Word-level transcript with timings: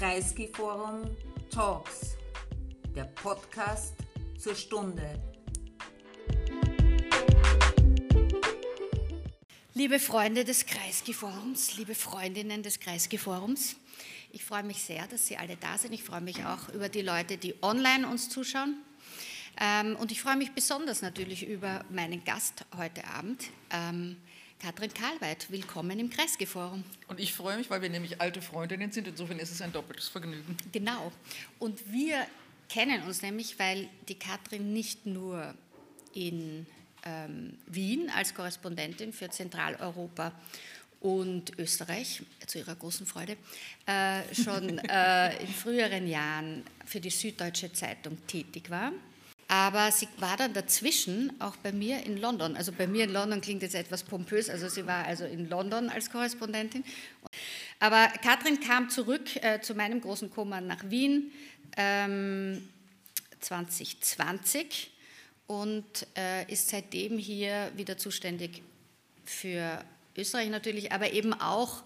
Kreisky 0.00 0.48
Forum 0.48 1.14
Talks, 1.50 2.16
der 2.96 3.04
Podcast 3.04 3.92
zur 4.38 4.54
Stunde. 4.54 5.20
Liebe 9.74 10.00
Freunde 10.00 10.46
des 10.46 10.64
Kreisky 10.64 11.12
Forums, 11.12 11.76
liebe 11.76 11.94
Freundinnen 11.94 12.62
des 12.62 12.80
Kreisky 12.80 13.18
Forums, 13.18 13.76
ich 14.32 14.42
freue 14.42 14.62
mich 14.62 14.82
sehr, 14.82 15.06
dass 15.06 15.26
Sie 15.26 15.36
alle 15.36 15.56
da 15.56 15.76
sind. 15.76 15.92
Ich 15.92 16.02
freue 16.02 16.22
mich 16.22 16.46
auch 16.46 16.70
über 16.70 16.88
die 16.88 17.02
Leute, 17.02 17.36
die 17.36 17.54
online 17.60 18.08
uns 18.08 18.30
zuschauen. 18.30 18.78
Ähm, 19.60 19.96
und 19.96 20.12
ich 20.12 20.22
freue 20.22 20.36
mich 20.36 20.52
besonders 20.52 21.02
natürlich 21.02 21.46
über 21.46 21.84
meinen 21.90 22.24
Gast 22.24 22.64
heute 22.74 23.04
Abend. 23.04 23.50
Katrin 24.60 24.92
Karlweit, 24.92 25.50
willkommen 25.50 25.98
im 25.98 26.10
Kreisgeforum. 26.10 26.84
Und 27.08 27.18
ich 27.18 27.32
freue 27.32 27.56
mich, 27.56 27.70
weil 27.70 27.80
wir 27.80 27.88
nämlich 27.88 28.20
alte 28.20 28.42
Freundinnen 28.42 28.92
sind. 28.92 29.08
Insofern 29.08 29.38
ist 29.38 29.50
es 29.50 29.62
ein 29.62 29.72
doppeltes 29.72 30.08
Vergnügen. 30.08 30.54
Genau. 30.70 31.12
Und 31.58 31.90
wir 31.90 32.26
kennen 32.68 33.02
uns 33.04 33.22
nämlich, 33.22 33.58
weil 33.58 33.88
die 34.08 34.16
Katrin 34.16 34.74
nicht 34.74 35.06
nur 35.06 35.54
in 36.12 36.66
ähm, 37.06 37.56
Wien 37.68 38.10
als 38.10 38.34
Korrespondentin 38.34 39.14
für 39.14 39.30
Zentraleuropa 39.30 40.32
und 41.00 41.58
Österreich, 41.58 42.22
zu 42.46 42.58
ihrer 42.58 42.74
großen 42.74 43.06
Freude, 43.06 43.38
äh, 43.86 44.34
schon 44.34 44.78
äh, 44.78 45.42
in 45.42 45.48
früheren 45.48 46.06
Jahren 46.06 46.64
für 46.84 47.00
die 47.00 47.08
Süddeutsche 47.08 47.72
Zeitung 47.72 48.18
tätig 48.26 48.68
war 48.68 48.92
aber 49.50 49.90
sie 49.90 50.06
war 50.18 50.36
dann 50.36 50.52
dazwischen 50.52 51.32
auch 51.40 51.56
bei 51.56 51.72
mir 51.72 52.06
in 52.06 52.18
London. 52.18 52.56
Also 52.56 52.70
bei 52.70 52.86
mir 52.86 53.02
in 53.02 53.10
London 53.10 53.40
klingt 53.40 53.62
jetzt 53.62 53.74
etwas 53.74 54.04
pompös. 54.04 54.48
Also 54.48 54.68
sie 54.68 54.86
war 54.86 55.04
also 55.06 55.24
in 55.24 55.50
London 55.50 55.88
als 55.88 56.08
Korrespondentin. 56.08 56.84
Aber 57.80 58.06
Katrin 58.22 58.60
kam 58.60 58.90
zurück 58.90 59.34
äh, 59.42 59.60
zu 59.60 59.74
meinem 59.74 60.00
großen 60.00 60.30
Kummer 60.30 60.60
nach 60.60 60.88
Wien 60.88 61.32
ähm, 61.76 62.68
2020 63.40 64.92
und 65.48 66.06
äh, 66.16 66.48
ist 66.52 66.68
seitdem 66.68 67.18
hier 67.18 67.72
wieder 67.74 67.98
zuständig 67.98 68.62
für 69.24 69.84
Österreich 70.16 70.50
natürlich, 70.50 70.92
aber 70.92 71.12
eben 71.12 71.34
auch 71.34 71.82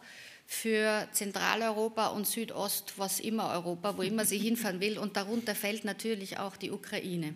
für 0.46 1.08
Zentraleuropa 1.12 2.08
und 2.08 2.26
Südost, 2.26 2.94
was 2.96 3.20
immer 3.20 3.50
Europa, 3.50 3.96
wo 3.96 4.02
immer 4.02 4.24
sie 4.24 4.38
hinfahren 4.38 4.80
will. 4.80 4.98
Und 4.98 5.16
darunter 5.16 5.54
fällt 5.54 5.84
natürlich 5.84 6.38
auch 6.38 6.56
die 6.56 6.70
Ukraine. 6.70 7.34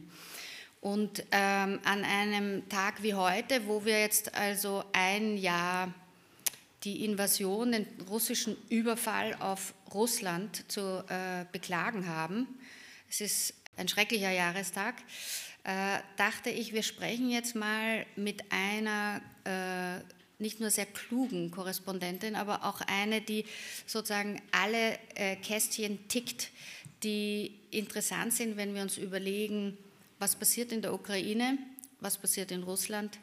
Und 0.81 1.25
ähm, 1.33 1.81
an 1.85 2.05
einem 2.05 2.69
Tag 2.69 3.03
wie 3.03 3.15
heute, 3.15 3.67
wo 3.67 3.85
wir 3.85 4.01
jetzt 4.01 4.35
also 4.35 4.85
ein 4.93 5.37
Jahr 5.37 5.93
die 6.85 7.05
Invasion, 7.05 7.73
den 7.73 7.87
russischen 8.09 8.57
Überfall 8.69 9.35
auf 9.41 9.75
Russland 9.93 10.71
zu 10.71 11.05
äh, 11.09 11.45
beklagen 11.51 12.07
haben, 12.07 12.47
es 13.11 13.21
ist 13.21 13.55
ein 13.77 13.89
schrecklicher 13.89 14.31
Jahrestag, 14.31 14.95
äh, 15.65 15.99
dachte 16.17 16.51
ich, 16.51 16.73
wir 16.73 16.83
sprechen 16.83 17.31
jetzt 17.31 17.57
mal 17.57 18.07
mit 18.17 18.45
einer 18.51 19.21
äh, 19.45 20.18
nicht 20.39 20.61
nur 20.61 20.71
sehr 20.71 20.87
klugen 20.87 21.51
Korrespondentin, 21.51 22.37
aber 22.37 22.65
auch 22.65 22.81
eine, 22.83 23.21
die 23.21 23.45
sozusagen 23.87 24.41
alle 24.53 24.99
äh, 25.15 25.37
Kästchen 25.37 26.09
tickt, 26.09 26.51
die 27.03 27.59
interessant 27.71 28.33
sind, 28.33 28.57
wenn 28.57 28.75
wir 28.75 28.83
uns 28.83 28.99
überlegen, 28.99 29.77
was 30.19 30.37
passiert 30.37 30.73
in 30.73 30.83
der 30.83 30.95
Ukraine, 30.95 31.59
was 32.01 32.19
passiert 32.19 32.51
in 32.51 32.63
Russland, 32.63 33.19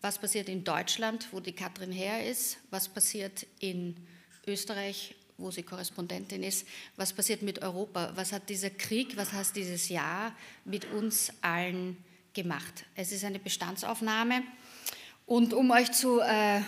was 0.00 0.18
passiert 0.18 0.48
in 0.48 0.64
Deutschland, 0.64 1.28
wo 1.32 1.40
die 1.40 1.52
Katrin 1.52 1.92
her 1.92 2.28
ist, 2.28 2.58
was 2.70 2.88
passiert 2.88 3.46
in 3.60 3.96
Österreich, 4.46 5.14
wo 5.38 5.50
sie 5.50 5.62
Korrespondentin 5.62 6.42
ist, 6.42 6.66
was 6.96 7.12
passiert 7.12 7.42
mit 7.42 7.62
Europa, 7.62 8.12
was 8.14 8.32
hat 8.32 8.48
dieser 8.48 8.70
Krieg, 8.70 9.16
was 9.16 9.32
hat 9.32 9.54
dieses 9.54 9.88
Jahr 9.88 10.34
mit 10.64 10.86
uns 10.92 11.32
allen 11.42 11.96
gemacht. 12.32 12.84
Es 12.94 13.12
ist 13.12 13.24
eine 13.24 13.38
Bestandsaufnahme 13.38 14.42
und 15.26 15.52
um 15.52 15.70
euch 15.72 15.92
zu 15.92 16.20
äh, 16.20 16.62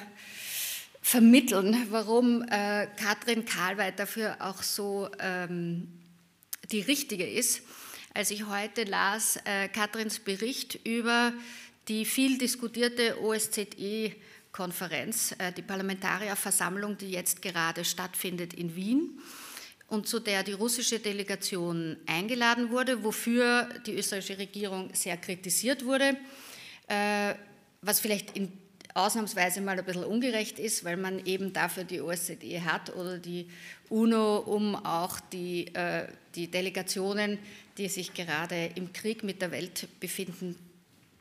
vermitteln, 1.00 1.86
warum 1.90 2.42
äh, 2.42 2.86
Katrin 3.00 3.46
Karlweit 3.46 3.98
dafür 3.98 4.36
auch 4.40 4.62
so 4.62 5.08
ähm, 5.20 5.88
die 6.70 6.82
richtige 6.82 7.26
ist, 7.26 7.62
als 8.14 8.30
ich 8.30 8.46
heute 8.46 8.84
las 8.84 9.38
äh, 9.44 9.68
Katrins 9.68 10.18
Bericht 10.18 10.86
über 10.86 11.32
die 11.86 12.04
viel 12.04 12.36
diskutierte 12.36 13.22
OSZE-Konferenz, 13.22 15.36
äh, 15.38 15.52
die 15.52 15.62
Parlamentarierversammlung, 15.62 16.98
die 16.98 17.12
jetzt 17.12 17.40
gerade 17.40 17.84
stattfindet 17.84 18.52
in 18.54 18.74
Wien 18.74 19.20
und 19.86 20.08
zu 20.08 20.18
der 20.18 20.42
die 20.42 20.50
russische 20.52 20.98
Delegation 20.98 21.96
eingeladen 22.06 22.70
wurde, 22.70 23.04
wofür 23.04 23.68
die 23.86 23.94
österreichische 23.94 24.38
Regierung 24.38 24.92
sehr 24.92 25.16
kritisiert 25.16 25.84
wurde. 25.84 26.16
Äh, 26.88 27.36
was 27.82 28.00
vielleicht 28.00 28.36
in 28.36 28.52
ausnahmsweise 28.94 29.60
mal 29.60 29.78
ein 29.78 29.84
bisschen 29.84 30.04
ungerecht 30.04 30.58
ist, 30.58 30.84
weil 30.84 30.96
man 30.96 31.24
eben 31.24 31.52
dafür 31.52 31.84
die 31.84 32.00
OSZE 32.00 32.64
hat 32.64 32.94
oder 32.96 33.18
die 33.18 33.48
UNO, 33.88 34.38
um 34.38 34.74
auch 34.74 35.20
die, 35.20 35.72
äh, 35.74 36.08
die 36.34 36.50
Delegationen, 36.50 37.38
die 37.76 37.88
sich 37.88 38.12
gerade 38.12 38.70
im 38.74 38.92
Krieg 38.92 39.22
mit 39.22 39.40
der 39.40 39.52
Welt 39.52 39.88
befinden, 40.00 40.56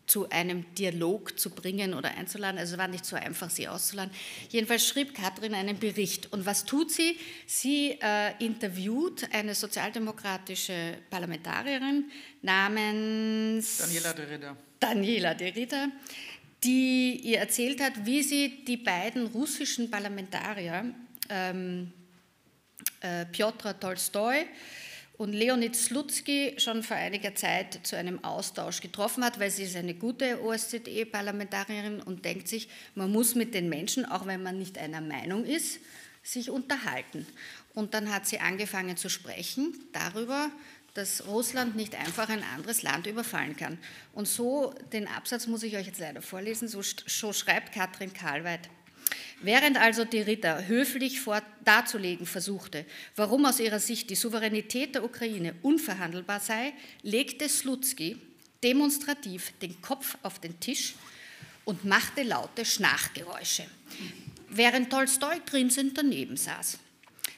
zu 0.08 0.30
einem 0.30 0.66
Dialog 0.76 1.38
zu 1.38 1.50
bringen 1.50 1.94
oder 1.94 2.10
einzuladen. 2.18 2.58
Also 2.58 2.76
es 2.76 2.80
war 2.80 2.88
nicht 2.88 3.06
so 3.06 3.18
einfach, 3.18 3.50
sie 3.50 3.68
auszuladen. 3.68 4.14
Jedenfalls 4.50 4.88
schrieb 4.88 5.14
Katrin 5.14 5.54
einen 5.54 5.78
Bericht. 5.78 6.32
Und 6.32 6.46
was 6.46 6.64
tut 6.64 6.92
sie? 6.92 7.18
Sie 7.46 8.00
äh, 8.02 8.32
interviewt 8.44 9.28
eine 9.34 9.54
sozialdemokratische 9.54 10.98
Parlamentarierin 11.10 12.06
namens 12.42 13.78
Daniela 13.80 14.14
de 14.14 14.26
Ritter. 14.26 14.58
Daniela 14.80 15.34
de 15.34 15.50
Ritter, 15.50 15.90
die 16.64 17.20
ihr 17.24 17.40
erzählt 17.40 17.82
hat, 17.82 18.06
wie 18.06 18.24
sie 18.24 18.64
die 18.66 18.78
beiden 18.78 19.28
russischen 19.28 19.92
Parlamentarier, 19.92 20.94
ähm, 21.30 21.92
äh, 23.02 23.26
Piotr 23.26 23.80
Tolstoi 23.80 24.46
und 25.18 25.34
Leonid 25.34 25.76
Slutsky, 25.76 26.56
schon 26.58 26.84
vor 26.84 26.98
einiger 26.98 27.34
Zeit 27.36 27.80
zu 27.84 27.96
einem 27.96 28.24
Austausch 28.24 28.82
getroffen 28.82 29.24
hat, 29.24 29.40
weil 29.40 29.50
sie 29.50 29.64
ist 29.64 29.76
eine 29.76 29.96
gute 29.96 30.44
OSZE-Parlamentarierin 30.44 32.02
und 32.02 32.24
denkt 32.26 32.48
sich, 32.48 32.70
man 32.96 33.12
muss 33.12 33.36
mit 33.36 33.54
den 33.54 33.70
Menschen, 33.70 34.06
auch 34.06 34.26
wenn 34.26 34.44
man 34.44 34.58
nicht 34.58 34.78
einer 34.78 35.02
Meinung 35.02 35.44
ist, 35.44 35.80
sich 36.24 36.50
unterhalten. 36.50 37.26
Und 37.74 37.94
dann 37.94 38.14
hat 38.14 38.28
sie 38.28 38.40
angefangen 38.40 38.98
zu 38.98 39.10
sprechen 39.10 39.74
darüber, 39.92 40.52
dass 40.98 41.28
Russland 41.28 41.76
nicht 41.76 41.94
einfach 41.94 42.28
ein 42.28 42.42
anderes 42.56 42.82
Land 42.82 43.06
überfallen 43.06 43.56
kann. 43.56 43.78
Und 44.14 44.28
so, 44.28 44.74
den 44.92 45.08
Absatz 45.08 45.46
muss 45.46 45.62
ich 45.62 45.78
euch 45.78 45.86
jetzt 45.86 46.00
leider 46.00 46.24
vorlesen, 46.24 46.68
so, 46.68 46.82
so 46.82 47.34
schreibt 47.34 47.72
Katrin 47.72 48.14
Karlweit. 48.14 48.68
Während 49.42 49.78
also 49.78 50.06
die 50.06 50.22
Ritter 50.22 50.68
höflich 50.68 51.22
vor, 51.22 51.44
darzulegen 51.64 52.26
versuchte, 52.26 52.84
warum 53.16 53.46
aus 53.46 53.60
ihrer 53.60 53.80
Sicht 53.80 54.10
die 54.10 54.16
Souveränität 54.16 54.96
der 54.96 55.04
Ukraine 55.04 55.54
unverhandelbar 55.62 56.40
sei, 56.40 56.74
legte 57.04 57.48
Slutsky 57.48 58.18
demonstrativ 58.64 59.54
den 59.62 59.80
Kopf 59.82 60.18
auf 60.24 60.40
den 60.40 60.60
Tisch 60.60 60.96
und 61.64 61.86
machte 61.86 62.24
laute 62.24 62.66
Schnarchgeräusche, 62.66 63.66
während 64.50 64.90
Tolstoi 64.90 65.40
grinsend 65.46 65.96
daneben 65.96 66.38
saß. 66.38 66.80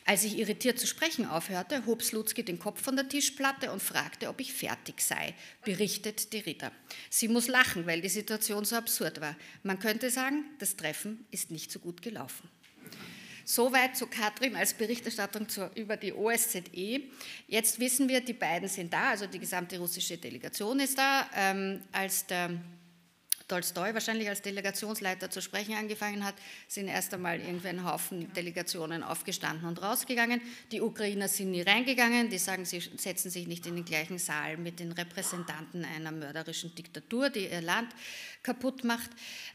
Als 0.09 0.23
ich 0.23 0.39
irritiert 0.39 0.79
zu 0.79 0.87
sprechen 0.87 1.27
aufhörte, 1.27 1.85
hob 1.85 2.01
Slutsky 2.01 2.41
den 2.41 2.57
Kopf 2.57 2.81
von 2.81 2.95
der 2.95 3.07
Tischplatte 3.07 3.71
und 3.71 3.79
fragte, 3.79 4.27
ob 4.29 4.41
ich 4.41 4.51
fertig 4.51 5.01
sei, 5.01 5.35
berichtet 5.63 6.33
die 6.33 6.39
Ritter. 6.39 6.71
Sie 7.11 7.27
muss 7.27 7.47
lachen, 7.47 7.85
weil 7.85 8.01
die 8.01 8.09
Situation 8.09 8.65
so 8.65 8.75
absurd 8.75 9.21
war. 9.21 9.35
Man 9.61 9.77
könnte 9.77 10.09
sagen, 10.09 10.45
das 10.57 10.75
Treffen 10.75 11.27
ist 11.29 11.51
nicht 11.51 11.71
so 11.71 11.77
gut 11.77 12.01
gelaufen. 12.01 12.49
Soweit 13.45 13.95
zu 13.95 14.07
Katrin 14.07 14.55
als 14.55 14.73
Berichterstattung 14.73 15.47
zur, 15.47 15.69
über 15.75 15.95
die 15.95 16.11
OSZE. 16.11 17.03
Jetzt 17.47 17.79
wissen 17.79 18.09
wir, 18.09 18.21
die 18.21 18.33
beiden 18.33 18.67
sind 18.67 18.91
da, 18.91 19.11
also 19.11 19.27
die 19.27 19.37
gesamte 19.37 19.77
russische 19.77 20.17
Delegation 20.17 20.79
ist 20.79 20.97
da. 20.97 21.29
Ähm, 21.35 21.83
als 21.91 22.25
der 22.25 22.59
Tolstoi 23.49 23.93
wahrscheinlich 23.93 24.29
als 24.29 24.41
Delegationsleiter 24.41 25.29
zu 25.29 25.41
sprechen 25.41 25.73
angefangen 25.73 26.23
hat, 26.23 26.35
sind 26.67 26.87
erst 26.87 27.13
einmal 27.13 27.39
irgendwie 27.39 27.67
ein 27.67 27.83
Haufen 27.83 28.31
Delegationen 28.33 29.03
aufgestanden 29.03 29.67
und 29.67 29.81
rausgegangen. 29.81 30.39
Die 30.71 30.81
Ukrainer 30.81 31.27
sind 31.27 31.51
nie 31.51 31.63
reingegangen, 31.63 32.29
die 32.29 32.37
sagen, 32.37 32.63
sie 32.63 32.79
setzen 32.79 33.29
sich 33.29 33.47
nicht 33.47 33.65
in 33.65 33.75
den 33.75 33.85
gleichen 33.85 34.19
Saal 34.19 34.57
mit 34.57 34.79
den 34.79 34.91
Repräsentanten 34.91 35.83
einer 35.83 36.11
mörderischen 36.11 36.73
Diktatur, 36.75 37.29
die 37.29 37.47
ihr 37.47 37.61
Land 37.61 37.89
kaputt 38.43 38.83
macht. 38.83 39.09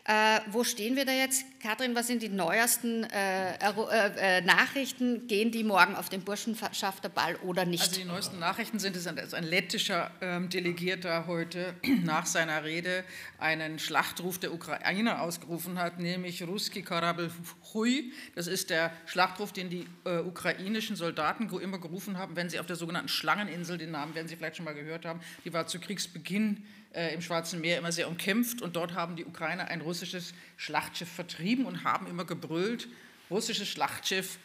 Äh, 0.05 0.41
wo 0.51 0.65
stehen 0.65 0.97
wir 0.97 1.07
da 1.07 1.13
jetzt? 1.13 1.45
Kathrin, 1.61 1.95
was 1.95 2.07
sind 2.07 2.23
die 2.23 2.29
neuesten 2.29 3.05
äh, 3.05 3.55
äh, 3.55 4.39
äh, 4.39 4.41
Nachrichten? 4.43 5.27
Gehen 5.27 5.51
die 5.51 5.65
morgen 5.65 5.97
auf 5.97 6.09
den 6.11 6.23
Burschenschafterball 6.23 7.37
oder 7.37 7.65
nicht? 7.65 7.83
Also 7.83 8.01
die 8.01 8.05
neuesten 8.05 8.39
Nachrichten 8.39 8.79
sind, 8.79 8.97
dass 8.97 9.35
ein 9.35 9.45
lettischer 9.45 10.11
ähm, 10.21 10.51
Delegierter 10.51 11.27
heute 11.27 11.75
nach 12.03 12.27
seiner 12.27 12.65
Rede 12.65 13.05
einen 13.39 13.79
Schlachtruf 13.85 14.39
der 14.39 14.53
Ukraine 14.53 15.21
ausgerufen 15.21 15.79
hat, 15.79 15.99
nämlich 15.99 16.43
Ruski 16.43 16.83
Karabel 16.83 17.31
Hui. 17.73 18.13
Das 18.35 18.47
ist 18.47 18.71
der 18.71 18.93
Schlachtruf, 19.07 19.53
den 19.53 19.71
die 19.71 19.87
äh, 20.05 20.19
ukrainischen 20.19 20.97
Soldaten 20.97 21.49
immer 21.61 21.79
gerufen 21.79 22.19
haben, 22.19 22.37
wenn 22.37 22.49
sie 22.49 22.59
auf 22.59 22.67
der 22.67 22.77
sogenannten 22.77 23.09
Schlangeninsel, 23.09 23.79
den 23.79 23.91
Namen 23.91 24.15
werden 24.15 24.29
Sie 24.29 24.37
vielleicht 24.37 24.57
schon 24.57 24.65
mal 24.65 24.75
gehört 24.75 25.05
haben, 25.05 25.21
die 25.45 25.53
war 25.53 25.67
zu 25.67 25.79
Kriegsbeginn 25.79 26.65
äh, 26.93 27.15
im 27.15 27.21
Schwarzen 27.21 27.61
Meer 27.61 27.79
immer 27.79 27.93
sehr 27.93 28.09
umkämpft 28.09 28.63
und 28.63 28.77
dort 28.77 28.95
haben 28.95 29.17
die 29.17 29.25
Ukrainer 29.25 29.69
ein 29.69 29.81
russisches 29.81 30.35
Schlachtschiff 30.57 31.09
vertrieben 31.09 31.67
und 31.67 31.85
haben 31.85 32.07
immer 32.07 32.25
gebrüllt, 32.25 32.89
russisches 33.31 33.69
Schlachtschiff, 33.69 34.39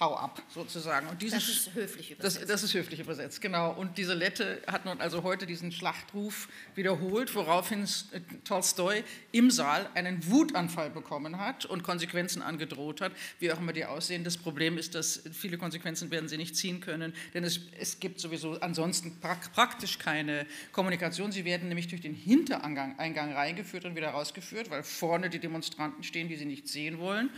hau 0.00 0.16
ab, 0.16 0.42
sozusagen. 0.48 1.06
Und 1.08 1.20
dieses, 1.20 1.46
das 1.46 1.48
ist 1.48 1.74
höflich 1.74 2.10
übersetzt. 2.12 2.36
Das, 2.40 2.46
das, 2.46 2.62
ist 2.62 2.74
höflich 2.74 3.00
übersetzt, 3.00 3.40
genau. 3.40 3.72
Und 3.72 3.98
diese 3.98 4.14
Lette 4.14 4.62
hat 4.66 4.84
nun 4.84 5.00
also 5.00 5.22
heute 5.22 5.46
diesen 5.46 5.70
Schlachtruf 5.70 6.48
wiederholt, 6.74 7.34
woraufhin 7.34 7.84
äh, 7.84 8.20
Tolstoi 8.44 9.04
im 9.32 9.50
Saal 9.50 9.88
einen 9.94 10.28
Wutanfall 10.30 10.90
bekommen 10.90 11.38
hat 11.38 11.66
und 11.66 11.82
Konsequenzen 11.82 12.42
angedroht 12.42 13.00
hat, 13.00 13.12
wie 13.38 13.52
auch 13.52 13.58
immer 13.58 13.72
die 13.72 13.84
aussehen. 13.84 14.24
Das 14.24 14.38
Problem 14.38 14.78
ist, 14.78 14.94
dass 14.94 15.22
viele 15.32 15.58
Konsequenzen 15.58 16.10
werden 16.10 16.28
sie 16.28 16.38
nicht 16.38 16.56
ziehen 16.56 16.80
können, 16.80 17.14
denn 17.34 17.44
es, 17.44 17.60
es 17.78 18.00
gibt 18.00 18.18
sowieso 18.18 18.58
ansonsten 18.60 19.20
praktisch 19.20 19.98
keine 19.98 20.46
Kommunikation. 20.72 21.32
Sie 21.32 21.44
werden 21.44 21.68
nämlich 21.68 21.88
durch 21.88 22.00
den 22.00 22.14
Hintereingang 22.14 22.98
Eingang 22.98 23.32
reingeführt 23.32 23.84
und 23.84 23.94
wieder 23.94 24.10
rausgeführt, 24.10 24.70
weil 24.70 24.82
vorne 24.82 25.28
die 25.28 25.38
Demonstranten 25.38 26.02
stehen, 26.02 26.28
die 26.28 26.36
sie 26.36 26.46
nicht 26.46 26.66
sehen 26.66 26.98
wollen. 26.98 27.30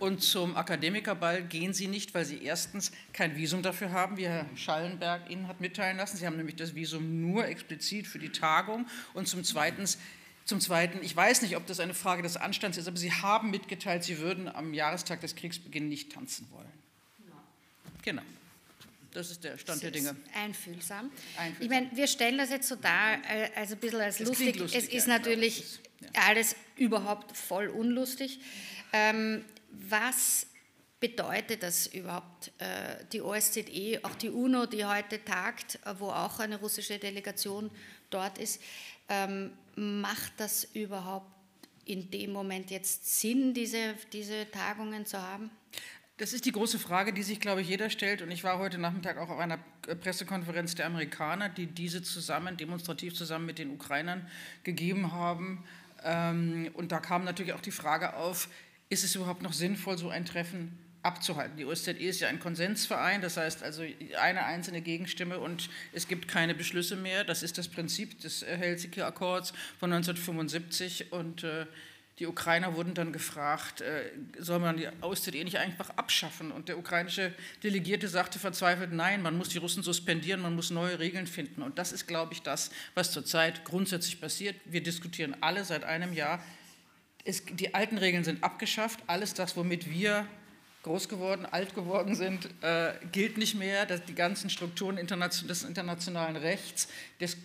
Und 0.00 0.22
zum 0.22 0.56
Akademikerball 0.56 1.42
gehen 1.42 1.74
sie 1.74 1.86
nicht, 1.86 2.09
weil 2.14 2.24
sie 2.24 2.42
erstens 2.42 2.92
kein 3.12 3.36
Visum 3.36 3.62
dafür 3.62 3.92
haben, 3.92 4.16
wie 4.16 4.26
Herr 4.26 4.46
Schallenberg 4.56 5.28
Ihnen 5.30 5.48
hat 5.48 5.60
mitteilen 5.60 5.96
lassen. 5.96 6.16
Sie 6.16 6.26
haben 6.26 6.36
nämlich 6.36 6.56
das 6.56 6.74
Visum 6.74 7.20
nur 7.20 7.46
explizit 7.46 8.06
für 8.06 8.18
die 8.18 8.30
Tagung. 8.30 8.86
Und 9.14 9.28
zum 9.28 9.44
Zweiten, 9.44 9.84
zum 10.44 10.60
Zweiten, 10.60 10.98
ich 11.02 11.14
weiß 11.14 11.42
nicht, 11.42 11.56
ob 11.56 11.66
das 11.66 11.80
eine 11.80 11.94
Frage 11.94 12.22
des 12.22 12.36
Anstands 12.36 12.78
ist, 12.78 12.88
aber 12.88 12.96
Sie 12.96 13.12
haben 13.12 13.50
mitgeteilt, 13.50 14.04
Sie 14.04 14.18
würden 14.18 14.48
am 14.48 14.74
Jahrestag 14.74 15.20
des 15.20 15.36
Kriegsbeginns 15.36 15.88
nicht 15.88 16.12
tanzen 16.12 16.46
wollen. 16.50 16.66
Genau. 18.02 18.22
Das 19.12 19.30
ist 19.30 19.42
der 19.42 19.58
Stand 19.58 19.82
der 19.82 19.90
Dinge. 19.90 20.14
Einfühlsam. 20.34 21.10
Einfühlsam. 21.36 21.62
Ich 21.62 21.68
meine, 21.68 21.90
wir 21.96 22.06
stellen 22.06 22.38
das 22.38 22.50
jetzt 22.50 22.68
so 22.68 22.76
dar, 22.76 23.14
äh, 23.28 23.50
also 23.56 23.74
ein 23.74 23.80
bisschen 23.80 24.00
als 24.00 24.20
lustig. 24.20 24.56
lustig. 24.56 24.78
Es 24.78 24.88
ist 24.88 25.08
ja, 25.08 25.18
natürlich 25.18 25.80
ja. 26.00 26.08
alles 26.28 26.54
überhaupt 26.76 27.36
voll 27.36 27.68
unlustig. 27.68 28.38
Ähm, 28.92 29.44
was 29.70 30.46
bedeutet 31.00 31.62
das 31.62 31.86
überhaupt, 31.86 32.52
äh, 32.58 33.04
die 33.12 33.22
OSZE, 33.22 34.00
auch 34.02 34.14
die 34.14 34.28
UNO, 34.28 34.66
die 34.66 34.84
heute 34.84 35.24
tagt, 35.24 35.78
äh, 35.86 35.94
wo 35.98 36.08
auch 36.10 36.38
eine 36.38 36.58
russische 36.58 36.98
Delegation 36.98 37.70
dort 38.10 38.38
ist, 38.38 38.60
ähm, 39.08 39.52
macht 39.76 40.34
das 40.36 40.64
überhaupt 40.74 41.30
in 41.86 42.10
dem 42.10 42.32
Moment 42.32 42.70
jetzt 42.70 43.18
Sinn, 43.18 43.54
diese, 43.54 43.94
diese 44.12 44.48
Tagungen 44.50 45.06
zu 45.06 45.20
haben? 45.20 45.50
Das 46.18 46.34
ist 46.34 46.44
die 46.44 46.52
große 46.52 46.78
Frage, 46.78 47.14
die 47.14 47.22
sich, 47.22 47.40
glaube 47.40 47.62
ich, 47.62 47.68
jeder 47.68 47.88
stellt. 47.88 48.20
Und 48.20 48.30
ich 48.30 48.44
war 48.44 48.58
heute 48.58 48.76
Nachmittag 48.76 49.16
auch 49.16 49.30
auf 49.30 49.38
einer 49.38 49.58
Pressekonferenz 50.02 50.74
der 50.74 50.84
Amerikaner, 50.84 51.48
die 51.48 51.66
diese 51.66 52.02
zusammen, 52.02 52.58
demonstrativ 52.58 53.14
zusammen 53.14 53.46
mit 53.46 53.58
den 53.58 53.70
Ukrainern 53.70 54.28
gegeben 54.62 55.12
haben. 55.12 55.64
Ähm, 56.04 56.70
und 56.74 56.92
da 56.92 57.00
kam 57.00 57.24
natürlich 57.24 57.54
auch 57.54 57.62
die 57.62 57.70
Frage 57.70 58.16
auf, 58.16 58.50
ist 58.90 59.02
es 59.02 59.14
überhaupt 59.14 59.40
noch 59.40 59.54
sinnvoll, 59.54 59.96
so 59.96 60.10
ein 60.10 60.26
Treffen 60.26 60.78
abzuhalten. 61.02 61.56
Die 61.56 61.64
OSZE 61.64 61.92
ist 61.92 62.20
ja 62.20 62.28
ein 62.28 62.40
Konsensverein, 62.40 63.22
das 63.22 63.36
heißt 63.36 63.62
also 63.62 63.82
eine 64.20 64.44
einzelne 64.44 64.82
Gegenstimme 64.82 65.38
und 65.38 65.70
es 65.92 66.08
gibt 66.08 66.28
keine 66.28 66.54
Beschlüsse 66.54 66.96
mehr. 66.96 67.24
Das 67.24 67.42
ist 67.42 67.58
das 67.58 67.68
Prinzip 67.68 68.20
des 68.20 68.44
Helsinki-Akkords 68.44 69.52
von 69.78 69.92
1975 69.92 71.12
und 71.12 71.44
äh, 71.44 71.66
die 72.20 72.26
Ukrainer 72.26 72.76
wurden 72.76 72.92
dann 72.92 73.14
gefragt, 73.14 73.80
äh, 73.80 74.10
soll 74.38 74.58
man 74.58 74.76
die 74.76 74.86
OSZE 75.00 75.30
nicht 75.42 75.56
einfach 75.56 75.88
abschaffen? 75.96 76.52
Und 76.52 76.68
der 76.68 76.78
ukrainische 76.78 77.32
Delegierte 77.62 78.08
sagte 78.08 78.38
verzweifelt, 78.38 78.92
nein, 78.92 79.22
man 79.22 79.38
muss 79.38 79.48
die 79.48 79.56
Russen 79.56 79.82
suspendieren, 79.82 80.42
man 80.42 80.54
muss 80.54 80.68
neue 80.68 80.98
Regeln 80.98 81.26
finden. 81.26 81.62
Und 81.62 81.78
das 81.78 81.92
ist, 81.92 82.06
glaube 82.06 82.34
ich, 82.34 82.42
das, 82.42 82.70
was 82.94 83.10
zurzeit 83.10 83.64
grundsätzlich 83.64 84.20
passiert. 84.20 84.54
Wir 84.66 84.82
diskutieren 84.82 85.34
alle 85.40 85.64
seit 85.64 85.82
einem 85.82 86.12
Jahr, 86.12 86.44
es, 87.24 87.42
die 87.46 87.74
alten 87.74 87.96
Regeln 87.96 88.24
sind 88.24 88.44
abgeschafft. 88.44 89.00
Alles 89.06 89.32
das, 89.32 89.56
womit 89.56 89.90
wir 89.90 90.26
groß 90.82 91.08
geworden, 91.08 91.46
alt 91.46 91.74
geworden 91.74 92.14
sind, 92.14 92.48
äh, 92.62 92.92
gilt 93.12 93.36
nicht 93.36 93.54
mehr. 93.54 93.86
Das, 93.86 94.04
die 94.04 94.14
ganzen 94.14 94.48
Strukturen 94.48 94.96
internation 94.96 95.48
des 95.48 95.62
internationalen 95.62 96.36
Rechts, 96.36 96.88
des, 97.20 97.36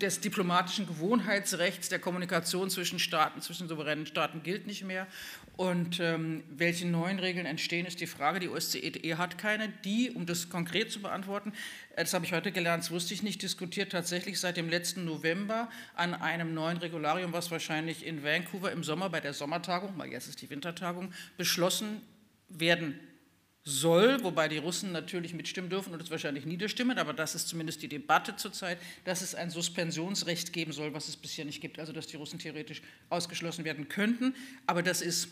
des, 0.00 0.20
diplomatischen 0.20 0.86
Gewohnheitsrechts, 0.86 1.90
der 1.90 1.98
Kommunikation 1.98 2.70
zwischen 2.70 2.98
Staaten, 2.98 3.42
zwischen 3.42 3.68
souveränen 3.68 4.06
Staaten 4.06 4.42
gilt 4.42 4.66
nicht 4.66 4.84
mehr. 4.84 5.06
Und 5.56 6.00
ähm, 6.00 6.42
welche 6.48 6.86
neuen 6.86 7.18
Regeln 7.18 7.44
entstehen, 7.44 7.84
ist 7.84 8.00
die 8.00 8.06
Frage. 8.06 8.40
Die 8.40 8.48
OSZE 8.48 8.80
hat 9.18 9.36
keine. 9.36 9.68
Die, 9.84 10.10
um 10.10 10.24
das 10.24 10.48
konkret 10.48 10.90
zu 10.90 11.02
beantworten, 11.02 11.52
äh, 11.96 12.02
das 12.02 12.14
habe 12.14 12.24
ich 12.24 12.32
heute 12.32 12.50
gelernt, 12.50 12.84
das 12.84 12.90
wusste 12.90 13.12
ich 13.12 13.22
nicht, 13.22 13.42
diskutiert 13.42 13.92
tatsächlich 13.92 14.40
seit 14.40 14.56
dem 14.56 14.70
letzten 14.70 15.04
November 15.04 15.68
an 15.96 16.14
einem 16.14 16.54
neuen 16.54 16.78
Regularium, 16.78 17.34
was 17.34 17.50
wahrscheinlich 17.50 18.06
in 18.06 18.24
Vancouver 18.24 18.72
im 18.72 18.82
Sommer 18.82 19.10
bei 19.10 19.20
der 19.20 19.34
Sommertagung, 19.34 19.92
weil 19.98 20.10
jetzt 20.10 20.28
ist 20.28 20.40
die 20.40 20.48
Wintertagung, 20.48 21.12
beschlossen 21.36 22.00
werden 22.50 22.98
soll, 23.62 24.22
wobei 24.24 24.48
die 24.48 24.58
Russen 24.58 24.92
natürlich 24.92 25.34
mitstimmen 25.34 25.70
dürfen 25.70 25.92
und 25.92 26.02
es 26.02 26.10
wahrscheinlich 26.10 26.46
niederstimmen, 26.46 26.98
aber 26.98 27.12
das 27.12 27.34
ist 27.34 27.48
zumindest 27.48 27.82
die 27.82 27.88
Debatte 27.88 28.36
zurzeit, 28.36 28.78
dass 29.04 29.20
es 29.20 29.34
ein 29.34 29.50
Suspensionsrecht 29.50 30.52
geben 30.52 30.72
soll, 30.72 30.94
was 30.94 31.08
es 31.08 31.16
bisher 31.16 31.44
nicht 31.44 31.60
gibt, 31.60 31.78
also 31.78 31.92
dass 31.92 32.06
die 32.06 32.16
Russen 32.16 32.38
theoretisch 32.38 32.82
ausgeschlossen 33.10 33.64
werden 33.64 33.88
könnten. 33.88 34.34
Aber 34.66 34.82
das 34.82 35.02
ist 35.02 35.28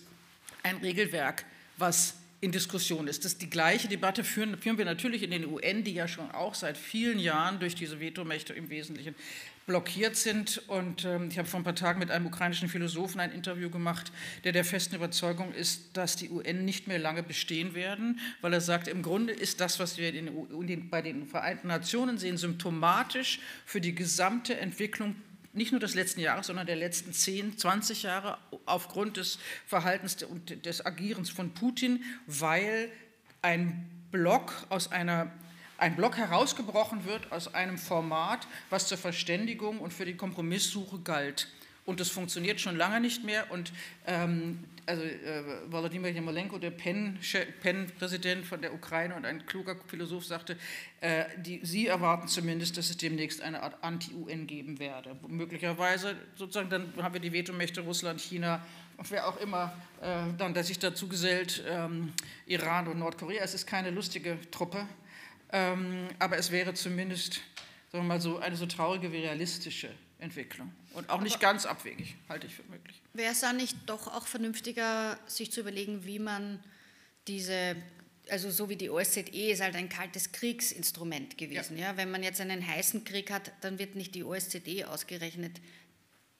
ein 0.62 0.76
Regelwerk, 0.76 1.44
was 1.78 2.14
in 2.40 2.52
Diskussion 2.52 3.08
ist. 3.08 3.24
Das 3.24 3.38
die 3.38 3.50
gleiche 3.50 3.88
Debatte 3.88 4.22
führen, 4.22 4.58
führen 4.58 4.78
wir 4.78 4.84
natürlich 4.84 5.22
in 5.22 5.30
den 5.30 5.46
UN, 5.46 5.82
die 5.82 5.92
ja 5.92 6.06
schon 6.06 6.30
auch 6.30 6.54
seit 6.54 6.78
vielen 6.78 7.18
Jahren 7.18 7.58
durch 7.58 7.74
diese 7.74 8.00
Vetomächte 8.00 8.52
im 8.52 8.70
Wesentlichen 8.70 9.14
blockiert 9.66 10.16
sind. 10.16 10.62
Und 10.68 11.04
ähm, 11.04 11.28
ich 11.30 11.38
habe 11.38 11.48
vor 11.48 11.60
ein 11.60 11.64
paar 11.64 11.74
Tagen 11.74 11.98
mit 11.98 12.10
einem 12.10 12.26
ukrainischen 12.26 12.68
Philosophen 12.68 13.20
ein 13.20 13.32
Interview 13.32 13.70
gemacht, 13.70 14.12
der 14.44 14.52
der 14.52 14.64
festen 14.64 14.96
Überzeugung 14.96 15.52
ist, 15.52 15.96
dass 15.96 16.16
die 16.16 16.30
UN 16.30 16.64
nicht 16.64 16.88
mehr 16.88 16.98
lange 16.98 17.22
bestehen 17.22 17.74
werden, 17.74 18.20
weil 18.40 18.52
er 18.52 18.60
sagt, 18.60 18.88
im 18.88 19.02
Grunde 19.02 19.32
ist 19.32 19.60
das, 19.60 19.78
was 19.78 19.98
wir 19.98 20.10
den, 20.10 20.90
bei 20.90 21.02
den 21.02 21.26
Vereinten 21.26 21.68
Nationen 21.68 22.18
sehen, 22.18 22.36
symptomatisch 22.36 23.40
für 23.66 23.80
die 23.80 23.94
gesamte 23.94 24.56
Entwicklung 24.58 25.16
nicht 25.52 25.72
nur 25.72 25.80
des 25.80 25.94
letzten 25.94 26.20
Jahres, 26.20 26.46
sondern 26.46 26.66
der 26.66 26.76
letzten 26.76 27.12
10, 27.12 27.58
20 27.58 28.02
Jahre 28.02 28.38
aufgrund 28.66 29.16
des 29.16 29.38
Verhaltens 29.66 30.22
und 30.22 30.64
des 30.64 30.84
Agierens 30.84 31.30
von 31.30 31.54
Putin, 31.54 32.04
weil 32.26 32.90
ein 33.42 33.88
Block 34.10 34.52
aus 34.68 34.90
einer 34.90 35.30
ein 35.78 35.94
Block 35.94 36.16
herausgebrochen 36.16 37.04
wird 37.04 37.30
aus 37.30 37.54
einem 37.54 37.78
Format, 37.78 38.48
was 38.68 38.88
zur 38.88 38.98
Verständigung 38.98 39.78
und 39.78 39.92
für 39.92 40.04
die 40.04 40.16
Kompromisssuche 40.16 40.98
galt. 40.98 41.46
Und 41.88 42.00
das 42.00 42.10
funktioniert 42.10 42.60
schon 42.60 42.76
lange 42.76 43.00
nicht 43.00 43.24
mehr. 43.24 43.50
Und 43.50 43.72
ähm, 44.06 44.62
also 44.84 45.02
äh, 45.02 45.42
Volodymyr 45.72 46.10
Jemolenko, 46.10 46.58
der 46.58 46.70
PEN-Präsident 46.70 48.44
von 48.44 48.60
der 48.60 48.74
Ukraine 48.74 49.14
und 49.14 49.24
ein 49.24 49.46
kluger 49.46 49.74
Philosoph, 49.86 50.26
sagte, 50.26 50.58
äh, 51.00 51.24
die, 51.38 51.60
Sie 51.62 51.86
erwarten 51.86 52.28
zumindest, 52.28 52.76
dass 52.76 52.90
es 52.90 52.98
demnächst 52.98 53.40
eine 53.40 53.62
Art 53.62 53.82
Anti-UN 53.82 54.46
geben 54.46 54.78
werde. 54.78 55.16
Möglicherweise, 55.28 56.14
sozusagen, 56.34 56.68
dann 56.68 56.92
haben 57.02 57.14
wir 57.14 57.22
die 57.22 57.32
Vetomächte 57.32 57.80
Russland, 57.80 58.20
China, 58.20 58.62
wer 59.08 59.26
auch 59.26 59.40
immer 59.40 59.72
äh, 60.02 60.24
dann, 60.36 60.52
der 60.52 60.64
sich 60.64 60.78
dazu 60.78 61.08
gesellt, 61.08 61.64
ähm, 61.66 62.12
Iran 62.44 62.88
und 62.88 62.98
Nordkorea. 62.98 63.42
Es 63.42 63.54
ist 63.54 63.66
keine 63.66 63.88
lustige 63.88 64.36
Truppe, 64.50 64.86
ähm, 65.52 66.08
aber 66.18 66.36
es 66.36 66.50
wäre 66.50 66.74
zumindest, 66.74 67.40
sagen 67.90 68.04
wir 68.04 68.08
mal 68.08 68.20
so, 68.20 68.40
eine 68.40 68.56
so 68.56 68.66
traurige 68.66 69.10
wie 69.10 69.20
realistische 69.20 69.88
Entwicklung. 70.18 70.72
Und 70.94 71.10
auch 71.10 71.20
nicht 71.20 71.36
Aber 71.36 71.42
ganz 71.42 71.66
abwegig, 71.66 72.16
halte 72.28 72.46
ich 72.46 72.54
für 72.54 72.64
möglich. 72.64 73.00
Wäre 73.14 73.32
es 73.32 73.40
dann 73.40 73.56
nicht 73.56 73.76
doch 73.86 74.08
auch 74.08 74.26
vernünftiger, 74.26 75.18
sich 75.26 75.52
zu 75.52 75.60
überlegen, 75.60 76.04
wie 76.04 76.18
man 76.18 76.62
diese, 77.28 77.76
also 78.28 78.50
so 78.50 78.68
wie 78.68 78.76
die 78.76 78.90
OSZE 78.90 79.20
ist 79.30 79.60
halt 79.60 79.76
ein 79.76 79.88
kaltes 79.88 80.32
Kriegsinstrument 80.32 81.38
gewesen. 81.38 81.78
Ja. 81.78 81.90
ja. 81.90 81.96
Wenn 81.96 82.10
man 82.10 82.22
jetzt 82.22 82.40
einen 82.40 82.66
heißen 82.66 83.04
Krieg 83.04 83.30
hat, 83.30 83.52
dann 83.60 83.78
wird 83.78 83.94
nicht 83.94 84.14
die 84.14 84.24
OSZE 84.24 84.88
ausgerechnet 84.88 85.60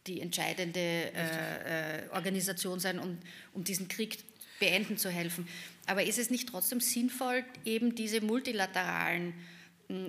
die 0.06 0.20
entscheidende 0.20 0.80
äh, 0.80 1.98
äh, 2.04 2.08
Organisation 2.10 2.80
sein, 2.80 2.98
um, 2.98 3.18
um 3.52 3.62
diesen 3.62 3.88
Krieg 3.88 4.18
beenden 4.58 4.96
zu 4.96 5.10
helfen. 5.10 5.46
Aber 5.86 6.02
ist 6.02 6.18
es 6.18 6.30
nicht 6.30 6.48
trotzdem 6.48 6.80
sinnvoll, 6.80 7.44
eben 7.64 7.94
diese 7.94 8.20
multilateralen 8.22 9.34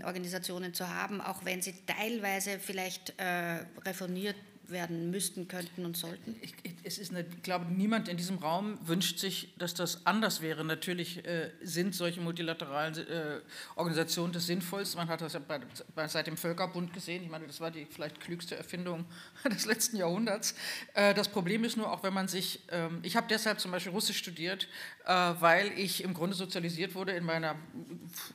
Organisationen 0.04 0.74
zu 0.74 0.88
haben, 0.90 1.22
auch 1.22 1.46
wenn 1.46 1.62
sie 1.62 1.74
teilweise 1.86 2.60
vielleicht 2.60 3.14
äh, 3.18 3.66
reformiert 3.86 4.36
werden 4.72 5.12
müssten, 5.12 5.48
könnten 5.48 5.86
und 5.86 5.98
sollten? 5.98 6.36
Ich, 6.42 6.54
es 6.84 6.98
ist 6.98 7.12
eine, 7.12 7.22
ich 7.22 7.44
glaube, 7.44 7.66
niemand 7.66 8.08
in 8.08 8.18
diesem 8.18 8.38
Raum 8.38 8.78
wünscht 8.86 9.20
sich, 9.20 9.54
dass 9.58 9.74
das 9.74 10.06
anders 10.06 10.42
wäre. 10.42 10.64
Natürlich 10.64 11.26
äh, 11.26 11.52
sind 11.62 11.96
solche 11.96 12.22
multilateralen 12.22 12.96
äh, 12.98 13.40
Organisationen 13.76 14.34
das 14.34 14.46
Sinnvollste. 14.46 14.98
Man 14.98 15.08
hat 15.08 15.22
das 15.22 15.34
ja 15.34 15.40
bei, 15.40 15.60
bei, 15.96 16.08
seit 16.08 16.28
dem 16.28 16.38
Völkerbund 16.38 16.94
gesehen. 16.94 17.24
Ich 17.24 17.30
meine, 17.30 17.48
das 17.48 17.60
war 17.62 17.72
die 17.72 17.86
vielleicht 17.86 18.20
klügste 18.20 18.56
Erfindung 18.56 19.06
des 19.52 19.66
letzten 19.66 19.98
Jahrhunderts. 19.98 20.56
Äh, 20.94 21.14
das 21.14 21.28
Problem 21.30 21.64
ist 21.64 21.78
nur 21.78 21.92
auch, 21.92 22.04
wenn 22.04 22.14
man 22.14 22.28
sich, 22.28 22.62
ähm, 22.72 23.00
ich 23.04 23.16
habe 23.16 23.28
deshalb 23.30 23.60
zum 23.60 23.72
Beispiel 23.72 23.92
Russisch 23.92 24.18
studiert, 24.18 24.68
äh, 25.06 25.12
weil 25.12 25.72
ich 25.78 26.04
im 26.04 26.14
Grunde 26.14 26.36
sozialisiert 26.36 26.96
wurde 26.96 27.14
in 27.14 27.24
meiner 27.24 27.56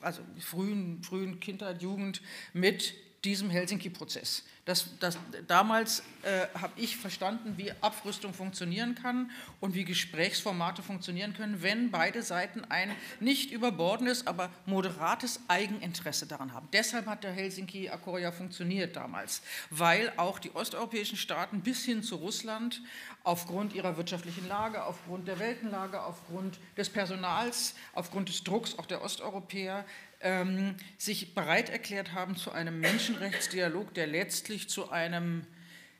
also 0.01 0.21
frühen, 0.39 1.01
frühen 1.03 1.39
Kindheit, 1.39 1.81
Jugend 1.81 2.21
mit 2.53 2.93
diesem 3.23 3.49
Helsinki-Prozess. 3.49 4.43
Das, 4.65 4.97
das, 4.99 5.19
damals 5.47 6.01
äh, 6.23 6.47
habe 6.59 6.73
ich 6.75 6.97
verstanden, 6.97 7.53
wie 7.55 7.71
Abrüstung 7.81 8.33
funktionieren 8.33 8.95
kann 8.95 9.29
und 9.59 9.75
wie 9.75 9.85
Gesprächsformate 9.85 10.81
funktionieren 10.81 11.35
können, 11.35 11.61
wenn 11.61 11.91
beide 11.91 12.23
Seiten 12.23 12.65
ein 12.65 12.89
nicht 13.19 13.51
überbordendes, 13.51 14.25
aber 14.25 14.49
moderates 14.65 15.39
Eigeninteresse 15.47 16.25
daran 16.25 16.51
haben. 16.51 16.67
Deshalb 16.73 17.05
hat 17.05 17.23
der 17.23 17.31
Helsinki-Akkor 17.31 18.17
ja 18.17 18.31
funktioniert 18.31 18.95
damals, 18.95 19.43
weil 19.69 20.11
auch 20.17 20.39
die 20.39 20.55
osteuropäischen 20.55 21.17
Staaten 21.17 21.61
bis 21.61 21.85
hin 21.85 22.01
zu 22.01 22.15
Russland 22.15 22.81
aufgrund 23.23 23.73
ihrer 23.73 23.97
wirtschaftlichen 23.97 24.47
Lage, 24.47 24.83
aufgrund 24.83 25.27
der 25.27 25.37
Weltenlage, 25.37 26.01
aufgrund 26.01 26.59
des 26.75 26.89
Personals, 26.89 27.75
aufgrund 27.93 28.29
des 28.29 28.43
Drucks 28.43 28.79
auch 28.79 28.87
der 28.87 29.03
Osteuropäer 29.03 29.85
ähm, 30.21 30.75
sich 30.97 31.33
bereit 31.33 31.69
erklärt 31.69 32.13
haben 32.13 32.35
zu 32.35 32.51
einem 32.51 32.79
Menschenrechtsdialog, 32.79 33.93
der 33.93 34.07
letztlich 34.07 34.69
zu 34.69 34.91
einem 34.91 35.45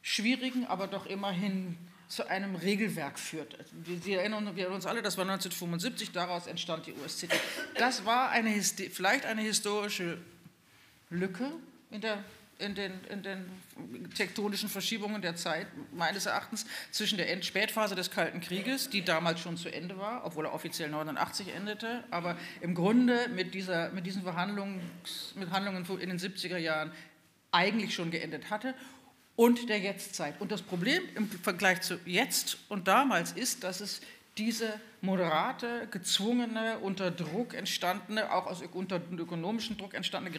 schwierigen, 0.01 0.65
aber 0.65 0.87
doch 0.87 1.05
immerhin 1.05 1.77
zu 2.07 2.29
einem 2.29 2.55
Regelwerk 2.55 3.17
führt. 3.17 3.57
Sie 4.03 4.13
erinnern 4.13 4.55
wir 4.55 4.69
uns 4.69 4.85
alle, 4.85 5.01
das 5.01 5.17
war 5.17 5.23
1975, 5.23 6.11
daraus 6.11 6.47
entstand 6.47 6.85
die 6.85 6.93
USCD. 6.93 7.35
Das 7.77 8.05
war 8.05 8.29
eine, 8.29 8.61
vielleicht 8.61 9.25
eine 9.25 9.41
historische 9.41 10.19
Lücke 11.09 11.51
in 11.91 12.01
der 12.01 12.23
in 12.59 12.75
den, 12.75 12.91
in 13.09 13.23
den, 13.23 13.45
tektonischen 14.15 14.69
Verschiebungen 14.69 15.21
der 15.21 15.35
Zeit, 15.35 15.67
meines 15.93 16.25
Erachtens, 16.25 16.65
zwischen 16.91 17.17
der 17.17 17.41
Spätphase 17.41 17.95
des 17.95 18.11
Kalten 18.11 18.39
Krieges, 18.39 18.89
die 18.89 19.03
damals 19.03 19.41
schon 19.41 19.57
zu 19.57 19.69
Ende 19.69 19.97
war, 19.97 20.25
obwohl 20.25 20.45
er 20.45 20.53
offiziell 20.53 20.89
89 20.89 21.53
endete, 21.53 22.03
aber 22.11 22.37
im 22.61 22.73
Grunde 22.75 23.27
mit, 23.29 23.53
dieser, 23.53 23.89
mit 23.89 24.05
diesen 24.05 24.23
Verhandlungen, 24.23 24.79
mit 25.35 25.49
in 26.01 26.09
den 26.09 26.19
70er 26.19 26.57
Jahren 26.57 26.91
eigentlich 27.51 27.93
schon 27.93 28.11
geendet 28.11 28.49
hatte, 28.49 28.73
und 29.35 29.67
der 29.67 29.79
Jetztzeit. 29.79 30.39
Und 30.39 30.51
das 30.51 30.61
Problem 30.61 31.03
im 31.15 31.29
Vergleich 31.29 31.81
zu 31.81 31.99
jetzt 32.05 32.57
und 32.69 32.87
damals 32.87 33.33
ist, 33.33 33.63
dass 33.63 33.81
es 33.81 34.01
diese 34.37 34.79
moderate, 35.01 35.87
gezwungene, 35.91 36.79
unter 36.79 37.11
Druck 37.11 37.53
entstandene, 37.53 38.31
auch 38.33 38.47
aus 38.47 38.61
unter 38.73 39.01
ökonomischem 39.17 39.77
Druck 39.77 39.93
entstandene 39.93 40.37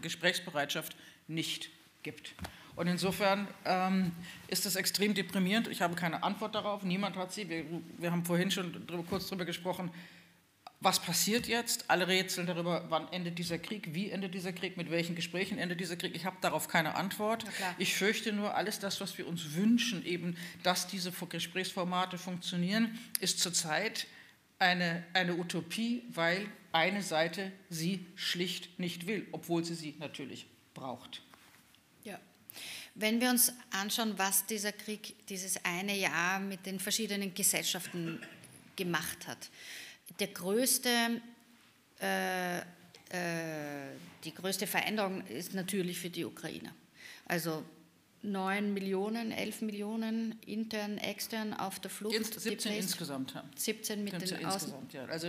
Gesprächsbereitschaft 0.00 0.96
nicht 1.28 1.70
gibt. 2.02 2.34
Und 2.76 2.88
insofern 2.88 3.48
ähm, 3.64 4.12
ist 4.48 4.66
das 4.66 4.76
extrem 4.76 5.14
deprimierend. 5.14 5.68
Ich 5.68 5.80
habe 5.80 5.94
keine 5.94 6.22
Antwort 6.22 6.54
darauf, 6.54 6.82
niemand 6.82 7.16
hat 7.16 7.32
sie. 7.32 7.48
Wir, 7.48 7.64
wir 7.98 8.12
haben 8.12 8.24
vorhin 8.24 8.50
schon 8.50 8.86
drüber, 8.86 9.02
kurz 9.08 9.28
darüber 9.28 9.46
gesprochen, 9.46 9.90
was 10.80 11.00
passiert 11.00 11.46
jetzt? 11.46 11.88
Alle 11.88 12.06
rätseln 12.06 12.46
darüber, 12.46 12.84
wann 12.90 13.10
endet 13.12 13.38
dieser 13.38 13.58
Krieg, 13.58 13.94
wie 13.94 14.10
endet 14.10 14.34
dieser 14.34 14.52
Krieg, 14.52 14.76
mit 14.76 14.90
welchen 14.90 15.14
Gesprächen 15.14 15.58
endet 15.58 15.80
dieser 15.80 15.96
Krieg. 15.96 16.14
Ich 16.14 16.26
habe 16.26 16.36
darauf 16.40 16.68
keine 16.68 16.94
Antwort. 16.96 17.44
Ich 17.78 17.94
fürchte 17.94 18.32
nur, 18.32 18.54
alles 18.54 18.78
das, 18.78 19.00
was 19.00 19.16
wir 19.16 19.26
uns 19.26 19.54
wünschen, 19.54 20.04
eben, 20.04 20.36
dass 20.62 20.86
diese 20.86 21.10
Gesprächsformate 21.10 22.18
funktionieren, 22.18 22.98
ist 23.20 23.40
zurzeit 23.40 24.06
eine, 24.58 25.04
eine 25.14 25.36
Utopie, 25.36 26.02
weil 26.10 26.46
eine 26.72 27.02
Seite 27.02 27.52
sie 27.70 28.04
schlicht 28.14 28.78
nicht 28.78 29.06
will, 29.06 29.26
obwohl 29.32 29.64
sie 29.64 29.74
sie 29.74 29.94
natürlich 29.98 30.46
braucht. 30.74 31.22
Ja. 32.04 32.18
Wenn 32.94 33.20
wir 33.20 33.30
uns 33.30 33.52
anschauen, 33.70 34.14
was 34.18 34.44
dieser 34.46 34.72
Krieg 34.72 35.14
dieses 35.28 35.64
eine 35.64 35.96
Jahr 35.96 36.38
mit 36.38 36.66
den 36.66 36.78
verschiedenen 36.80 37.34
Gesellschaften 37.34 38.20
gemacht 38.76 39.26
hat, 39.26 39.50
der 40.18 40.28
größte, 40.28 41.20
äh, 42.00 42.58
äh, 42.58 42.62
die 44.24 44.34
größte 44.34 44.66
Veränderung 44.66 45.26
ist 45.26 45.54
natürlich 45.54 45.98
für 45.98 46.10
die 46.10 46.24
Ukrainer. 46.24 46.72
Also 47.26 47.64
9 48.22 48.74
Millionen, 48.74 49.30
11 49.30 49.62
Millionen 49.62 50.40
intern, 50.46 50.98
extern 50.98 51.54
auf 51.54 51.78
der 51.78 51.90
Flucht. 51.90 52.40
17 52.40 52.72
insgesamt. 52.72 53.34
Ja. 53.34 53.44
17 53.54 54.02
mit 54.02 54.14
17 54.14 54.38
den 54.38 54.46
insgesamt, 54.46 54.92
ja. 54.92 55.04
Also, 55.04 55.28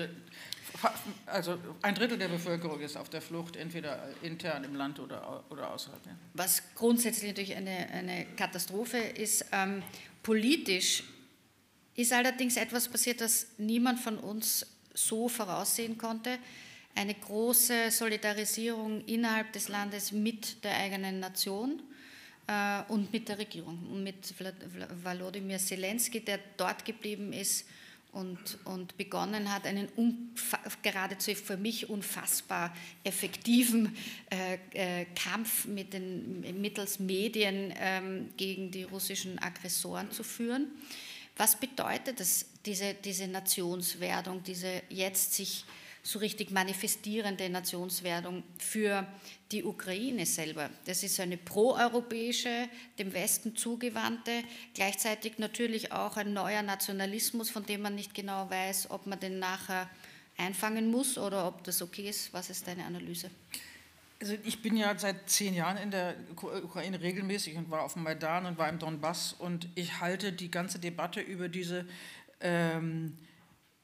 also 1.28 1.58
ein 1.84 1.94
Drittel 1.94 2.18
der 2.18 2.28
Bevölkerung 2.28 2.80
ist 2.80 2.98
auf 2.98 3.10
der 3.10 3.22
Flucht, 3.22 3.56
entweder 3.56 4.10
intern 4.24 4.64
im 4.64 4.76
Land 4.76 5.00
oder, 5.00 5.44
oder 5.50 5.72
außerhalb. 5.72 6.04
Ja. 6.06 6.12
Was 6.34 6.64
grundsätzlich 6.76 7.30
natürlich 7.30 7.56
eine, 7.56 7.90
eine 7.90 8.26
Katastrophe 8.36 8.98
ist, 8.98 9.46
ähm, 9.52 9.84
politisch 10.24 11.04
ist 11.96 12.14
allerdings 12.14 12.58
etwas 12.58 12.88
passiert, 12.90 13.22
das 13.22 13.48
niemand 13.58 14.00
von 14.00 14.18
uns 14.18 14.66
so 14.98 15.30
voraussehen 15.30 15.98
konnte. 15.98 16.40
Eine 16.96 17.14
große 17.14 17.92
Solidarisierung 17.92 19.06
innerhalb 19.06 19.54
des 19.54 19.70
Landes 19.70 20.12
mit 20.12 20.64
der 20.64 20.76
eigenen 20.76 21.20
Nation 21.20 21.82
äh, 22.48 22.82
und 22.88 23.14
mit 23.14 23.30
der 23.30 23.38
Regierung 23.38 24.04
mit 24.04 24.34
Volodymyr 25.04 25.60
Zelensky, 25.60 26.22
der 26.22 26.40
dort 26.58 26.86
geblieben 26.86 27.34
ist 27.34 27.68
und, 28.14 28.58
und 28.66 28.98
begonnen 28.98 29.54
hat, 29.54 29.68
einen 29.68 29.90
geradezu 30.82 31.36
für 31.36 31.58
mich 31.58 31.90
unfassbar 31.90 32.76
effektiven 33.04 33.96
äh, 34.32 35.02
äh, 35.02 35.06
Kampf 35.14 35.66
mit 35.66 35.94
den, 35.94 36.60
mittels 36.60 37.00
Medien 37.00 37.74
ähm, 37.78 38.30
gegen 38.38 38.72
die 38.72 38.84
russischen 38.84 39.38
Aggressoren 39.40 40.12
zu 40.12 40.24
führen. 40.24 40.68
Was 41.36 41.60
bedeutet 41.60 42.20
das, 42.20 42.46
diese, 42.68 42.94
diese 42.94 43.28
Nationswerdung, 43.28 44.44
diese 44.44 44.84
jetzt 44.90 45.34
sich 45.34 45.66
so 46.04 46.20
richtig 46.20 46.52
manifestierende 46.52 47.50
Nationswerdung 47.50 48.44
für 48.58 49.06
die 49.52 49.64
Ukraine 49.64 50.26
selber. 50.26 50.70
Das 50.86 51.04
ist 51.04 51.20
eine 51.20 51.38
proeuropäische, 51.38 52.70
dem 52.98 53.14
Westen 53.14 53.56
zugewandte, 53.56 54.44
gleichzeitig 54.74 55.38
natürlich 55.38 55.92
auch 55.92 56.16
ein 56.16 56.34
neuer 56.34 56.62
Nationalismus, 56.62 57.50
von 57.50 57.66
dem 57.66 57.82
man 57.82 57.96
nicht 57.96 58.14
genau 58.14 58.50
weiß, 58.50 58.92
ob 58.92 59.06
man 59.06 59.20
den 59.20 59.40
nachher 59.40 59.90
einfangen 60.38 60.92
muss 60.92 61.18
oder 61.18 61.48
ob 61.48 61.64
das 61.64 61.82
okay 61.82 62.10
ist. 62.10 62.32
Was 62.34 62.50
ist 62.50 62.68
deine 62.68 62.86
Analyse? 62.86 63.30
Also 64.20 64.34
ich 64.46 64.64
bin 64.64 64.76
ja 64.76 64.98
seit 64.98 65.30
zehn 65.30 65.54
Jahren 65.54 65.78
in 65.78 65.92
der 65.92 66.16
Ukraine 66.36 67.00
regelmäßig 67.02 67.56
und 67.56 67.70
war 67.70 67.84
auf 67.84 67.94
dem 67.94 68.04
Maidan 68.04 68.48
und 68.48 68.58
war 68.58 68.68
im 68.68 68.80
Donbass 68.80 69.34
und 69.34 69.68
ich 69.76 70.00
halte 70.00 70.34
die 70.34 70.50
ganze 70.50 70.80
Debatte 70.80 71.22
über 71.22 71.50
diese 71.50 71.86
ähm, 72.42 73.18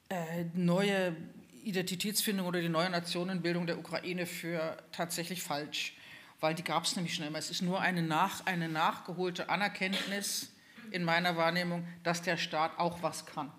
äh, 0.08 0.44
neue 0.54 1.16
Identitätsfindung 1.64 2.46
oder 2.46 2.60
die 2.60 2.68
neue 2.68 2.90
Nationenbildung 2.90 3.66
der 3.66 3.78
Ukraine 3.78 4.26
für 4.26 4.76
tatsächlich 4.92 5.42
falsch, 5.42 5.94
weil 6.40 6.54
die 6.54 6.62
gab 6.62 6.84
es 6.84 6.94
nämlich 6.94 7.14
schon 7.14 7.26
immer. 7.26 7.38
Es 7.38 7.50
ist 7.50 7.62
nur 7.62 7.80
eine, 7.80 8.02
nach, 8.02 8.44
eine 8.46 8.68
nachgeholte 8.68 9.48
Anerkenntnis 9.48 10.50
in 10.90 11.04
meiner 11.04 11.36
Wahrnehmung, 11.36 11.86
dass 12.02 12.22
der 12.22 12.36
Staat 12.36 12.78
auch 12.78 13.02
was 13.02 13.26
kann. 13.26 13.50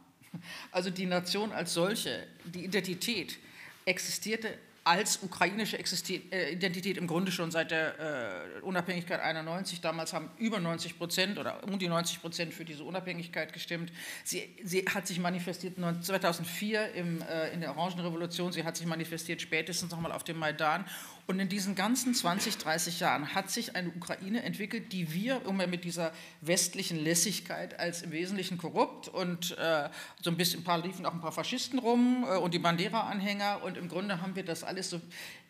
Also 0.71 0.89
die 0.89 1.05
Nation 1.05 1.51
als 1.51 1.73
solche, 1.73 2.27
die 2.43 2.65
Identität 2.65 3.37
existierte 3.85 4.57
als 4.85 5.23
ukrainische 5.23 5.79
äh, 5.79 6.51
Identität 6.51 6.97
im 6.97 7.07
Grunde 7.07 7.31
schon 7.31 7.49
seit 7.49 7.71
der 7.71 8.59
äh, 8.59 8.61
Unabhängigkeit 8.61 9.19
91. 9.19 9.81
Damals 9.81 10.13
haben 10.13 10.29
über 10.37 10.59
90 10.59 10.99
Prozent 10.99 11.39
oder 11.39 11.63
um 11.63 11.79
die 11.79 11.87
90 11.87 12.21
Prozent 12.21 12.53
für 12.53 12.65
diese 12.65 12.83
Unabhängigkeit 12.83 13.51
gestimmt. 13.51 13.91
Sie, 14.23 14.55
sie 14.63 14.85
hat 14.85 15.07
sich 15.07 15.19
manifestiert 15.19 15.77
2004 16.01 16.93
im, 16.93 17.21
äh, 17.23 17.49
in 17.49 17.61
der 17.61 17.75
Orangenrevolution, 17.75 18.51
sie 18.51 18.63
hat 18.63 18.77
sich 18.77 18.85
manifestiert 18.85 19.41
spätestens 19.41 19.89
nochmal 19.89 20.11
auf 20.11 20.23
dem 20.23 20.37
Maidan 20.37 20.85
und 21.27 21.39
in 21.39 21.49
diesen 21.49 21.73
ganzen 21.73 22.13
20, 22.13 22.57
30 22.57 22.99
Jahren 22.99 23.33
hat 23.33 23.49
sich 23.49 23.75
eine 23.75 23.89
Ukraine 23.89 24.43
entwickelt, 24.43 24.93
die 24.93 25.11
wir 25.11 25.41
immer 25.47 25.65
mit 25.65 25.83
dieser 25.83 26.11
westlichen 26.41 27.03
Lässigkeit 27.03 27.79
als 27.79 28.03
im 28.03 28.11
Wesentlichen 28.11 28.57
korrupt 28.59 29.07
und 29.07 29.57
äh, 29.57 29.89
so 30.21 30.29
ein 30.29 30.37
bisschen, 30.37 30.61
ein 30.61 30.63
paar 30.63 30.77
liefen 30.77 31.05
auch 31.05 31.13
ein 31.13 31.21
paar 31.21 31.31
Faschisten 31.31 31.79
rum 31.79 32.25
äh, 32.29 32.37
und 32.37 32.53
die 32.53 32.59
Bandera-Anhänger 32.59 33.63
und 33.63 33.75
im 33.75 33.89
Grunde 33.89 34.21
haben 34.21 34.35
wir 34.35 34.45
das 34.45 34.63
alles 34.63 34.91
so, 34.91 35.01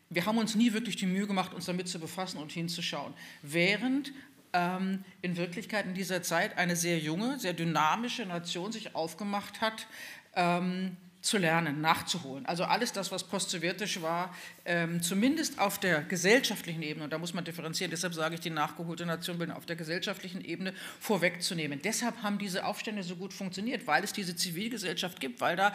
wir 0.10 0.26
haben 0.26 0.38
uns 0.38 0.56
nie 0.56 0.72
wirklich 0.72 0.96
die 0.96 1.08
Mühe 1.08 1.28
gemacht, 1.28 1.54
uns 1.54 1.66
damit 1.66 1.90
zu 1.90 2.00
befassen 2.00 2.38
und 2.38 2.52
hinzuschauen. 2.52 3.14
Während 3.42 4.14
ähm, 4.54 5.04
in 5.22 5.36
Wirklichkeit 5.36 5.86
in 5.86 5.94
dieser 5.94 6.24
Zeit 6.24 6.58
eine 6.58 6.78
sehr 6.78 7.00
junge, 7.00 7.38
sehr 7.40 7.54
dynamische 7.54 8.26
Nation 8.26 8.72
sich 8.72 8.96
aufgemacht 8.96 9.60
hat, 9.60 9.88
ähm, 10.36 10.96
zu 11.26 11.38
lernen, 11.38 11.82
nachzuholen. 11.82 12.46
Also 12.46 12.66
alles 12.66 12.94
das, 12.94 13.12
was 13.12 13.24
postsowjetisch 13.24 14.02
war, 14.02 14.34
ähm, 14.64 15.02
zumindest 15.02 15.60
auf 15.60 15.80
der 15.80 16.04
gesellschaftlichen 16.04 16.84
Ebene, 16.84 17.04
und 17.04 17.12
da 17.12 17.18
muss 17.18 17.34
man 17.34 17.44
differenzieren, 17.44 17.90
deshalb 17.90 18.14
sage 18.14 18.36
ich, 18.36 18.42
die 18.42 18.52
nachgeholte 18.52 19.06
Nation 19.06 19.38
bilden 19.40 19.52
auf 19.52 19.66
der 19.66 19.76
gesellschaftlichen 19.76 20.46
Ebene 20.46 20.74
vorwegzunehmen. 21.00 21.82
Deshalb 21.82 22.22
haben 22.22 22.38
diese 22.38 22.66
Aufstände 22.66 23.02
so 23.04 23.16
gut 23.16 23.34
funktioniert, 23.34 23.88
weil 23.88 24.04
es 24.04 24.14
diese 24.14 24.36
Zivilgesellschaft 24.36 25.20
gibt, 25.20 25.42
weil 25.42 25.56
da 25.56 25.74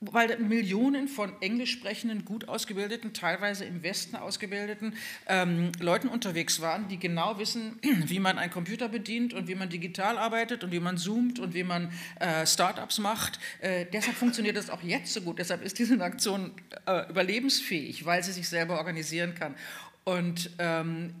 weil 0.00 0.38
Millionen 0.38 1.08
von 1.08 1.32
englisch 1.40 1.72
sprechenden, 1.72 2.24
gut 2.24 2.48
ausgebildeten, 2.48 3.12
teilweise 3.12 3.64
im 3.64 3.82
Westen 3.82 4.16
ausgebildeten 4.16 4.94
ähm, 5.26 5.72
Leuten 5.80 6.08
unterwegs 6.08 6.60
waren, 6.60 6.88
die 6.88 6.98
genau 6.98 7.38
wissen, 7.38 7.78
wie 7.82 8.18
man 8.18 8.38
einen 8.38 8.52
Computer 8.52 8.88
bedient 8.88 9.34
und 9.34 9.48
wie 9.48 9.54
man 9.54 9.68
digital 9.68 10.18
arbeitet 10.18 10.64
und 10.64 10.72
wie 10.72 10.80
man 10.80 10.98
zoomt 10.98 11.38
und 11.38 11.54
wie 11.54 11.64
man 11.64 11.92
äh, 12.20 12.46
Startups 12.46 12.98
macht. 12.98 13.38
Äh, 13.60 13.86
deshalb 13.92 14.16
funktioniert 14.16 14.56
das 14.56 14.70
auch 14.70 14.82
jetzt 14.82 15.12
so 15.12 15.20
gut. 15.22 15.38
Deshalb 15.38 15.62
ist 15.62 15.78
diese 15.78 16.00
Aktion 16.02 16.52
äh, 16.86 17.08
überlebensfähig, 17.08 18.04
weil 18.04 18.22
sie 18.22 18.32
sich 18.32 18.48
selber 18.48 18.78
organisieren 18.78 19.34
kann. 19.34 19.54
Und 20.04 20.50
ähm, 20.58 21.14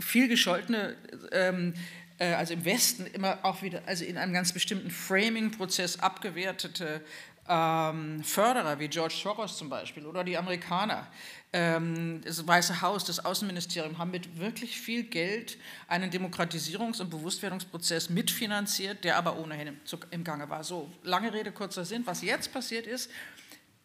viel 0.00 0.26
gescholtene 0.26 0.96
ähm, 1.32 1.74
äh, 2.22 2.34
also 2.34 2.54
im 2.54 2.64
Westen 2.64 3.06
immer 3.06 3.38
auch 3.42 3.62
wieder, 3.62 3.82
also 3.86 4.04
in 4.04 4.16
einem 4.16 4.32
ganz 4.32 4.52
bestimmten 4.52 4.90
Framing-Prozess 4.90 5.98
abgewertete 5.98 7.02
ähm, 7.48 8.22
Förderer 8.22 8.78
wie 8.78 8.88
George 8.88 9.14
Soros 9.20 9.56
zum 9.58 9.68
Beispiel 9.68 10.06
oder 10.06 10.22
die 10.22 10.36
Amerikaner, 10.36 11.08
ähm, 11.52 12.20
das 12.24 12.46
Weiße 12.46 12.80
Haus, 12.80 13.04
das 13.04 13.24
Außenministerium 13.24 13.98
haben 13.98 14.10
mit 14.10 14.38
wirklich 14.38 14.80
viel 14.80 15.02
Geld 15.02 15.58
einen 15.88 16.10
Demokratisierungs- 16.10 17.00
und 17.00 17.10
Bewusstwerdungsprozess 17.10 18.10
mitfinanziert, 18.10 19.04
der 19.04 19.16
aber 19.16 19.38
ohnehin 19.38 19.68
im, 19.68 19.80
im 20.10 20.24
Gange 20.24 20.48
war. 20.48 20.64
So, 20.64 20.90
lange 21.02 21.32
Rede, 21.32 21.52
kurzer 21.52 21.84
Sinn. 21.84 22.02
Was 22.06 22.22
jetzt 22.22 22.52
passiert 22.52 22.86
ist, 22.86 23.10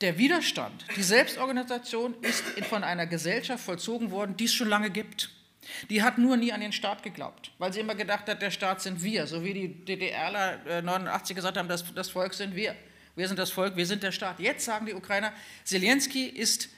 der 0.02 0.18
Widerstand, 0.20 0.86
die 0.96 1.04
Selbstorganisation 1.04 2.16
ist 2.22 2.44
von 2.66 2.84
einer 2.84 3.08
Gesellschaft 3.08 3.64
vollzogen 3.64 4.12
worden, 4.12 4.38
die 4.38 4.46
es 4.46 4.54
schon 4.54 4.70
lange 4.70 4.92
gibt. 4.92 5.32
Die 5.90 6.04
hat 6.04 6.18
nur 6.18 6.38
nie 6.38 6.54
an 6.54 6.62
den 6.62 6.72
Staat 6.72 7.04
geglaubt, 7.04 7.52
weil 7.58 7.74
sie 7.74 7.82
immer 7.82 7.96
gedacht 7.96 8.30
hat, 8.30 8.42
der 8.42 8.52
Staat 8.52 8.82
sind 8.82 9.04
wir, 9.04 9.28
so 9.28 9.44
wie 9.44 9.54
die 9.54 9.86
DDRler 9.86 10.66
äh, 10.66 10.82
89 10.82 11.36
gesagt 11.36 11.58
haben, 11.58 11.68
das, 11.68 11.94
das 11.94 12.10
Volk 12.10 12.34
sind 12.34 12.56
wir. 12.56 12.76
Wir 13.18 13.28
sind 13.28 13.40
das 13.40 13.50
Volk, 13.50 13.76
wir 13.76 13.88
sind 13.88 14.04
der 14.04 14.12
Staat. 14.12 14.40
Jetzt 14.40 14.64
sagen 14.64 14.86
die 14.86 14.94
Ukrainer, 14.94 15.34
Zelensky 15.64 16.28
ist, 16.28 16.70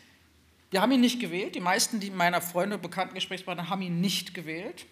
wir 0.72 0.82
haben 0.82 0.94
ihn 0.94 1.02
nicht 1.02 1.20
gewählt. 1.20 1.54
Die 1.54 1.60
meisten 1.60 2.00
die 2.00 2.12
meiner 2.12 2.40
Freunde, 2.40 2.78
bekannten 2.78 3.14
Gesprächspartner 3.14 3.70
haben 3.70 3.82
ihn 3.82 4.00
nicht 4.00 4.34
gewählt. 4.34 4.86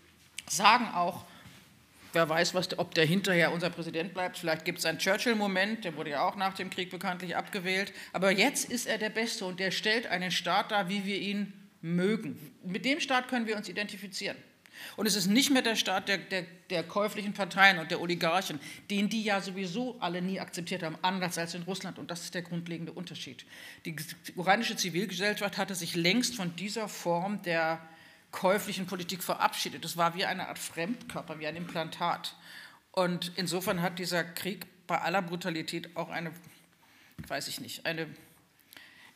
Sagen 0.49 0.89
auch, 0.93 1.23
wer 2.11 2.27
weiß, 2.27 2.53
was, 2.53 2.77
ob 2.77 2.93
der 2.95 3.05
hinterher 3.05 3.53
unser 3.53 3.69
Präsident 3.69 4.13
bleibt. 4.13 4.37
Vielleicht 4.37 4.65
gibt 4.65 4.79
es 4.79 4.85
einen 4.85 4.99
Churchill-Moment, 4.99 5.85
der 5.85 5.95
wurde 5.95 6.09
ja 6.09 6.27
auch 6.27 6.35
nach 6.35 6.53
dem 6.53 6.69
Krieg 6.69 6.91
bekanntlich 6.91 7.37
abgewählt. 7.37 7.93
Aber 8.11 8.29
jetzt 8.31 8.69
ist 8.69 8.85
er 8.85 8.97
der 8.97 9.09
Beste 9.09 9.45
und 9.45 9.61
der 9.61 9.71
stellt 9.71 10.05
einen 10.07 10.31
Staat 10.31 10.71
dar, 10.71 10.89
wie 10.89 11.05
wir 11.05 11.17
ihn 11.17 11.53
mögen. 11.81 12.51
Mit 12.65 12.83
dem 12.83 12.99
Staat 12.99 13.29
können 13.29 13.47
wir 13.47 13.55
uns 13.55 13.69
identifizieren. 13.69 14.35
Und 14.95 15.05
es 15.05 15.15
ist 15.15 15.27
nicht 15.27 15.51
mehr 15.51 15.61
der 15.61 15.75
Staat 15.75 16.07
der, 16.07 16.17
der, 16.17 16.45
der, 16.69 16.83
käuflichen 16.83 17.33
Parteien 17.33 17.79
und 17.79 17.91
der 17.91 18.01
Oligarchen, 18.01 18.59
den 18.89 19.09
die 19.09 19.23
ja 19.23 19.41
sowieso 19.41 19.97
alle 19.99 20.21
nie 20.21 20.39
akzeptiert 20.39 20.83
haben, 20.83 20.97
anders 21.01 21.37
als 21.37 21.53
in 21.53 21.63
Russland. 21.63 21.99
Und 21.99 22.11
das 22.11 22.23
ist 22.23 22.33
der 22.33 22.41
grundlegende 22.41 22.91
Unterschied. 22.91 23.45
Die 23.85 23.95
iranische 24.35 24.75
Zivilgesellschaft 24.75 25.57
hatte 25.57 25.75
sich 25.75 25.95
längst 25.95 26.35
von 26.35 26.55
dieser 26.55 26.87
Form 26.87 27.41
der 27.43 27.81
käuflichen 28.31 28.85
Politik 28.85 29.23
verabschiedet. 29.23 29.85
Es 29.85 29.97
war 29.97 30.15
wie 30.15 30.25
eine 30.25 30.47
Art 30.47 30.59
Fremdkörper, 30.59 31.39
wie 31.39 31.47
ein 31.47 31.55
Implantat. 31.55 32.35
Und 32.91 33.31
insofern 33.35 33.81
hat 33.81 33.99
dieser 33.99 34.23
Krieg 34.23 34.65
bei 34.87 34.99
aller 34.99 35.21
Brutalität 35.21 35.95
auch 35.95 36.09
eine, 36.09 36.31
weiß 37.27 37.47
ich 37.47 37.59
nicht, 37.59 37.85
eine 37.85 38.07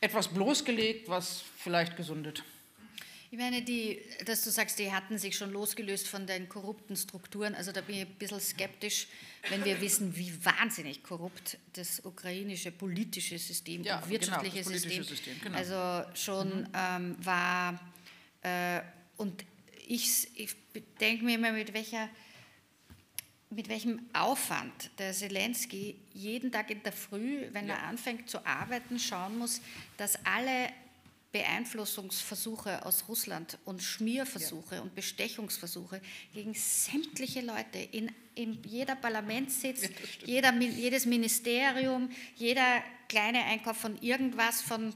etwas 0.02 0.28
bloßgelegt, 0.28 1.10
was 1.10 1.44
vielleicht 1.58 1.96
gesundet. 1.96 2.44
Ich 3.34 3.38
meine, 3.38 3.62
die, 3.62 4.02
dass 4.26 4.44
du 4.44 4.50
sagst, 4.50 4.78
die 4.78 4.92
hatten 4.92 5.18
sich 5.18 5.38
schon 5.38 5.54
losgelöst 5.54 6.06
von 6.10 6.28
den 6.28 6.50
korrupten 6.50 6.98
Strukturen. 6.98 7.56
Also 7.56 7.72
da 7.72 7.80
bin 7.80 7.96
ich 7.96 8.02
ein 8.02 8.16
bisschen 8.16 8.42
skeptisch, 8.42 9.08
wenn 9.48 9.64
wir 9.64 9.80
wissen, 9.80 10.18
wie 10.18 10.34
wahnsinnig 10.44 11.02
korrupt 11.02 11.58
das 11.72 12.04
ukrainische 12.04 12.74
politische 12.74 13.40
System, 13.40 13.84
ja, 13.84 14.04
wirtschaftliche 14.10 14.64
genau, 14.64 14.72
System, 14.72 15.04
System 15.06 15.40
genau. 15.42 15.58
also 15.58 16.14
schon 16.14 16.64
mhm. 16.64 16.68
ähm, 16.76 17.16
war. 17.24 17.80
Äh, 18.42 18.82
und 19.16 19.46
ich, 19.88 20.28
ich 20.36 20.54
denke 21.00 21.24
mir 21.24 21.36
immer, 21.36 21.54
mit 21.54 21.74
welcher 21.74 22.10
mit 23.50 23.70
welchem 23.70 24.10
Aufwand 24.14 24.92
der 24.98 25.14
Zelensky 25.14 26.00
jeden 26.14 26.52
Tag 26.52 26.70
in 26.70 26.84
der 26.84 26.94
Früh, 26.94 27.48
wenn 27.52 27.68
ja. 27.68 27.76
er 27.76 27.84
anfängt 27.84 28.30
zu 28.30 28.46
arbeiten, 28.46 28.98
schauen 28.98 29.38
muss, 29.38 29.62
dass 29.98 30.18
alle 30.26 30.70
Beeinflussungsversuche 31.32 32.86
aus 32.86 33.06
Russland 33.08 33.58
und 33.64 33.82
Schmierversuche 33.82 34.76
ja. 34.76 34.82
und 34.82 34.96
Bestechungsversuche 34.96 36.02
gegen 36.34 36.54
sämtliche 36.54 37.42
Leute 37.42 37.80
in, 37.92 38.12
in 38.36 38.62
jeder 38.64 38.96
Parlamentssitz, 38.96 39.84
ja, 39.84 39.90
jeder, 40.26 40.54
jedes 40.60 41.06
Ministerium, 41.06 42.10
jeder 42.36 42.84
kleine 43.08 43.44
Einkauf 43.46 43.78
von 43.78 44.02
irgendwas, 44.02 44.62
von 44.62 44.94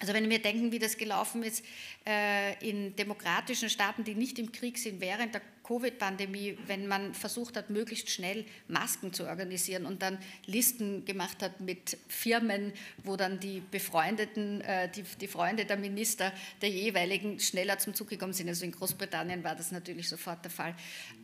also 0.00 0.12
wenn 0.12 0.28
wir 0.28 0.42
denken, 0.42 0.72
wie 0.72 0.80
das 0.80 0.96
gelaufen 0.96 1.44
ist 1.44 1.64
äh, 2.04 2.68
in 2.68 2.96
demokratischen 2.96 3.70
Staaten, 3.70 4.02
die 4.02 4.16
nicht 4.16 4.38
im 4.40 4.50
Krieg 4.50 4.76
sind, 4.76 5.00
während 5.00 5.34
der 5.34 5.42
Covid-Pandemie, 5.64 6.58
wenn 6.66 6.86
man 6.86 7.14
versucht 7.14 7.56
hat, 7.56 7.70
möglichst 7.70 8.10
schnell 8.10 8.44
Masken 8.68 9.12
zu 9.12 9.26
organisieren 9.26 9.86
und 9.86 10.02
dann 10.02 10.18
Listen 10.46 11.04
gemacht 11.04 11.42
hat 11.42 11.60
mit 11.60 11.96
Firmen, 12.06 12.72
wo 13.02 13.16
dann 13.16 13.40
die 13.40 13.60
befreundeten, 13.60 14.60
äh, 14.60 14.90
die, 14.90 15.02
die 15.20 15.26
Freunde 15.26 15.64
der 15.64 15.76
Minister 15.76 16.32
der 16.60 16.68
jeweiligen 16.68 17.40
schneller 17.40 17.78
zum 17.78 17.94
Zug 17.94 18.08
gekommen 18.08 18.34
sind. 18.34 18.48
Also 18.48 18.64
in 18.64 18.72
Großbritannien 18.72 19.42
war 19.42 19.56
das 19.56 19.72
natürlich 19.72 20.08
sofort 20.08 20.44
der 20.44 20.50
Fall. 20.50 20.74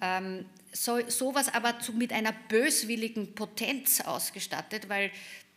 Ähm, 0.01 0.47
so, 0.73 0.99
sowas 1.09 1.53
aber 1.53 1.79
zu, 1.81 1.93
mit 1.93 2.13
einer 2.13 2.33
böswilligen 2.49 3.35
Potenz 3.35 4.01
ausgestattet, 4.01 4.89
weil 4.89 5.11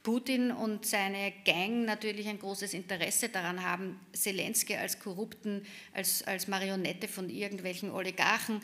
Putin 0.03 0.51
und 0.51 0.85
seine 0.85 1.31
Gang 1.45 1.85
natürlich 1.85 2.27
ein 2.27 2.37
großes 2.37 2.73
Interesse 2.73 3.29
daran 3.29 3.63
haben, 3.63 3.99
Zelensky 4.11 4.75
als 4.75 4.99
korrupten, 4.99 5.65
als, 5.93 6.23
als 6.23 6.49
Marionette 6.49 7.07
von 7.07 7.29
irgendwelchen 7.29 7.89
Oligarchen 7.89 8.61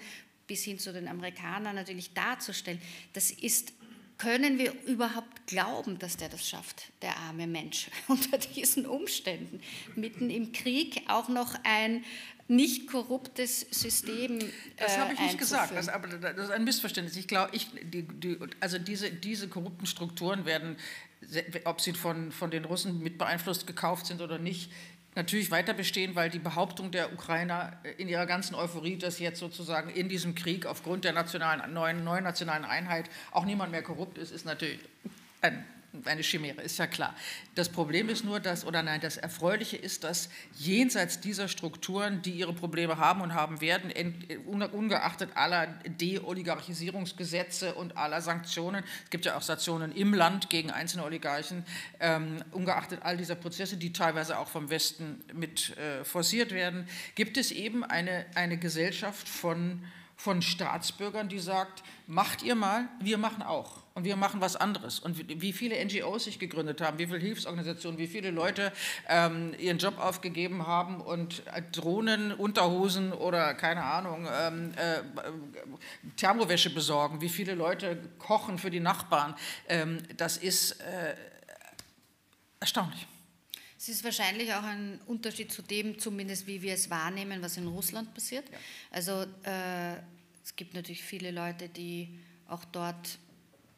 bis 0.48 0.64
hin 0.64 0.78
zu 0.78 0.92
den 0.92 1.08
Amerikanern 1.08 1.76
natürlich 1.76 2.14
darzustellen. 2.14 2.82
Das 3.14 3.32
ist, 3.32 3.72
können 4.18 4.58
wir 4.58 4.74
überhaupt 4.86 5.48
glauben, 5.48 5.98
dass 5.98 6.18
der 6.18 6.28
das 6.28 6.46
schafft, 6.48 6.92
der 7.02 7.16
arme 7.16 7.48
Mensch, 7.48 7.88
unter 8.10 8.38
diesen 8.38 8.86
Umständen, 8.86 9.62
mitten 9.96 10.30
im 10.30 10.52
Krieg 10.52 11.04
auch 11.08 11.30
noch 11.30 11.56
ein 11.64 12.04
nicht 12.50 12.88
korruptes 12.88 13.68
System. 13.70 14.40
Das 14.76 14.98
habe 14.98 15.14
ich 15.14 15.20
nicht 15.20 15.38
gesagt, 15.38 15.76
das, 15.76 15.88
aber 15.88 16.08
das 16.08 16.46
ist 16.46 16.52
ein 16.52 16.64
Missverständnis. 16.64 17.16
Ich 17.16 17.28
glaube, 17.28 17.56
ich, 17.56 17.68
die, 17.84 18.02
die, 18.02 18.38
also 18.60 18.80
diese, 18.80 19.12
diese 19.12 19.48
korrupten 19.48 19.86
Strukturen 19.86 20.46
werden 20.46 20.76
ob 21.66 21.82
sie 21.82 21.94
von, 21.94 22.32
von 22.32 22.52
den 22.52 22.66
Russen 22.66 23.02
mit 23.02 23.18
beeinflusst 23.18 23.68
gekauft 23.68 24.06
sind 24.06 24.22
oder 24.22 24.38
nicht, 24.38 24.72
natürlich 25.16 25.52
weiter 25.52 25.74
bestehen, 25.74 26.16
weil 26.16 26.30
die 26.30 26.40
Behauptung 26.40 26.92
der 26.92 27.14
Ukrainer 27.14 27.78
in 27.98 28.08
ihrer 28.08 28.26
ganzen 28.26 28.56
Euphorie, 28.56 28.98
dass 28.98 29.20
jetzt 29.20 29.40
sozusagen 29.40 29.90
in 29.90 30.08
diesem 30.10 30.36
Krieg 30.36 30.66
aufgrund 30.66 31.04
der 31.04 31.14
nationalen, 31.14 31.74
neuen, 31.74 32.04
neuen 32.04 32.24
nationalen 32.24 32.66
Einheit 32.66 33.10
auch 33.32 33.46
niemand 33.46 33.72
mehr 33.72 33.82
korrupt 33.82 34.18
ist, 34.18 34.32
ist 34.32 34.46
natürlich 34.46 34.80
ein 35.42 35.66
eine 36.06 36.22
Chimäre, 36.22 36.62
ist 36.62 36.78
ja 36.78 36.88
klar. 36.88 37.16
Das 37.56 37.70
Problem 37.70 38.10
ist 38.10 38.24
nur, 38.24 38.40
dass, 38.40 38.66
oder 38.66 38.84
nein, 38.84 39.02
das 39.02 39.18
Erfreuliche 39.18 39.78
ist, 39.78 40.04
dass 40.04 40.30
jenseits 40.56 41.20
dieser 41.20 41.48
Strukturen, 41.48 42.22
die 42.22 42.32
ihre 42.32 42.54
Probleme 42.54 42.98
haben 42.98 43.22
und 43.22 43.34
haben 43.34 43.62
werden, 43.62 43.92
ungeachtet 44.46 45.32
aller 45.36 45.68
Deoligarchisierungsgesetze 45.86 47.74
und 47.74 47.98
aller 47.98 48.22
Sanktionen, 48.22 48.84
es 49.04 49.10
gibt 49.10 49.26
ja 49.26 49.36
auch 49.36 49.42
Sanktionen 49.42 49.92
im 49.92 50.14
Land 50.14 50.50
gegen 50.50 50.72
einzelne 50.72 51.04
Oligarchen, 51.04 51.66
ähm, 52.00 52.44
ungeachtet 52.52 53.00
all 53.04 53.18
dieser 53.18 53.36
Prozesse, 53.36 53.78
die 53.78 53.92
teilweise 53.92 54.38
auch 54.38 54.48
vom 54.48 54.70
Westen 54.70 55.24
mit 55.34 55.76
äh, 55.78 56.04
forciert 56.04 56.52
werden, 56.52 56.88
gibt 57.16 57.38
es 57.38 57.52
eben 57.52 57.84
eine, 57.84 58.26
eine 58.36 58.58
Gesellschaft 58.58 59.28
von, 59.28 59.84
von 60.20 60.42
Staatsbürgern, 60.42 61.30
die 61.30 61.40
sagt, 61.40 61.82
macht 62.06 62.44
ihr 62.44 62.54
mal, 62.54 62.90
wir 63.00 63.18
machen 63.18 63.42
auch 63.42 63.84
und 63.94 64.04
wir 64.04 64.18
machen 64.18 64.42
was 64.42 64.58
anderes. 64.58 65.00
Und 65.00 65.42
wie 65.42 65.54
viele 65.54 65.82
NGOs 65.86 66.26
sich 66.26 66.40
gegründet 66.40 66.82
haben, 66.82 67.00
wie 67.00 67.08
viele 67.08 67.20
Hilfsorganisationen, 67.20 67.98
wie 67.98 68.08
viele 68.08 68.30
Leute 68.30 68.74
ähm, 69.08 69.56
ihren 69.58 69.78
Job 69.78 69.98
aufgegeben 69.98 70.68
haben 70.68 71.00
und 71.00 71.48
äh, 71.48 71.62
Drohnen, 71.72 72.34
Unterhosen 72.34 73.14
oder 73.14 73.54
keine 73.54 73.86
Ahnung, 73.86 74.28
ähm, 74.30 74.74
äh, 74.76 75.00
Thermowäsche 76.18 76.74
besorgen, 76.74 77.22
wie 77.22 77.30
viele 77.30 77.56
Leute 77.56 77.98
kochen 78.18 78.58
für 78.58 78.70
die 78.70 78.82
Nachbarn, 78.82 79.36
ähm, 79.70 80.00
das 80.18 80.36
ist 80.36 80.82
äh, 80.82 81.16
erstaunlich. 82.60 83.08
Es 83.80 83.88
ist 83.88 84.04
wahrscheinlich 84.04 84.54
auch 84.54 84.64
ein 84.64 85.00
Unterschied 85.08 85.54
zu 85.54 85.62
dem, 85.62 85.98
zumindest 85.98 86.48
wie 86.48 86.62
wir 86.62 86.74
es 86.74 86.90
wahrnehmen, 86.90 87.42
was 87.42 87.56
in 87.56 87.66
Russland 87.66 88.14
passiert. 88.14 88.44
Ja. 88.52 88.58
Also 88.92 89.22
äh, 89.44 89.96
es 90.44 90.54
gibt 90.58 90.74
natürlich 90.74 91.02
viele 91.02 91.32
Leute, 91.32 91.70
die 91.70 92.10
auch 92.50 92.66
dort 92.66 93.18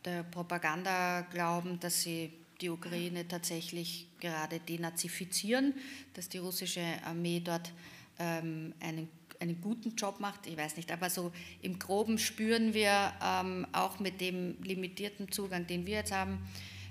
der 0.03 0.23
Propaganda 0.23 1.21
glauben, 1.21 1.79
dass 1.79 2.01
sie 2.01 2.33
die 2.61 2.69
Ukraine 2.69 3.27
tatsächlich 3.27 4.07
gerade 4.19 4.59
denazifizieren, 4.59 5.75
dass 6.15 6.29
die 6.29 6.39
russische 6.39 6.81
Armee 7.05 7.39
dort 7.39 7.71
ähm, 8.17 8.73
einen, 8.79 9.07
einen 9.39 9.61
guten 9.61 9.95
Job 9.95 10.19
macht. 10.19 10.47
Ich 10.47 10.57
weiß 10.57 10.77
nicht, 10.77 10.91
aber 10.91 11.11
so 11.11 11.31
im 11.61 11.77
Groben 11.77 12.17
spüren 12.17 12.73
wir 12.73 13.13
ähm, 13.23 13.67
auch 13.71 13.99
mit 13.99 14.19
dem 14.19 14.59
limitierten 14.63 15.31
Zugang, 15.31 15.67
den 15.67 15.85
wir 15.85 15.97
jetzt 15.97 16.11
haben, 16.11 16.39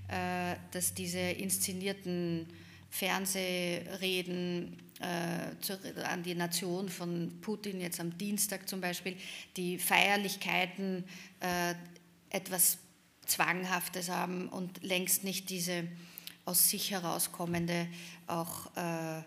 äh, 0.07 0.55
dass 0.71 0.95
diese 0.95 1.19
inszenierten 1.19 2.47
Fernsehreden 2.91 4.77
äh, 5.01 5.61
zu, 5.61 5.79
an 6.05 6.23
die 6.23 6.35
Nation 6.35 6.89
von 6.89 7.41
Putin 7.41 7.81
jetzt 7.81 8.01
am 8.01 8.17
Dienstag 8.19 8.69
zum 8.69 8.81
Beispiel, 8.81 9.17
die 9.57 9.79
Feierlichkeiten 9.79 11.05
äh, 11.41 11.75
etwas 12.31 12.79
Zwanghaftes 13.27 14.11
haben 14.11 14.49
und 14.49 14.83
längst 14.83 15.25
nicht 15.25 15.51
diese 15.51 15.87
aus 16.45 16.69
sich 16.69 16.91
herauskommende, 16.91 17.87
auch 18.27 18.67
äh, 18.77 19.23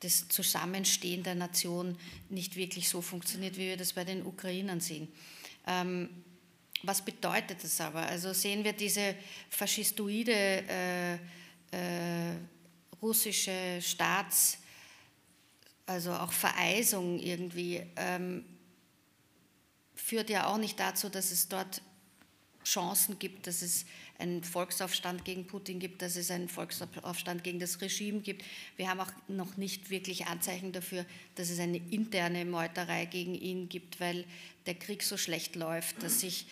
das 0.00 0.28
Zusammenstehen 0.28 1.22
der 1.22 1.34
Nation 1.34 1.96
nicht 2.28 2.56
wirklich 2.56 2.88
so 2.88 3.00
funktioniert, 3.00 3.56
wie 3.56 3.68
wir 3.68 3.76
das 3.76 3.92
bei 3.92 4.04
den 4.04 4.26
Ukrainern 4.26 4.80
sehen. 4.80 5.08
Ähm, 5.66 6.08
was 6.82 7.02
bedeutet 7.02 7.62
das 7.62 7.80
aber? 7.80 8.00
Also 8.00 8.32
sehen 8.32 8.64
wir 8.64 8.74
diese 8.74 9.14
faschistoide 9.48 10.32
äh, 10.32 11.14
äh, 11.14 12.36
russische 13.04 13.80
Staats, 13.82 14.58
also 15.86 16.12
auch 16.12 16.32
Vereisung 16.32 17.18
irgendwie, 17.18 17.82
ähm, 17.96 18.44
führt 19.94 20.30
ja 20.30 20.46
auch 20.46 20.56
nicht 20.56 20.80
dazu, 20.80 21.10
dass 21.10 21.30
es 21.30 21.48
dort 21.48 21.82
Chancen 22.64 23.18
gibt, 23.18 23.46
dass 23.46 23.60
es 23.60 23.84
einen 24.18 24.42
Volksaufstand 24.42 25.24
gegen 25.26 25.46
Putin 25.46 25.80
gibt, 25.80 26.00
dass 26.00 26.16
es 26.16 26.30
einen 26.30 26.48
Volksaufstand 26.48 27.44
gegen 27.44 27.58
das 27.58 27.82
Regime 27.82 28.20
gibt. 28.20 28.42
Wir 28.76 28.88
haben 28.88 29.00
auch 29.00 29.10
noch 29.28 29.58
nicht 29.58 29.90
wirklich 29.90 30.26
Anzeichen 30.26 30.72
dafür, 30.72 31.04
dass 31.34 31.50
es 31.50 31.58
eine 31.58 31.76
interne 31.76 32.46
Meuterei 32.46 33.04
gegen 33.04 33.34
ihn 33.34 33.68
gibt, 33.68 34.00
weil 34.00 34.24
der 34.64 34.76
Krieg 34.76 35.02
so 35.02 35.18
schlecht 35.18 35.56
läuft, 35.56 36.02
dass 36.02 36.20
sich 36.20 36.46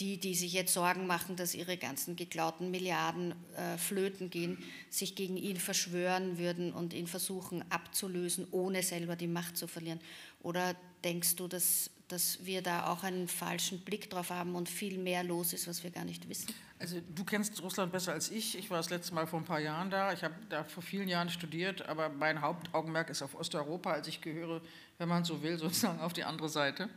die, 0.00 0.18
die 0.18 0.34
sich 0.34 0.52
jetzt 0.52 0.72
Sorgen 0.72 1.06
machen, 1.06 1.36
dass 1.36 1.54
ihre 1.54 1.76
ganzen 1.76 2.16
geklauten 2.16 2.70
Milliarden 2.70 3.34
äh, 3.56 3.76
flöten 3.76 4.30
gehen, 4.30 4.58
sich 4.88 5.14
gegen 5.14 5.36
ihn 5.36 5.56
verschwören 5.56 6.38
würden 6.38 6.72
und 6.72 6.94
ihn 6.94 7.06
versuchen 7.06 7.64
abzulösen, 7.70 8.46
ohne 8.50 8.82
selber 8.82 9.14
die 9.14 9.26
Macht 9.26 9.56
zu 9.56 9.66
verlieren. 9.66 10.00
Oder 10.42 10.74
denkst 11.04 11.36
du, 11.36 11.46
dass 11.46 11.90
dass 12.12 12.44
wir 12.44 12.60
da 12.60 12.86
auch 12.86 13.04
einen 13.04 13.28
falschen 13.28 13.80
Blick 13.80 14.10
drauf 14.10 14.30
haben 14.30 14.54
und 14.54 14.68
viel 14.68 14.98
mehr 14.98 15.22
los 15.22 15.52
ist, 15.52 15.68
was 15.68 15.84
wir 15.84 15.90
gar 15.90 16.04
nicht 16.04 16.28
wissen. 16.28 16.52
Also 16.80 17.00
du 17.14 17.24
kennst 17.24 17.62
Russland 17.62 17.92
besser 17.92 18.12
als 18.12 18.30
ich. 18.30 18.58
Ich 18.58 18.70
war 18.70 18.78
das 18.78 18.90
letzte 18.90 19.14
Mal 19.14 19.26
vor 19.26 19.38
ein 19.38 19.44
paar 19.44 19.60
Jahren 19.60 19.90
da. 19.90 20.12
Ich 20.12 20.24
habe 20.24 20.34
da 20.48 20.64
vor 20.64 20.82
vielen 20.82 21.08
Jahren 21.08 21.28
studiert, 21.28 21.86
aber 21.88 22.08
mein 22.08 22.40
Hauptaugenmerk 22.40 23.10
ist 23.10 23.22
auf 23.22 23.34
Osteuropa. 23.34 23.92
Also 23.92 24.08
ich 24.08 24.20
gehöre, 24.20 24.60
wenn 24.98 25.08
man 25.08 25.24
so 25.24 25.42
will, 25.42 25.58
sozusagen 25.58 26.00
auf 26.00 26.12
die 26.12 26.24
andere 26.24 26.48
Seite. 26.48 26.88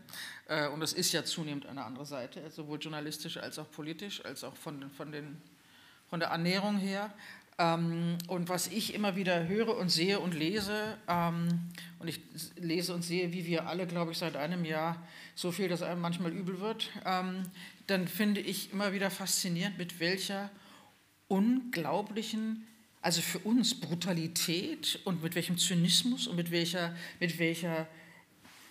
Äh, 0.48 0.68
und 0.70 0.80
das 0.80 0.94
ist 0.94 1.12
ja 1.12 1.24
zunehmend 1.24 1.66
eine 1.66 1.84
andere 1.84 2.06
Seite, 2.06 2.50
sowohl 2.50 2.80
journalistisch 2.80 3.38
als 3.38 3.60
auch 3.60 3.70
politisch, 3.70 4.24
als 4.26 4.44
auch 4.44 4.56
von, 4.56 4.90
von, 4.92 5.12
den, 5.12 5.42
von 6.10 6.20
der 6.20 6.30
Ernährung 6.30 6.78
her. 6.78 7.14
Ähm, 7.60 8.18
und 8.28 8.50
was 8.50 8.68
ich 8.68 8.94
immer 8.94 9.16
wieder 9.16 9.48
höre 9.48 9.78
und 9.78 9.90
sehe 9.90 10.20
und 10.20 10.34
lese, 10.34 10.98
ähm, 11.08 11.70
und 12.00 12.08
ich 12.08 12.20
lese 12.58 12.94
und 12.94 13.04
sehe, 13.04 13.32
wie 13.32 13.46
wir 13.46 13.68
alle, 13.68 13.86
glaube 13.86 14.12
ich, 14.12 14.18
seit 14.18 14.36
einem 14.36 14.66
Jahr 14.66 15.06
so 15.36 15.52
viel, 15.52 15.68
dass 15.68 15.84
einem 15.84 16.02
manchmal 16.02 16.32
übel 16.32 16.60
wird, 16.60 16.90
ähm, 17.06 17.44
dann 17.88 18.08
finde 18.08 18.42
ich 18.42 18.72
immer 18.72 18.94
wieder 18.94 19.12
faszinierend, 19.12 19.78
mit 19.78 20.00
welcher 20.00 20.50
unglaublichen, 21.28 22.68
also 23.02 23.22
für 23.22 23.40
uns 23.40 23.80
Brutalität 23.80 25.00
und 25.04 25.22
mit 25.22 25.36
welchem 25.36 25.58
Zynismus 25.58 26.28
und 26.28 26.36
mit 26.36 26.52
welcher, 26.52 26.96
mit 27.20 27.38
welcher 27.38 27.88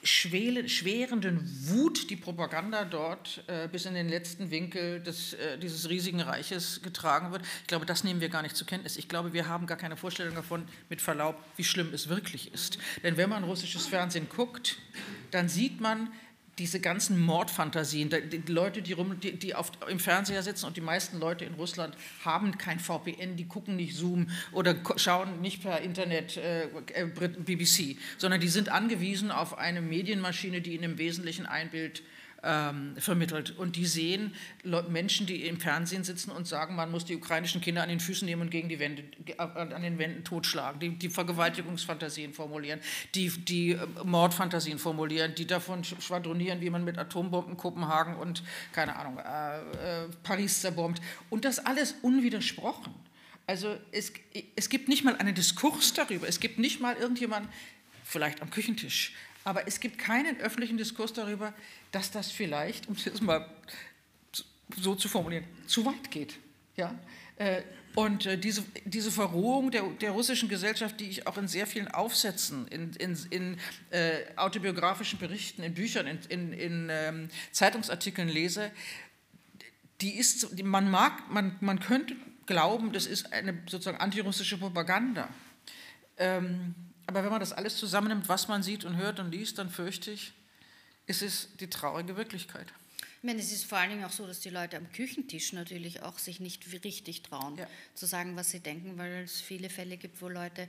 schwerenden 0.04 1.48
Wut 1.68 2.10
die 2.10 2.16
Propaganda 2.16 2.84
dort 2.84 3.44
äh, 3.46 3.68
bis 3.68 3.86
in 3.86 3.94
den 3.94 4.08
letzten 4.08 4.50
Winkel 4.50 5.00
des, 5.00 5.34
äh, 5.34 5.58
dieses 5.58 5.88
riesigen 5.88 6.20
Reiches 6.20 6.82
getragen 6.82 7.30
wird. 7.30 7.42
Ich 7.60 7.68
glaube, 7.68 7.86
das 7.86 8.02
nehmen 8.02 8.20
wir 8.20 8.28
gar 8.28 8.42
nicht 8.42 8.56
zur 8.56 8.66
Kenntnis. 8.66 8.96
Ich 8.96 9.08
glaube, 9.08 9.32
wir 9.32 9.48
haben 9.48 9.66
gar 9.66 9.76
keine 9.76 9.96
Vorstellung 9.96 10.34
davon, 10.34 10.66
mit 10.88 11.00
Verlaub, 11.00 11.36
wie 11.56 11.64
schlimm 11.64 11.94
es 11.94 12.08
wirklich 12.08 12.52
ist. 12.52 12.78
Denn 13.02 13.16
wenn 13.16 13.30
man 13.30 13.44
russisches 13.44 13.86
Fernsehen 13.86 14.28
guckt, 14.28 14.76
dann 15.30 15.48
sieht 15.48 15.80
man, 15.80 16.10
diese 16.58 16.80
ganzen 16.80 17.18
Mordfantasien, 17.18 18.10
die 18.10 18.52
Leute, 18.52 18.82
die, 18.82 18.92
rum, 18.92 19.18
die, 19.20 19.38
die 19.38 19.54
auf, 19.54 19.72
im 19.88 19.98
Fernseher 19.98 20.42
sitzen 20.42 20.66
und 20.66 20.76
die 20.76 20.82
meisten 20.82 21.18
Leute 21.18 21.44
in 21.44 21.54
Russland 21.54 21.96
haben 22.24 22.58
kein 22.58 22.78
VPN, 22.78 23.36
die 23.36 23.46
gucken 23.46 23.76
nicht 23.76 23.96
Zoom 23.96 24.28
oder 24.52 24.74
schauen 24.96 25.40
nicht 25.40 25.62
per 25.62 25.80
Internet 25.80 26.36
äh, 26.36 26.64
äh 26.92 27.06
BBC, 27.06 27.96
sondern 28.18 28.40
die 28.40 28.48
sind 28.48 28.68
angewiesen 28.68 29.30
auf 29.30 29.56
eine 29.56 29.80
Medienmaschine, 29.80 30.60
die 30.60 30.74
ihnen 30.74 30.84
im 30.84 30.98
Wesentlichen 30.98 31.46
ein 31.46 31.70
Bild 31.70 32.02
ähm, 32.42 32.94
vermittelt. 32.98 33.56
Und 33.56 33.76
die 33.76 33.86
sehen 33.86 34.34
Menschen, 34.88 35.26
die 35.26 35.46
im 35.46 35.60
Fernsehen 35.60 36.04
sitzen 36.04 36.30
und 36.30 36.46
sagen, 36.46 36.74
man 36.74 36.90
muss 36.90 37.04
die 37.04 37.16
ukrainischen 37.16 37.60
Kinder 37.60 37.82
an 37.82 37.88
den 37.88 38.00
Füßen 38.00 38.26
nehmen 38.26 38.42
und 38.42 38.50
gegen 38.50 38.68
die 38.68 38.78
Wände, 38.78 39.04
an 39.38 39.82
den 39.82 39.98
Wänden 39.98 40.24
totschlagen, 40.24 40.80
die, 40.80 40.90
die 40.98 41.08
Vergewaltigungsfantasien 41.08 42.32
formulieren, 42.32 42.80
die, 43.14 43.28
die 43.28 43.72
äh, 43.72 43.86
Mordfantasien 44.04 44.78
formulieren, 44.78 45.34
die 45.34 45.46
davon 45.46 45.84
schwadronieren, 45.84 46.60
wie 46.60 46.70
man 46.70 46.84
mit 46.84 46.98
Atombomben 46.98 47.56
Kopenhagen 47.56 48.16
und, 48.16 48.42
keine 48.72 48.96
Ahnung, 48.96 49.18
äh, 49.18 50.04
äh, 50.04 50.08
Paris 50.22 50.60
zerbombt. 50.60 51.00
Und 51.30 51.44
das 51.44 51.58
alles 51.58 51.94
unwidersprochen. 52.02 52.92
Also 53.46 53.76
es, 53.90 54.12
es 54.56 54.68
gibt 54.68 54.88
nicht 54.88 55.04
mal 55.04 55.16
einen 55.16 55.34
Diskurs 55.34 55.92
darüber, 55.92 56.28
es 56.28 56.40
gibt 56.40 56.58
nicht 56.58 56.80
mal 56.80 56.96
irgendjemand, 56.96 57.48
vielleicht 58.04 58.40
am 58.40 58.50
Küchentisch, 58.50 59.14
aber 59.44 59.66
es 59.66 59.80
gibt 59.80 59.98
keinen 59.98 60.38
öffentlichen 60.40 60.76
Diskurs 60.76 61.12
darüber, 61.12 61.52
dass 61.90 62.10
das 62.10 62.30
vielleicht, 62.30 62.88
um 62.88 62.94
es 62.94 63.20
mal 63.20 63.48
so 64.76 64.94
zu 64.94 65.08
formulieren, 65.08 65.44
zu 65.66 65.84
weit 65.84 66.10
geht. 66.10 66.38
Ja? 66.76 66.98
Äh, 67.36 67.62
und 67.94 68.24
äh, 68.24 68.38
diese, 68.38 68.64
diese 68.84 69.10
Verrohung 69.10 69.70
der, 69.70 69.82
der 70.00 70.12
russischen 70.12 70.48
Gesellschaft, 70.48 70.98
die 71.00 71.10
ich 71.10 71.26
auch 71.26 71.36
in 71.36 71.46
sehr 71.46 71.66
vielen 71.66 71.88
Aufsätzen, 71.88 72.66
in, 72.68 72.94
in, 72.94 73.18
in 73.30 73.58
äh, 73.90 74.20
autobiografischen 74.36 75.18
Berichten, 75.18 75.62
in 75.62 75.74
Büchern, 75.74 76.06
in, 76.06 76.18
in, 76.28 76.52
in 76.52 76.88
ähm, 76.90 77.28
Zeitungsartikeln 77.50 78.28
lese, 78.28 78.70
die 80.00 80.16
ist, 80.16 80.58
die, 80.58 80.62
man 80.62 80.90
mag, 80.90 81.30
man, 81.30 81.56
man 81.60 81.80
könnte 81.80 82.16
glauben, 82.46 82.92
das 82.92 83.06
ist 83.06 83.32
eine 83.32 83.58
sozusagen 83.66 83.98
antirussische 83.98 84.56
Propaganda. 84.56 85.28
Ähm, 86.16 86.74
aber 87.06 87.24
wenn 87.24 87.30
man 87.30 87.40
das 87.40 87.52
alles 87.52 87.76
zusammennimmt, 87.76 88.28
was 88.28 88.48
man 88.48 88.62
sieht 88.62 88.84
und 88.84 88.96
hört 88.96 89.20
und 89.20 89.30
liest, 89.30 89.58
dann 89.58 89.70
fürchte 89.70 90.10
ich, 90.10 90.32
ist 91.06 91.22
es 91.22 91.48
die 91.58 91.68
traurige 91.68 92.16
Wirklichkeit. 92.16 92.66
Ich 93.22 93.26
meine, 93.26 93.40
es 93.40 93.52
ist 93.52 93.66
vor 93.66 93.78
allen 93.78 93.90
Dingen 93.90 94.04
auch 94.04 94.10
so, 94.10 94.26
dass 94.26 94.40
die 94.40 94.50
Leute 94.50 94.76
am 94.76 94.90
Küchentisch 94.90 95.52
natürlich 95.52 96.02
auch 96.02 96.18
sich 96.18 96.40
nicht 96.40 96.72
richtig 96.84 97.22
trauen, 97.22 97.56
ja. 97.56 97.68
zu 97.94 98.06
sagen, 98.06 98.34
was 98.36 98.50
sie 98.50 98.60
denken, 98.60 98.98
weil 98.98 99.22
es 99.22 99.40
viele 99.40 99.70
Fälle 99.70 99.96
gibt, 99.96 100.20
wo 100.20 100.28
Leute 100.28 100.68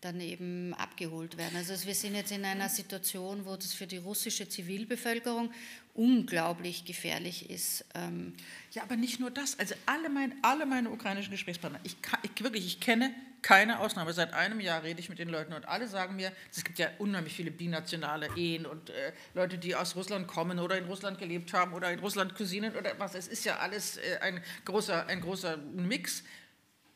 dann 0.00 0.18
eben 0.20 0.72
abgeholt 0.74 1.36
werden. 1.36 1.56
Also 1.56 1.74
wir 1.86 1.94
sind 1.94 2.14
jetzt 2.14 2.32
in 2.32 2.44
einer 2.44 2.70
Situation, 2.70 3.44
wo 3.44 3.54
das 3.56 3.74
für 3.74 3.86
die 3.86 3.98
russische 3.98 4.48
Zivilbevölkerung 4.48 5.52
unglaublich 5.92 6.86
gefährlich 6.86 7.50
ist. 7.50 7.84
Ähm 7.94 8.32
ja, 8.72 8.82
aber 8.82 8.96
nicht 8.96 9.20
nur 9.20 9.30
das. 9.30 9.58
Also 9.58 9.74
alle, 9.84 10.08
mein, 10.08 10.32
alle 10.42 10.64
meine 10.64 10.90
ukrainischen 10.90 11.32
Gesprächspartner, 11.32 11.80
ich, 11.82 12.00
kann, 12.00 12.18
ich, 12.22 12.42
wirklich, 12.42 12.64
ich 12.64 12.80
kenne 12.80 13.14
keine 13.42 13.80
Ausnahme. 13.80 14.12
Seit 14.12 14.32
einem 14.32 14.60
Jahr 14.60 14.82
rede 14.82 15.00
ich 15.00 15.08
mit 15.08 15.18
den 15.18 15.28
Leuten 15.28 15.52
und 15.52 15.66
alle 15.66 15.88
sagen 15.88 16.16
mir, 16.16 16.32
es 16.50 16.64
gibt 16.64 16.78
ja 16.78 16.88
unheimlich 16.98 17.34
viele 17.34 17.50
binationale 17.50 18.28
Ehen 18.36 18.66
und 18.66 18.90
äh, 18.90 19.12
Leute, 19.34 19.58
die 19.58 19.74
aus 19.74 19.96
Russland 19.96 20.26
kommen 20.26 20.58
oder 20.58 20.76
in 20.78 20.84
Russland 20.84 21.18
gelebt 21.18 21.52
haben 21.52 21.72
oder 21.72 21.90
in 21.92 21.98
Russland 21.98 22.34
Cousinen 22.34 22.76
oder 22.76 22.98
was. 22.98 23.14
Es 23.14 23.28
ist 23.28 23.44
ja 23.44 23.58
alles 23.58 23.96
äh, 23.96 24.18
ein, 24.20 24.42
großer, 24.64 25.06
ein 25.06 25.20
großer 25.20 25.56
Mix. 25.56 26.22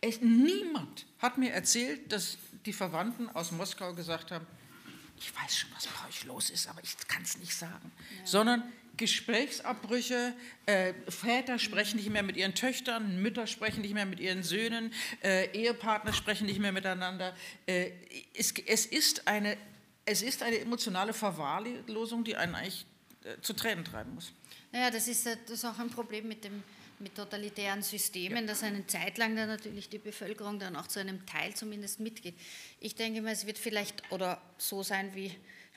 Echt, 0.00 0.22
niemand 0.22 1.06
hat 1.18 1.38
mir 1.38 1.52
erzählt, 1.52 2.12
dass 2.12 2.36
die 2.66 2.72
Verwandten 2.72 3.28
aus 3.30 3.52
Moskau 3.52 3.94
gesagt 3.94 4.30
haben, 4.30 4.46
ich 5.16 5.34
weiß 5.34 5.58
schon, 5.58 5.70
was 5.74 5.86
bei 5.86 6.08
euch 6.08 6.24
los 6.24 6.50
ist, 6.50 6.68
aber 6.68 6.82
ich 6.82 6.96
kann 7.08 7.22
es 7.22 7.38
nicht 7.38 7.54
sagen. 7.54 7.92
Ja. 8.18 8.26
Sondern 8.26 8.64
Gesprächsabbrüche, 8.96 10.34
äh, 10.66 10.94
Väter 11.08 11.58
sprechen 11.58 11.96
nicht 11.96 12.10
mehr 12.10 12.22
mit 12.22 12.36
ihren 12.36 12.54
Töchtern, 12.54 13.20
Mütter 13.20 13.46
sprechen 13.46 13.82
nicht 13.82 13.94
mehr 13.94 14.06
mit 14.06 14.20
ihren 14.20 14.42
Söhnen, 14.42 14.92
äh, 15.22 15.50
Ehepartner 15.52 16.12
sprechen 16.12 16.46
nicht 16.46 16.60
mehr 16.60 16.72
miteinander. 16.72 17.34
Äh, 17.66 17.90
es, 18.36 18.52
es, 18.66 18.86
ist 18.86 19.26
eine, 19.26 19.56
es 20.04 20.22
ist 20.22 20.42
eine 20.42 20.58
emotionale 20.58 21.12
Verwahrlosung, 21.12 22.24
die 22.24 22.36
einen 22.36 22.54
eigentlich 22.54 22.86
äh, 23.24 23.40
zu 23.40 23.52
Tränen 23.54 23.84
treiben 23.84 24.14
muss. 24.14 24.32
Naja, 24.70 24.90
das 24.90 25.08
ist, 25.08 25.26
das 25.26 25.50
ist 25.50 25.64
auch 25.64 25.78
ein 25.78 25.90
Problem 25.90 26.28
mit, 26.28 26.44
dem, 26.44 26.62
mit 26.98 27.14
totalitären 27.14 27.82
Systemen, 27.82 28.42
ja. 28.42 28.46
dass 28.46 28.62
eine 28.62 28.86
Zeit 28.86 29.18
lang 29.18 29.34
dann 29.34 29.48
natürlich 29.48 29.88
die 29.88 29.98
Bevölkerung 29.98 30.58
dann 30.58 30.76
auch 30.76 30.86
zu 30.86 31.00
einem 31.00 31.24
Teil 31.26 31.54
zumindest 31.54 32.00
mitgeht. 32.00 32.34
Ich 32.80 32.94
denke 32.94 33.22
mal, 33.22 33.32
es 33.32 33.46
wird 33.46 33.58
vielleicht 33.58 34.02
oder 34.12 34.40
so 34.58 34.82
sein 34.82 35.14
wie 35.14 35.32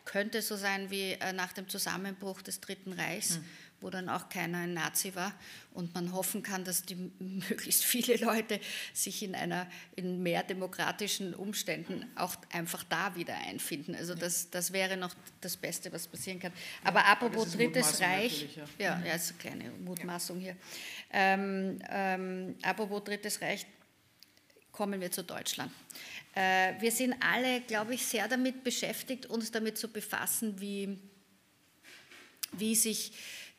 könnte 0.08 0.42
so 0.42 0.56
sein 0.56 0.90
wie 0.90 1.12
äh, 1.12 1.34
nach 1.34 1.54
dem 1.54 1.68
Zusammenbruch 1.68 2.42
des 2.42 2.62
Dritten 2.62 2.94
Reichs, 2.94 3.38
mhm. 3.38 3.46
wo 3.82 3.90
dann 3.90 4.08
auch 4.10 4.30
keiner 4.30 4.60
ein 4.60 4.74
Nazi 4.74 5.14
war 5.16 5.34
und 5.74 5.94
man 5.94 6.14
hoffen 6.14 6.42
kann, 6.42 6.64
dass 6.64 6.84
die 6.84 6.96
möglichst 7.20 7.84
viele 7.84 8.16
Leute 8.16 8.60
sich 8.94 9.22
in 9.22 9.36
einer 9.36 9.68
in 9.96 10.24
mehr 10.24 10.44
demokratischen 10.44 11.36
Umständen 11.36 12.06
auch 12.16 12.36
einfach 12.52 12.86
da 12.86 13.16
wieder 13.16 13.36
einfinden. 13.36 13.96
Also 13.96 14.16
das, 14.16 14.50
das 14.50 14.72
wäre 14.72 14.96
noch 14.96 15.14
das 15.42 15.58
Beste, 15.58 15.92
was 15.92 16.08
passieren 16.08 16.40
kann. 16.40 16.54
Aber 16.84 17.02
ja, 17.02 17.08
apropos 17.08 17.52
Drittes 17.52 18.00
Reich, 18.00 18.56
ja, 18.56 18.64
ja, 18.80 19.06
ja, 19.06 19.14
ist 19.14 19.32
eine 19.32 19.40
kleine 19.40 19.72
Mutmaßung 19.72 20.40
hier. 20.40 20.56
Ähm, 21.12 21.80
ähm, 21.90 22.56
apropos 22.64 23.04
Drittes 23.04 23.42
Reich, 23.42 23.66
kommen 24.78 25.02
wir 25.02 25.12
zu 25.12 25.24
Deutschland. 25.24 25.72
Äh, 26.36 26.80
wir 26.80 26.92
sind 26.92 27.16
alle, 27.20 27.62
glaube 27.62 27.96
ich, 27.96 28.06
sehr 28.06 28.28
damit 28.28 28.64
beschäftigt, 28.64 29.26
uns 29.26 29.52
damit 29.52 29.76
zu 29.76 29.88
befassen, 29.88 30.62
wie, 30.62 31.00
wie 32.52 32.76
sich 32.76 33.12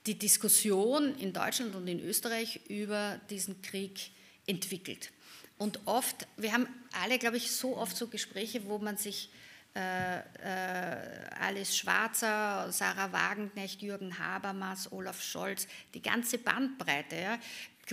die 0.06 0.16
Diskussion 0.16 1.18
in 1.18 1.32
Deutschland 1.32 1.74
und 1.74 1.88
in 1.88 1.98
Österreich 1.98 2.60
über 2.68 3.20
diesen 3.30 3.60
Krieg 3.62 4.12
entwickelt. 4.46 5.10
Und 5.58 5.80
oft, 5.86 6.28
wir 6.36 6.52
haben 6.52 6.68
alle, 7.02 7.18
glaube 7.18 7.36
ich, 7.36 7.50
so 7.50 7.76
oft 7.76 7.96
so 7.96 8.06
Gespräche, 8.06 8.64
wo 8.66 8.78
man 8.78 8.96
sich 8.96 9.28
äh, 9.74 10.18
äh, 10.20 11.30
Alice 11.40 11.76
Schwarzer, 11.76 12.70
Sarah 12.70 13.10
Wagenknecht, 13.10 13.82
Jürgen 13.82 14.20
Habermas, 14.20 14.92
Olaf 14.92 15.20
Scholz, 15.20 15.66
die 15.94 16.00
ganze 16.00 16.38
Bandbreite, 16.38 17.16
ja, 17.16 17.38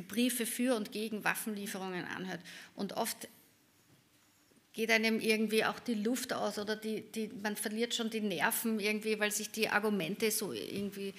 Briefe 0.02 0.46
für 0.46 0.76
und 0.76 0.92
gegen 0.92 1.24
Waffenlieferungen 1.24 2.06
anhört. 2.06 2.42
Und 2.76 2.94
oft 2.94 3.28
geht 4.76 4.92
einem 4.92 5.22
irgendwie 5.22 5.64
auch 5.64 5.80
die 5.80 5.94
Luft 5.94 6.34
aus 6.34 6.60
oder 6.60 6.76
die, 6.76 7.00
die, 7.00 7.32
man 7.42 7.56
verliert 7.56 7.96
schon 7.96 8.10
die 8.10 8.20
Nerven 8.20 8.82
irgendwie, 8.82 9.18
weil 9.22 9.32
sich 9.32 9.50
die 9.50 9.70
Argumente 9.70 10.30
so 10.32 10.52
irgendwie 10.52 11.14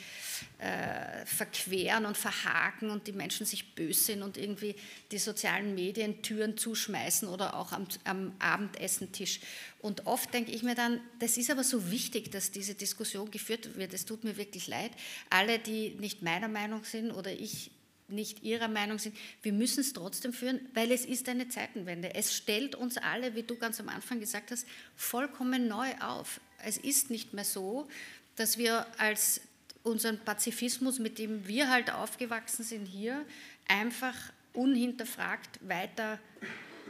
äh, 0.58 1.24
verqueren 1.24 2.04
und 2.04 2.18
verhaken 2.18 2.90
und 2.90 3.06
die 3.06 3.12
Menschen 3.12 3.46
sich 3.46 3.74
böse 3.74 4.04
sind 4.04 4.22
und 4.22 4.36
irgendwie 4.36 4.76
die 5.10 5.16
sozialen 5.16 5.74
Medien 5.74 6.20
Türen 6.20 6.58
zuschmeißen 6.58 7.26
oder 7.28 7.56
auch 7.56 7.72
am, 7.72 7.86
am 8.04 8.34
Abendessentisch. 8.40 9.40
Und 9.80 10.06
oft 10.06 10.34
denke 10.34 10.52
ich 10.52 10.62
mir 10.62 10.74
dann, 10.74 11.00
das 11.18 11.38
ist 11.38 11.50
aber 11.50 11.64
so 11.64 11.90
wichtig, 11.90 12.30
dass 12.30 12.50
diese 12.50 12.74
Diskussion 12.74 13.30
geführt 13.30 13.78
wird. 13.78 13.94
Es 13.94 14.04
tut 14.04 14.22
mir 14.22 14.36
wirklich 14.36 14.66
leid. 14.66 14.90
Alle, 15.30 15.58
die 15.58 15.96
nicht 15.98 16.20
meiner 16.20 16.48
Meinung 16.48 16.84
sind 16.84 17.10
oder 17.10 17.32
ich 17.32 17.70
nicht 18.08 18.42
ihrer 18.42 18.68
Meinung 18.68 18.98
sind, 18.98 19.16
wir 19.42 19.52
müssen 19.52 19.80
es 19.80 19.92
trotzdem 19.92 20.32
führen, 20.32 20.60
weil 20.74 20.92
es 20.92 21.04
ist 21.04 21.28
eine 21.28 21.48
Zeitenwende. 21.48 22.14
Es 22.14 22.34
stellt 22.34 22.74
uns 22.74 22.96
alle, 22.98 23.34
wie 23.34 23.42
du 23.42 23.56
ganz 23.56 23.80
am 23.80 23.88
Anfang 23.88 24.20
gesagt 24.20 24.50
hast, 24.50 24.66
vollkommen 24.94 25.68
neu 25.68 25.92
auf. 26.00 26.40
Es 26.64 26.78
ist 26.78 27.10
nicht 27.10 27.32
mehr 27.32 27.44
so, 27.44 27.88
dass 28.36 28.58
wir 28.58 28.86
als 28.98 29.40
unseren 29.82 30.18
Pazifismus, 30.18 30.98
mit 30.98 31.18
dem 31.18 31.46
wir 31.46 31.70
halt 31.70 31.90
aufgewachsen 31.90 32.64
sind 32.64 32.86
hier, 32.86 33.24
einfach 33.68 34.14
unhinterfragt 34.52 35.60
weiter 35.68 36.18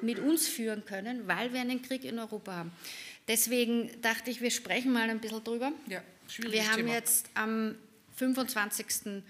mit 0.02 0.18
uns 0.18 0.48
führen 0.48 0.84
können, 0.84 1.26
weil 1.26 1.52
wir 1.52 1.60
einen 1.60 1.82
Krieg 1.82 2.04
in 2.04 2.18
Europa 2.18 2.52
haben. 2.52 2.72
Deswegen 3.28 3.90
dachte 4.02 4.30
ich, 4.30 4.40
wir 4.40 4.50
sprechen 4.50 4.92
mal 4.92 5.08
ein 5.10 5.20
bisschen 5.20 5.42
drüber. 5.42 5.72
Ja, 5.88 6.02
wir 6.38 6.68
haben 6.68 6.76
Thema. 6.76 6.92
jetzt 6.94 7.28
am 7.34 7.76
25. 8.16 9.22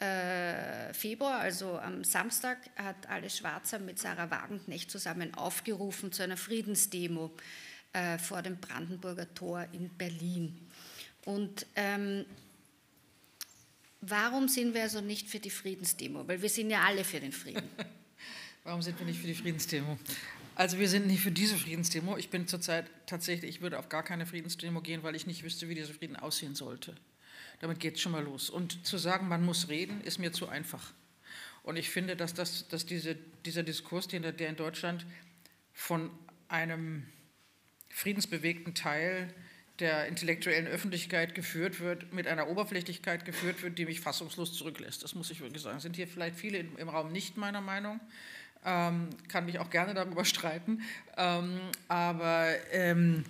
Äh, 0.00 0.94
Februar, 0.94 1.40
also 1.40 1.78
am 1.78 2.04
Samstag, 2.04 2.58
hat 2.76 3.08
Alice 3.10 3.36
Schwarzer 3.36 3.78
mit 3.78 3.98
Sarah 3.98 4.30
Wagenknecht 4.30 4.90
zusammen 4.90 5.34
aufgerufen 5.34 6.10
zu 6.10 6.22
einer 6.22 6.38
Friedensdemo 6.38 7.30
äh, 7.92 8.16
vor 8.16 8.40
dem 8.40 8.56
Brandenburger 8.56 9.32
Tor 9.34 9.66
in 9.72 9.90
Berlin. 9.90 10.58
Und 11.26 11.66
ähm, 11.76 12.24
warum 14.00 14.48
sind 14.48 14.72
wir 14.72 14.82
also 14.82 15.02
nicht 15.02 15.28
für 15.28 15.38
die 15.38 15.50
Friedensdemo? 15.50 16.26
Weil 16.26 16.40
wir 16.40 16.48
sind 16.48 16.70
ja 16.70 16.82
alle 16.82 17.04
für 17.04 17.20
den 17.20 17.32
Frieden. 17.32 17.68
warum 18.64 18.80
sind 18.80 18.98
wir 18.98 19.04
nicht 19.04 19.20
für 19.20 19.26
die 19.26 19.34
Friedensdemo? 19.34 19.98
Also 20.54 20.78
wir 20.78 20.88
sind 20.88 21.08
nicht 21.08 21.20
für 21.20 21.30
diese 21.30 21.56
Friedensdemo. 21.56 22.16
Ich 22.16 22.30
bin 22.30 22.48
zurzeit 22.48 22.86
tatsächlich, 23.04 23.56
ich 23.56 23.60
würde 23.60 23.78
auf 23.78 23.90
gar 23.90 24.02
keine 24.02 24.24
Friedensdemo 24.24 24.80
gehen, 24.80 25.02
weil 25.02 25.14
ich 25.14 25.26
nicht 25.26 25.42
wüsste, 25.42 25.68
wie 25.68 25.74
dieser 25.74 25.92
Frieden 25.92 26.16
aussehen 26.16 26.54
sollte. 26.54 26.96
Damit 27.60 27.78
geht 27.78 27.96
es 27.96 28.00
schon 28.00 28.12
mal 28.12 28.24
los. 28.24 28.50
Und 28.50 28.86
zu 28.86 28.98
sagen, 28.98 29.28
man 29.28 29.44
muss 29.44 29.68
reden, 29.68 30.00
ist 30.00 30.18
mir 30.18 30.32
zu 30.32 30.48
einfach. 30.48 30.92
Und 31.62 31.76
ich 31.76 31.90
finde, 31.90 32.16
dass, 32.16 32.34
das, 32.34 32.68
dass 32.68 32.86
diese, 32.86 33.16
dieser 33.44 33.62
Diskurs, 33.62 34.08
der, 34.08 34.38
in 34.38 34.56
Deutschland 34.56 35.06
von 35.72 36.10
einem 36.48 37.06
friedensbewegten 37.90 38.74
Teil 38.74 39.32
der 39.78 40.06
intellektuellen 40.06 40.66
Öffentlichkeit 40.66 41.34
geführt 41.34 41.80
wird, 41.80 42.12
mit 42.12 42.26
einer 42.26 42.48
Oberflächlichkeit 42.48 43.24
geführt 43.24 43.62
wird, 43.62 43.78
die 43.78 43.86
mich 43.86 44.00
fassungslos 44.00 44.52
zurücklässt. 44.52 45.02
Das 45.02 45.14
muss 45.14 45.30
ich 45.30 45.40
wirklich 45.40 45.62
sagen. 45.62 45.80
Sind 45.80 45.96
hier 45.96 46.06
vielleicht 46.06 46.36
viele 46.36 46.58
im 46.58 46.88
Raum 46.88 47.12
nicht 47.12 47.36
meiner 47.36 47.60
Meinung, 47.60 48.00
ähm, 48.64 49.08
kann 49.28 49.46
mich 49.46 49.58
auch 49.58 49.70
gerne 49.70 49.94
darüber 49.94 50.24
streiten, 50.26 50.82
ähm, 51.16 51.60
aber 51.88 52.54
ähm, 52.72 53.24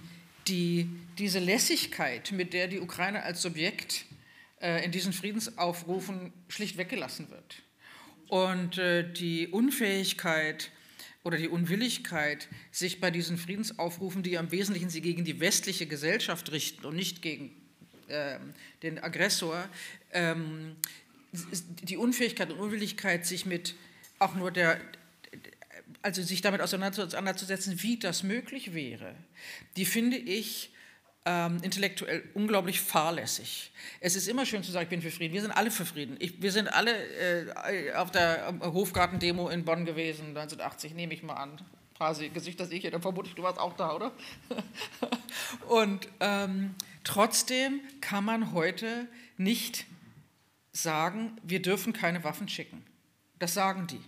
die, 0.48 0.88
diese 1.18 1.38
Lässigkeit, 1.38 2.32
mit 2.32 2.52
der 2.52 2.66
die 2.66 2.80
Ukraine 2.80 3.22
als 3.22 3.42
Subjekt 3.42 4.06
äh, 4.60 4.84
in 4.84 4.92
diesen 4.92 5.12
Friedensaufrufen 5.12 6.32
schlicht 6.48 6.76
weggelassen 6.76 7.30
wird. 7.30 7.62
Und 8.28 8.78
äh, 8.78 9.10
die 9.10 9.48
Unfähigkeit 9.48 10.70
oder 11.22 11.36
die 11.36 11.48
Unwilligkeit, 11.48 12.48
sich 12.70 13.00
bei 13.00 13.10
diesen 13.10 13.36
Friedensaufrufen, 13.36 14.22
die 14.22 14.34
im 14.34 14.50
Wesentlichen 14.50 14.88
sie 14.88 15.00
gegen 15.00 15.24
die 15.24 15.40
westliche 15.40 15.86
Gesellschaft 15.86 16.50
richten 16.52 16.86
und 16.86 16.96
nicht 16.96 17.22
gegen 17.22 17.50
äh, 18.08 18.38
den 18.82 18.98
Aggressor, 18.98 19.68
ähm, 20.12 20.76
die 21.32 21.96
Unfähigkeit 21.96 22.50
und 22.50 22.58
Unwilligkeit, 22.58 23.26
sich 23.26 23.46
mit 23.46 23.74
auch 24.18 24.34
nur 24.34 24.50
der, 24.50 24.80
also 26.02 26.22
sich 26.22 26.40
damit 26.40 26.60
auseinanderzusetzen, 26.60 27.82
wie 27.82 27.98
das 27.98 28.22
möglich 28.22 28.74
wäre, 28.74 29.14
die 29.76 29.84
finde 29.84 30.16
ich 30.16 30.70
ähm, 31.30 31.58
intellektuell 31.62 32.24
unglaublich 32.34 32.80
fahrlässig. 32.80 33.70
Es 34.00 34.16
ist 34.16 34.26
immer 34.26 34.44
schön 34.44 34.64
zu 34.64 34.72
sagen, 34.72 34.84
ich 34.84 34.88
bin 34.90 35.00
für 35.00 35.12
Frieden. 35.12 35.32
Wir 35.32 35.42
sind 35.42 35.52
alle 35.52 35.70
für 35.70 35.86
Frieden. 35.86 36.16
Ich, 36.18 36.42
wir 36.42 36.50
sind 36.50 36.66
alle 36.66 36.92
äh, 36.92 37.92
auf 37.94 38.10
der 38.10 38.52
Hofgarten-Demo 38.60 39.48
in 39.48 39.64
Bonn 39.64 39.84
gewesen, 39.84 40.28
1980, 40.28 40.94
nehme 40.94 41.14
ich 41.14 41.22
mal 41.22 41.34
an. 41.34 41.60
Quasi 41.96 42.30
Gesichter 42.30 42.66
sehe 42.66 42.78
ich 42.78 42.82
hier, 42.82 42.90
dann 42.90 43.02
vermute 43.02 43.28
ich, 43.28 43.36
du 43.36 43.44
warst 43.44 43.60
auch 43.60 43.76
da, 43.76 43.94
oder? 43.94 44.12
Und 45.68 46.08
ähm, 46.18 46.74
trotzdem 47.04 47.80
kann 48.00 48.24
man 48.24 48.52
heute 48.52 49.06
nicht 49.36 49.86
sagen, 50.72 51.36
wir 51.44 51.62
dürfen 51.62 51.92
keine 51.92 52.24
Waffen 52.24 52.48
schicken. 52.48 52.84
Das 53.38 53.54
sagen 53.54 53.86
die. 53.86 54.00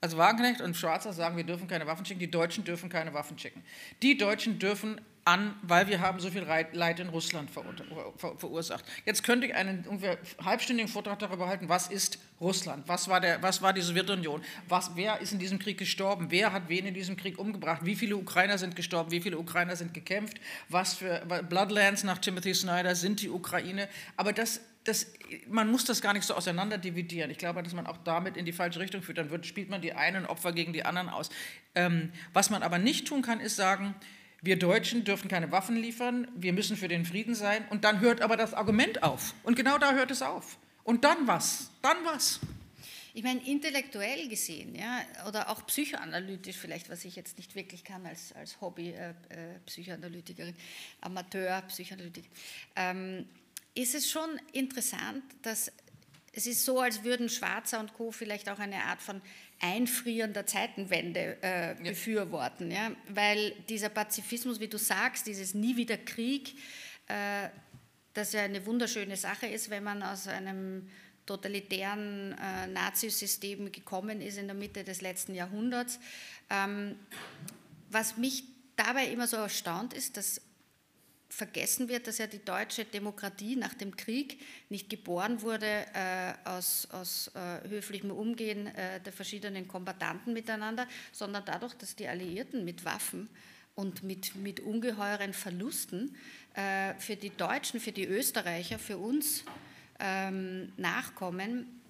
Also 0.00 0.16
Wagenknecht 0.16 0.62
und 0.62 0.76
Schwarzer 0.78 1.12
sagen, 1.12 1.36
wir 1.36 1.44
dürfen 1.44 1.68
keine 1.68 1.86
Waffen 1.86 2.06
schicken, 2.06 2.20
die 2.20 2.30
Deutschen 2.30 2.64
dürfen 2.64 2.88
keine 2.88 3.12
Waffen 3.12 3.38
schicken. 3.38 3.62
Die 4.00 4.16
Deutschen 4.16 4.58
dürfen 4.58 4.98
an, 5.24 5.54
weil 5.62 5.86
wir 5.88 6.00
haben 6.00 6.18
so 6.18 6.30
viel 6.30 6.46
Leid 6.72 7.00
in 7.00 7.08
Russland 7.08 7.50
verursacht. 7.50 8.84
Jetzt 9.04 9.22
könnte 9.22 9.46
ich 9.46 9.54
einen 9.54 9.84
ungefähr 9.86 10.18
halbstündigen 10.42 10.90
Vortrag 10.90 11.18
darüber 11.18 11.46
halten, 11.46 11.68
was 11.68 11.88
ist 11.88 12.18
Russland, 12.40 12.88
was 12.88 13.08
war, 13.08 13.20
der, 13.20 13.42
was 13.42 13.60
war 13.60 13.72
die 13.72 13.82
Sowjetunion, 13.82 14.42
was, 14.68 14.92
wer 14.94 15.20
ist 15.20 15.32
in 15.32 15.38
diesem 15.38 15.58
Krieg 15.58 15.76
gestorben, 15.76 16.26
wer 16.30 16.52
hat 16.52 16.68
wen 16.68 16.86
in 16.86 16.94
diesem 16.94 17.16
Krieg 17.16 17.38
umgebracht, 17.38 17.82
wie 17.84 17.96
viele 17.96 18.16
Ukrainer 18.16 18.56
sind 18.56 18.76
gestorben, 18.76 19.10
wie 19.10 19.20
viele 19.20 19.38
Ukrainer 19.38 19.76
sind 19.76 19.92
gekämpft, 19.92 20.40
was 20.68 20.94
für 20.94 21.20
Bloodlands 21.48 22.02
nach 22.02 22.18
Timothy 22.18 22.54
Snyder 22.54 22.94
sind 22.94 23.20
die 23.20 23.28
Ukraine. 23.28 23.88
Aber 24.16 24.32
das 24.32 24.60
das, 24.84 25.12
man 25.46 25.70
muss 25.70 25.84
das 25.84 26.00
gar 26.00 26.14
nicht 26.14 26.24
so 26.24 26.34
auseinander 26.34 26.78
dividieren. 26.78 27.30
Ich 27.30 27.36
glaube, 27.36 27.62
dass 27.62 27.74
man 27.74 27.86
auch 27.86 27.98
damit 27.98 28.38
in 28.38 28.46
die 28.46 28.52
falsche 28.52 28.80
Richtung 28.80 29.02
führt. 29.02 29.18
Dann 29.18 29.30
wird, 29.30 29.44
spielt 29.44 29.68
man 29.68 29.82
die 29.82 29.92
einen 29.92 30.24
Opfer 30.24 30.52
gegen 30.52 30.72
die 30.72 30.84
anderen 30.84 31.10
aus. 31.10 31.28
Ähm, 31.74 32.12
was 32.32 32.48
man 32.48 32.62
aber 32.62 32.78
nicht 32.78 33.06
tun 33.06 33.20
kann, 33.20 33.40
ist 33.40 33.56
sagen, 33.56 33.94
wir 34.42 34.58
Deutschen 34.58 35.04
dürfen 35.04 35.28
keine 35.28 35.52
Waffen 35.52 35.76
liefern, 35.76 36.28
wir 36.34 36.52
müssen 36.52 36.76
für 36.76 36.88
den 36.88 37.04
Frieden 37.04 37.34
sein. 37.34 37.64
Und 37.70 37.84
dann 37.84 38.00
hört 38.00 38.22
aber 38.22 38.36
das 38.36 38.54
Argument 38.54 39.02
auf. 39.02 39.34
Und 39.42 39.56
genau 39.56 39.78
da 39.78 39.92
hört 39.92 40.10
es 40.10 40.22
auf. 40.22 40.58
Und 40.84 41.04
dann 41.04 41.26
was? 41.26 41.70
Dann 41.82 41.98
was? 42.04 42.40
Ich 43.12 43.24
meine, 43.24 43.40
intellektuell 43.44 44.28
gesehen, 44.28 44.74
ja, 44.74 45.02
oder 45.26 45.50
auch 45.50 45.66
psychoanalytisch 45.66 46.56
vielleicht, 46.56 46.88
was 46.88 47.04
ich 47.04 47.16
jetzt 47.16 47.38
nicht 47.38 47.56
wirklich 47.56 47.82
kann 47.82 48.06
als, 48.06 48.32
als 48.34 48.60
Hobby-Psychoanalytikerin, 48.60 50.54
äh, 50.54 50.56
äh, 50.56 51.00
Amateur-Psychoanalytiker, 51.00 52.28
ähm, 52.76 53.28
ist 53.74 53.96
es 53.96 54.08
schon 54.08 54.40
interessant, 54.52 55.24
dass 55.42 55.72
es 56.32 56.46
ist 56.46 56.64
so, 56.64 56.80
als 56.80 57.02
würden 57.02 57.28
Schwarzer 57.28 57.80
und 57.80 57.92
Co. 57.94 58.12
vielleicht 58.12 58.48
auch 58.48 58.60
eine 58.60 58.84
Art 58.84 59.02
von 59.02 59.20
Einfrieren 59.60 60.32
der 60.32 60.46
Zeitenwende 60.46 61.36
äh, 61.42 61.74
befürworten. 61.82 62.70
Ja? 62.70 62.92
Weil 63.08 63.52
dieser 63.68 63.90
Pazifismus, 63.90 64.58
wie 64.58 64.68
du 64.68 64.78
sagst, 64.78 65.26
dieses 65.26 65.54
Nie 65.54 65.76
wieder 65.76 65.98
Krieg, 65.98 66.54
äh, 67.06 67.48
das 68.14 68.32
ja 68.32 68.42
eine 68.42 68.64
wunderschöne 68.66 69.16
Sache 69.16 69.46
ist, 69.46 69.70
wenn 69.70 69.84
man 69.84 70.02
aus 70.02 70.26
einem 70.26 70.88
totalitären 71.26 72.36
äh, 72.38 72.66
Nazisystem 72.66 73.70
gekommen 73.70 74.20
ist 74.20 74.38
in 74.38 74.46
der 74.46 74.56
Mitte 74.56 74.82
des 74.82 75.00
letzten 75.00 75.34
Jahrhunderts. 75.34 76.00
Ähm, 76.48 76.96
was 77.90 78.16
mich 78.16 78.44
dabei 78.76 79.06
immer 79.06 79.26
so 79.26 79.36
erstaunt 79.36 79.92
ist, 79.94 80.16
dass 80.16 80.40
vergessen 81.30 81.88
wird, 81.88 82.06
dass 82.06 82.18
ja 82.18 82.26
die 82.26 82.44
deutsche 82.44 82.84
Demokratie 82.84 83.56
nach 83.56 83.74
dem 83.74 83.96
Krieg 83.96 84.40
nicht 84.68 84.90
geboren 84.90 85.40
wurde 85.42 85.86
äh, 85.94 86.34
aus, 86.44 86.88
aus 86.90 87.30
äh, 87.34 87.68
höflichem 87.68 88.10
Umgehen 88.10 88.66
äh, 88.66 89.00
der 89.00 89.12
verschiedenen 89.12 89.68
Kombattanten 89.68 90.32
miteinander, 90.32 90.86
sondern 91.12 91.44
dadurch, 91.46 91.74
dass 91.74 91.94
die 91.94 92.08
Alliierten 92.08 92.64
mit 92.64 92.84
Waffen 92.84 93.30
und 93.76 94.02
mit, 94.02 94.34
mit 94.34 94.60
ungeheuren 94.60 95.32
Verlusten 95.32 96.16
äh, 96.54 96.94
für 96.94 97.16
die 97.16 97.30
Deutschen, 97.30 97.80
für 97.80 97.92
die 97.92 98.06
Österreicher, 98.06 98.78
für 98.78 98.98
uns 98.98 99.44
ähm, 100.00 100.72
Nachkommen 100.76 101.80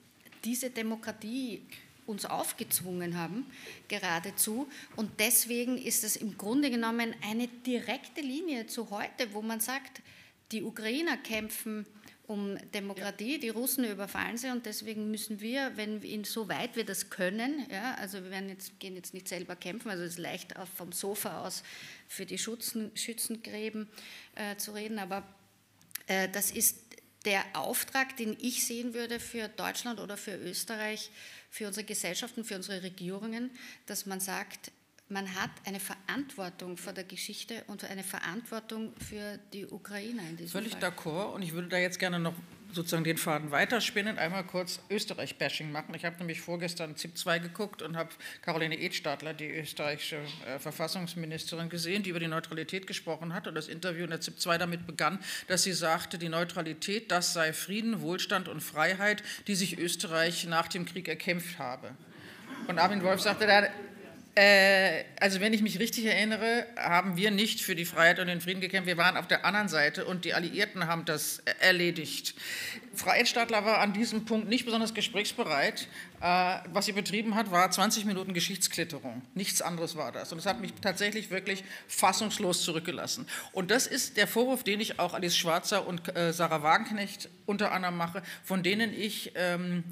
diese 0.44 0.70
Demokratie 0.70 1.66
uns 2.10 2.26
aufgezwungen 2.26 3.16
haben, 3.16 3.46
geradezu. 3.88 4.68
Und 4.96 5.20
deswegen 5.20 5.78
ist 5.78 6.04
es 6.04 6.16
im 6.16 6.36
Grunde 6.36 6.70
genommen 6.70 7.14
eine 7.22 7.48
direkte 7.48 8.20
Linie 8.20 8.66
zu 8.66 8.90
heute, 8.90 9.32
wo 9.32 9.42
man 9.42 9.60
sagt, 9.60 10.02
die 10.52 10.62
Ukrainer 10.62 11.16
kämpfen 11.16 11.86
um 12.30 12.56
Demokratie, 12.72 13.40
die 13.40 13.48
Russen 13.48 13.84
überfallen 13.84 14.38
sie 14.38 14.50
und 14.50 14.64
deswegen 14.64 15.10
müssen 15.10 15.40
wir, 15.40 15.76
wenn 15.76 16.00
wir, 16.00 16.24
soweit 16.24 16.76
wir 16.76 16.84
das 16.84 17.10
können, 17.10 17.66
ja, 17.68 17.96
also 17.96 18.22
wir 18.22 18.30
werden 18.30 18.48
jetzt, 18.48 18.78
gehen 18.78 18.94
jetzt 18.94 19.14
nicht 19.14 19.26
selber 19.26 19.56
kämpfen, 19.56 19.90
also 19.90 20.04
es 20.04 20.10
ist 20.10 20.18
leicht 20.18 20.54
vom 20.76 20.92
Sofa 20.92 21.44
aus 21.44 21.64
für 22.06 22.26
die 22.26 22.38
Schützen, 22.38 22.92
Schützengräben 22.94 23.88
äh, 24.36 24.54
zu 24.56 24.70
reden, 24.70 25.00
aber 25.00 25.24
äh, 26.06 26.28
das 26.28 26.52
ist 26.52 26.76
der 27.24 27.44
Auftrag, 27.52 28.16
den 28.16 28.36
ich 28.40 28.66
sehen 28.66 28.94
würde 28.94 29.20
für 29.20 29.48
Deutschland 29.48 30.00
oder 30.00 30.16
für 30.16 30.34
Österreich, 30.36 31.10
für 31.50 31.66
unsere 31.66 31.84
Gesellschaften, 31.84 32.44
für 32.44 32.56
unsere 32.56 32.82
Regierungen, 32.82 33.50
dass 33.86 34.06
man 34.06 34.20
sagt, 34.20 34.72
man 35.08 35.34
hat 35.34 35.50
eine 35.66 35.80
Verantwortung 35.80 36.76
vor 36.76 36.92
der 36.92 37.04
Geschichte 37.04 37.64
und 37.66 37.84
eine 37.84 38.04
Verantwortung 38.04 38.94
für 38.96 39.38
die 39.52 39.66
Ukrainer 39.66 40.22
in 40.22 40.36
diesem 40.36 40.52
Völlig 40.52 40.76
d'accord. 40.76 41.34
Und 41.34 41.42
ich 41.42 41.52
würde 41.52 41.68
da 41.68 41.78
jetzt 41.78 41.98
gerne 41.98 42.20
noch 42.20 42.34
sozusagen 42.72 43.04
den 43.04 43.16
Faden 43.16 43.50
weiterspinnen, 43.50 44.18
einmal 44.18 44.44
kurz 44.44 44.80
Österreich-Bashing 44.90 45.72
machen. 45.72 45.94
Ich 45.94 46.04
habe 46.04 46.16
nämlich 46.18 46.40
vorgestern 46.40 46.96
ZIP 46.96 47.16
2 47.16 47.38
geguckt 47.38 47.82
und 47.82 47.96
habe 47.96 48.10
Caroline 48.42 48.78
Edstadler, 48.78 49.34
die 49.34 49.50
österreichische 49.50 50.16
äh, 50.46 50.58
Verfassungsministerin, 50.58 51.68
gesehen, 51.68 52.02
die 52.02 52.10
über 52.10 52.20
die 52.20 52.28
Neutralität 52.28 52.86
gesprochen 52.86 53.34
hat 53.34 53.46
und 53.46 53.54
das 53.54 53.68
Interview 53.68 54.04
in 54.04 54.10
der 54.10 54.20
ZIP 54.20 54.40
2 54.40 54.58
damit 54.58 54.86
begann, 54.86 55.18
dass 55.48 55.62
sie 55.62 55.72
sagte, 55.72 56.18
die 56.18 56.28
Neutralität, 56.28 57.10
das 57.10 57.32
sei 57.32 57.52
Frieden, 57.52 58.00
Wohlstand 58.00 58.48
und 58.48 58.60
Freiheit, 58.60 59.22
die 59.46 59.54
sich 59.54 59.78
Österreich 59.78 60.46
nach 60.46 60.68
dem 60.68 60.86
Krieg 60.86 61.08
erkämpft 61.08 61.58
habe. 61.58 61.90
Und 62.66 62.78
Armin 62.78 63.02
Wolf 63.02 63.20
sagte, 63.20 63.46
äh, 64.40 65.04
also 65.20 65.40
wenn 65.40 65.52
ich 65.52 65.60
mich 65.60 65.78
richtig 65.78 66.06
erinnere, 66.06 66.64
haben 66.74 67.18
wir 67.18 67.30
nicht 67.30 67.60
für 67.60 67.74
die 67.74 67.84
Freiheit 67.84 68.20
und 68.20 68.28
den 68.28 68.40
Frieden 68.40 68.62
gekämpft. 68.62 68.86
Wir 68.86 68.96
waren 68.96 69.18
auf 69.18 69.26
der 69.26 69.44
anderen 69.44 69.68
Seite 69.68 70.06
und 70.06 70.24
die 70.24 70.32
Alliierten 70.32 70.86
haben 70.86 71.04
das 71.04 71.42
erledigt. 71.60 72.34
Frau 72.94 73.12
Edstadler 73.12 73.66
war 73.66 73.80
an 73.80 73.92
diesem 73.92 74.24
Punkt 74.24 74.48
nicht 74.48 74.64
besonders 74.64 74.94
gesprächsbereit. 74.94 75.88
Äh, 76.22 76.56
was 76.72 76.86
sie 76.86 76.92
betrieben 76.92 77.34
hat, 77.34 77.50
war 77.50 77.70
20 77.70 78.06
Minuten 78.06 78.32
Geschichtsklitterung. 78.32 79.20
Nichts 79.34 79.60
anderes 79.60 79.94
war 79.94 80.10
das. 80.10 80.32
Und 80.32 80.38
es 80.38 80.46
hat 80.46 80.58
mich 80.58 80.72
tatsächlich 80.80 81.30
wirklich 81.30 81.62
fassungslos 81.86 82.64
zurückgelassen. 82.64 83.26
Und 83.52 83.70
das 83.70 83.86
ist 83.86 84.16
der 84.16 84.26
Vorwurf, 84.26 84.64
den 84.64 84.80
ich 84.80 84.98
auch 84.98 85.12
Alice 85.12 85.36
Schwarzer 85.36 85.86
und 85.86 86.16
äh, 86.16 86.32
Sarah 86.32 86.62
Wagenknecht 86.62 87.28
unter 87.44 87.72
anderem 87.72 87.98
mache, 87.98 88.22
von 88.42 88.62
denen 88.62 88.94
ich 88.94 89.32
ähm, 89.34 89.84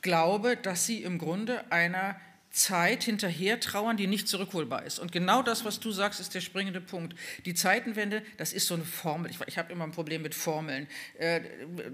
glaube, 0.00 0.56
dass 0.56 0.86
sie 0.86 1.02
im 1.02 1.18
Grunde 1.18 1.70
einer 1.70 2.16
Zeit 2.50 3.04
hinterher 3.04 3.60
trauern, 3.60 3.96
die 3.96 4.08
nicht 4.08 4.28
zurückholbar 4.28 4.84
ist. 4.84 4.98
Und 4.98 5.12
genau 5.12 5.42
das, 5.42 5.64
was 5.64 5.78
du 5.78 5.92
sagst, 5.92 6.18
ist 6.18 6.34
der 6.34 6.40
springende 6.40 6.80
Punkt. 6.80 7.14
Die 7.44 7.54
Zeitenwende, 7.54 8.22
das 8.38 8.52
ist 8.52 8.66
so 8.66 8.74
eine 8.74 8.84
Formel. 8.84 9.30
Ich, 9.30 9.38
ich 9.46 9.56
habe 9.56 9.72
immer 9.72 9.84
ein 9.84 9.92
Problem 9.92 10.22
mit 10.22 10.34
Formeln. 10.34 10.88
Äh, 11.18 11.42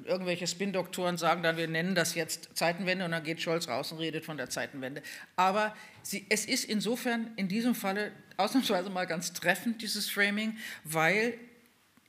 irgendwelche 0.04 0.46
Spin-Doktoren 0.46 1.18
sagen 1.18 1.42
dann, 1.42 1.58
wir 1.58 1.68
nennen 1.68 1.94
das 1.94 2.14
jetzt 2.14 2.50
Zeitenwende 2.54 3.04
und 3.04 3.10
dann 3.10 3.22
geht 3.22 3.42
Scholz 3.42 3.68
raus 3.68 3.92
und 3.92 3.98
redet 3.98 4.24
von 4.24 4.38
der 4.38 4.48
Zeitenwende. 4.48 5.02
Aber 5.36 5.76
sie, 6.02 6.24
es 6.30 6.46
ist 6.46 6.64
insofern 6.64 7.32
in 7.36 7.48
diesem 7.48 7.74
Falle 7.74 8.12
ausnahmsweise 8.38 8.88
mal 8.88 9.06
ganz 9.06 9.34
treffend, 9.34 9.82
dieses 9.82 10.08
Framing, 10.08 10.56
weil 10.84 11.34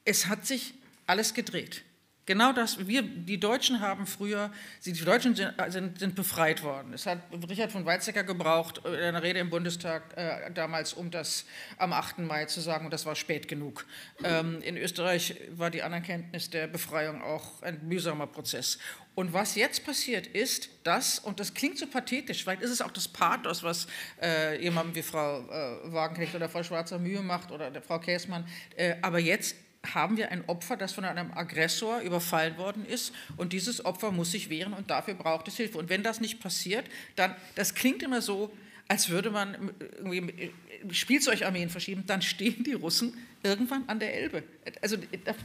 es 0.06 0.28
hat 0.28 0.46
sich 0.46 0.74
alles 1.06 1.34
gedreht. 1.34 1.84
Genau 2.28 2.52
das, 2.52 2.86
wir, 2.88 3.04
die 3.04 3.40
Deutschen 3.40 3.80
haben 3.80 4.06
früher, 4.06 4.52
die 4.86 4.92
Deutschen 4.92 5.34
sind, 5.34 5.54
sind, 5.70 5.98
sind, 5.98 6.14
befreit 6.14 6.62
worden. 6.62 6.92
Es 6.92 7.06
hat 7.06 7.20
Richard 7.50 7.72
von 7.72 7.86
Weizsäcker 7.86 8.26
gebraucht, 8.26 8.82
in 8.84 8.94
einer 8.94 9.24
Rede 9.24 9.40
im 9.40 9.50
Bundestag 9.50 10.04
äh, 10.18 10.52
damals, 10.52 10.92
um 10.92 11.10
das 11.10 11.46
am 11.78 11.94
8. 11.94 12.20
Mai 12.20 12.44
zu 12.44 12.60
sagen, 12.60 12.84
und 12.84 12.92
das 12.92 13.06
war 13.06 13.16
spät 13.16 13.48
genug. 13.48 13.86
Ähm, 14.26 14.62
in 14.62 14.76
Österreich 14.76 15.36
war 15.52 15.72
die 15.72 15.84
Anerkenntnis 15.84 16.50
der 16.50 16.68
Befreiung 16.68 17.22
auch 17.22 17.62
ein 17.62 17.88
mühsamer 17.88 18.28
Prozess. 18.28 18.78
Und 19.16 19.32
was 19.32 19.56
jetzt 19.56 19.86
passiert 19.86 20.28
ist, 20.28 20.70
dass, 20.84 21.20
und 21.20 21.40
das 21.40 21.54
klingt 21.54 21.78
so 21.78 21.88
pathetisch, 21.88 22.44
vielleicht 22.44 22.62
ist 22.62 22.72
es 22.72 22.82
auch 22.82 22.92
das 22.92 23.08
Pathos, 23.08 23.64
was 23.64 23.88
äh, 24.22 24.62
jemandem 24.62 24.96
wie 24.96 25.02
Frau 25.02 25.40
äh, 25.50 25.94
Wagenknecht 25.94 26.36
oder 26.36 26.50
Frau 26.50 26.62
Schwarzer 26.62 27.00
Mühe 27.00 27.22
macht 27.22 27.52
oder 27.52 27.72
der 27.72 27.82
Frau 27.82 28.00
Käßmann, 28.00 28.46
äh, 28.76 28.96
aber 29.02 29.20
jetzt 29.20 29.56
haben 29.94 30.18
wir 30.18 30.32
ein 30.32 30.44
Opfer, 30.48 30.78
das 30.78 30.94
von 30.94 31.06
einem 31.06 31.32
Aggressor 31.34 32.00
überfallen 32.02 32.58
worden 32.58 32.86
ist 32.86 33.14
und 33.38 33.54
dieses 33.54 33.86
Opfer 33.86 34.12
muss 34.12 34.32
sich 34.32 34.50
wehren 34.50 34.74
und 34.74 34.90
dafür 34.90 35.14
braucht 35.14 35.48
es 35.48 35.58
Hilfe. 35.58 35.78
Und 35.78 35.90
wenn 35.90 36.04
das 36.04 36.22
nicht 36.22 36.40
passiert, 36.40 36.86
dann, 37.16 37.36
das 37.56 37.76
klingt 37.76 38.04
immer 38.04 38.22
so, 38.22 38.52
als 38.88 39.10
würde 39.10 39.32
man 39.32 39.72
irgendwie 39.98 40.52
Spielzeugarmeen 40.92 41.70
verschieben, 41.70 42.04
dann 42.06 42.22
stehen 42.22 42.64
die 42.64 42.74
Russen 42.74 43.14
irgendwann 43.44 43.84
an 43.88 44.00
der 44.00 44.14
Elbe. 44.16 44.44
Also 44.82 44.98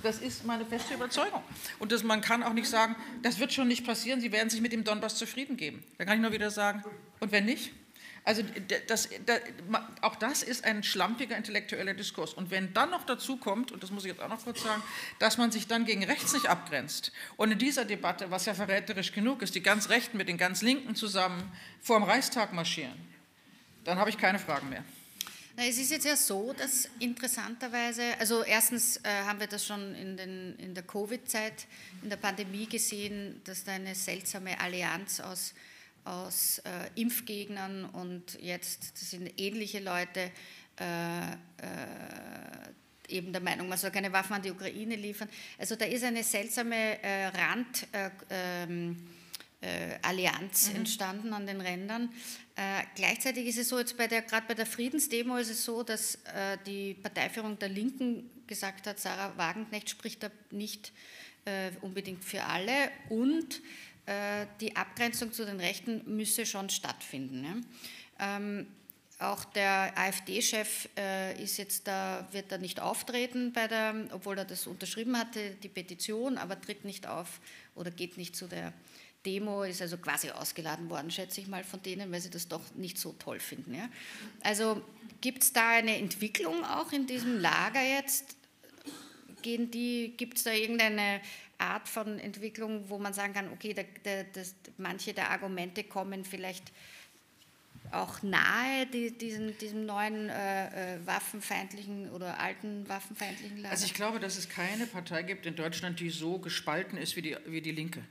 das 0.03 0.19
ist 0.19 0.45
meine 0.47 0.65
feste 0.65 0.95
Überzeugung. 0.95 1.43
Und 1.79 1.93
das, 1.93 2.03
man 2.03 2.21
kann 2.21 2.43
auch 2.43 2.53
nicht 2.53 2.69
sagen, 2.69 2.97
das 3.23 3.39
wird 3.39 3.53
schon 3.53 3.69
nicht 3.69 3.85
passieren, 3.85 4.21
sie 4.21 4.33
werden 4.33 4.51
sich 4.51 4.61
mit 4.61 4.73
dem 4.73 4.85
Donbass 4.85 5.17
zufrieden 5.17 5.57
geben. 5.57 5.83
Da 5.99 6.05
kann 6.05 6.17
ich 6.17 6.23
nur 6.23 6.33
wieder 6.33 6.51
sagen, 6.51 6.83
und 7.21 7.33
wenn 7.33 7.45
nicht? 7.45 7.73
Also 8.25 8.43
das, 8.87 9.09
das, 9.27 9.43
auch 10.01 10.15
das 10.15 10.45
ist 10.45 10.65
ein 10.65 10.85
schlampiger 10.85 11.37
intellektueller 11.37 11.93
Diskurs. 11.93 12.35
Und 12.35 12.53
wenn 12.53 12.73
dann 12.73 12.91
noch 12.91 13.05
dazu 13.05 13.37
kommt, 13.37 13.73
und 13.73 13.83
das 13.83 13.91
muss 13.91 14.05
ich 14.05 14.13
jetzt 14.13 14.21
auch 14.23 14.29
noch 14.29 14.45
kurz 14.45 14.63
sagen, 14.63 14.83
dass 15.19 15.39
man 15.39 15.51
sich 15.51 15.67
dann 15.67 15.85
gegen 15.85 16.05
rechts 16.05 16.33
nicht 16.33 16.47
abgrenzt 16.47 17.11
und 17.37 17.51
in 17.51 17.59
dieser 17.59 17.85
Debatte, 17.85 18.31
was 18.31 18.47
ja 18.47 18.55
verräterisch 18.55 19.13
genug 19.13 19.43
ist, 19.43 19.57
die 19.57 19.63
ganz 19.63 19.89
Rechten 19.89 20.17
mit 20.17 20.29
den 20.29 20.39
ganz 20.39 20.63
Linken 20.63 20.95
zusammen 20.95 21.51
vor 21.81 21.99
dem 21.99 22.05
Reichstag 22.05 22.53
marschieren, 22.53 22.95
dann 23.85 23.99
habe 23.99 24.11
ich 24.11 24.19
keine 24.19 24.39
Fragen 24.39 24.69
mehr. 24.69 24.85
Na, 25.57 25.67
es 25.67 25.77
ist 25.77 25.91
jetzt 25.91 26.07
ja 26.07 26.17
so, 26.17 26.55
dass 26.55 26.89
interessanterweise, 26.99 28.03
also 28.19 28.43
erstens 28.43 28.99
äh, 28.99 29.09
haben 29.27 29.39
wir 29.39 29.49
das 29.49 29.67
schon 29.67 29.95
in, 29.97 30.17
den, 30.17 30.57
in 30.57 30.75
der 30.75 30.85
Covid-Zeit, 30.85 31.67
in 32.03 32.09
der 32.09 32.17
Pandemie 32.17 32.67
gesehen, 32.67 33.43
dass 33.45 33.65
da 33.65 33.73
eine 33.73 33.95
seltsame 33.95 34.59
Allianz 34.59 35.21
aus 35.21 35.53
aus 36.05 36.59
äh, 36.59 37.01
Impfgegnern 37.01 37.85
und 37.85 38.39
jetzt 38.41 38.93
das 38.95 39.11
sind 39.11 39.41
ähnliche 39.41 39.81
Leute 39.81 40.31
äh, 40.79 41.33
äh, 41.33 41.37
eben 43.09 43.33
der 43.33 43.43
Meinung, 43.43 43.69
man 43.69 43.79
soll 43.79 43.91
keine 43.91 44.13
Waffen 44.13 44.35
an 44.35 44.43
die 44.43 44.51
Ukraine 44.51 44.97
liefern. 44.97 45.29
Also 45.59 45.77
da 45.77 45.85
ist 45.85 46.03
eine 46.03 46.25
seltsame 46.25 47.03
äh, 47.03 47.27
Randallianz 47.27 47.87
äh, 47.93 48.11
äh, 49.63 49.99
mhm. 50.71 50.77
entstanden 50.77 51.35
an 51.35 51.47
den 51.47 51.61
Rändern. 51.61 52.11
gleichzeitig 52.95 53.47
ist 53.47 53.59
es 53.59 53.69
so, 53.69 53.79
jetzt 53.79 53.97
bei 53.97 54.07
der, 54.07 54.23
gerade 54.23 54.47
bei 54.49 54.55
der 54.55 54.67
Friedensdemo 54.67 55.37
ist 55.37 55.51
es 55.51 55.65
so, 55.65 55.83
dass 55.83 56.19
die 56.67 56.95
Parteiführung 56.95 57.59
der 57.59 57.69
Linken 57.69 58.31
gesagt 58.47 58.87
hat, 58.87 58.99
Sarah 58.99 59.37
Wagenknecht 59.37 59.91
spricht 59.91 60.23
da 60.23 60.31
nicht 60.51 60.93
unbedingt 61.81 62.25
für 62.25 62.45
alle 62.45 62.91
und 63.09 63.61
die 64.61 64.75
Abgrenzung 64.75 65.33
zu 65.33 65.45
den 65.47 65.61
Rechten 65.61 66.03
müsse 66.17 66.45
schon 66.45 66.71
stattfinden. 66.71 67.65
Ähm, 68.19 68.67
auch 69.23 69.45
der 69.45 69.97
AfD-Chef 69.97 70.89
äh, 70.97 71.35
da, 71.85 72.27
wird 72.33 72.51
da 72.51 72.59
nicht 72.59 72.81
auftreten, 72.81 73.53
bei 73.53 73.69
der, 73.69 74.09
obwohl 74.13 74.39
er 74.39 74.45
das 74.45 74.67
unterschrieben 74.67 75.17
hatte, 75.17 75.53
die 75.63 75.69
Petition, 75.69 76.39
aber 76.39 76.61
tritt 76.61 76.85
nicht 76.85 77.07
auf 77.07 77.41
oder 77.75 77.91
geht 77.91 78.17
nicht 78.17 78.35
zu 78.35 78.49
der 78.49 78.73
Demo, 79.25 79.63
ist 79.63 79.81
also 79.81 79.99
quasi 79.99 80.31
ausgeladen 80.31 80.91
worden, 80.91 81.11
schätze 81.11 81.41
ich 81.41 81.47
mal, 81.47 81.63
von 81.63 81.81
denen, 81.83 82.11
weil 82.11 82.21
sie 82.21 82.31
das 82.31 82.49
doch 82.49 82.75
nicht 82.75 82.99
so 82.99 83.13
toll 83.13 83.39
finden. 83.39 83.75
Ja? 83.75 83.89
Also 84.43 84.83
gibt 85.21 85.45
es 85.45 85.53
da 85.53 85.71
eine 85.71 85.97
Entwicklung 85.97 86.65
auch 86.65 86.91
in 86.93 87.07
diesem 87.07 87.41
Lager 87.41 87.83
jetzt? 87.83 88.37
Gibt 89.43 90.37
es 90.37 90.43
da 90.43 90.53
irgendeine 90.53 91.21
Art 91.63 91.89
von 91.89 92.19
Entwicklung, 92.19 92.89
wo 92.89 92.99
man 92.99 93.13
sagen 93.15 93.33
kann, 93.33 93.53
okay, 93.53 93.73
der, 93.73 93.85
der, 94.05 94.25
das, 94.25 94.55
manche 94.79 95.15
der 95.15 95.31
Argumente 95.31 95.85
kommen 95.85 96.25
vielleicht 96.25 96.73
auch 97.91 98.23
nahe 98.23 98.87
die, 98.87 99.17
diesen, 99.17 99.57
diesem 99.59 99.87
neuen 99.87 100.29
äh, 100.29 100.95
äh, 100.95 101.07
waffenfeindlichen 101.07 102.11
oder 102.11 102.39
alten 102.41 102.89
waffenfeindlichen 102.89 103.59
Lager? 103.59 103.71
Also 103.71 103.87
ich 103.87 103.95
glaube, 103.95 104.19
dass 104.19 104.37
es 104.37 104.49
keine 104.49 104.87
Partei 104.87 105.23
gibt 105.23 105.47
in 105.47 105.57
Deutschland, 105.57 106.01
die 106.01 106.11
so 106.11 106.39
gespalten 106.39 106.97
ist 106.97 107.17
wie 107.17 107.23
die, 107.23 107.37
wie 107.47 107.61
die 107.61 107.73
Linke. 107.73 108.03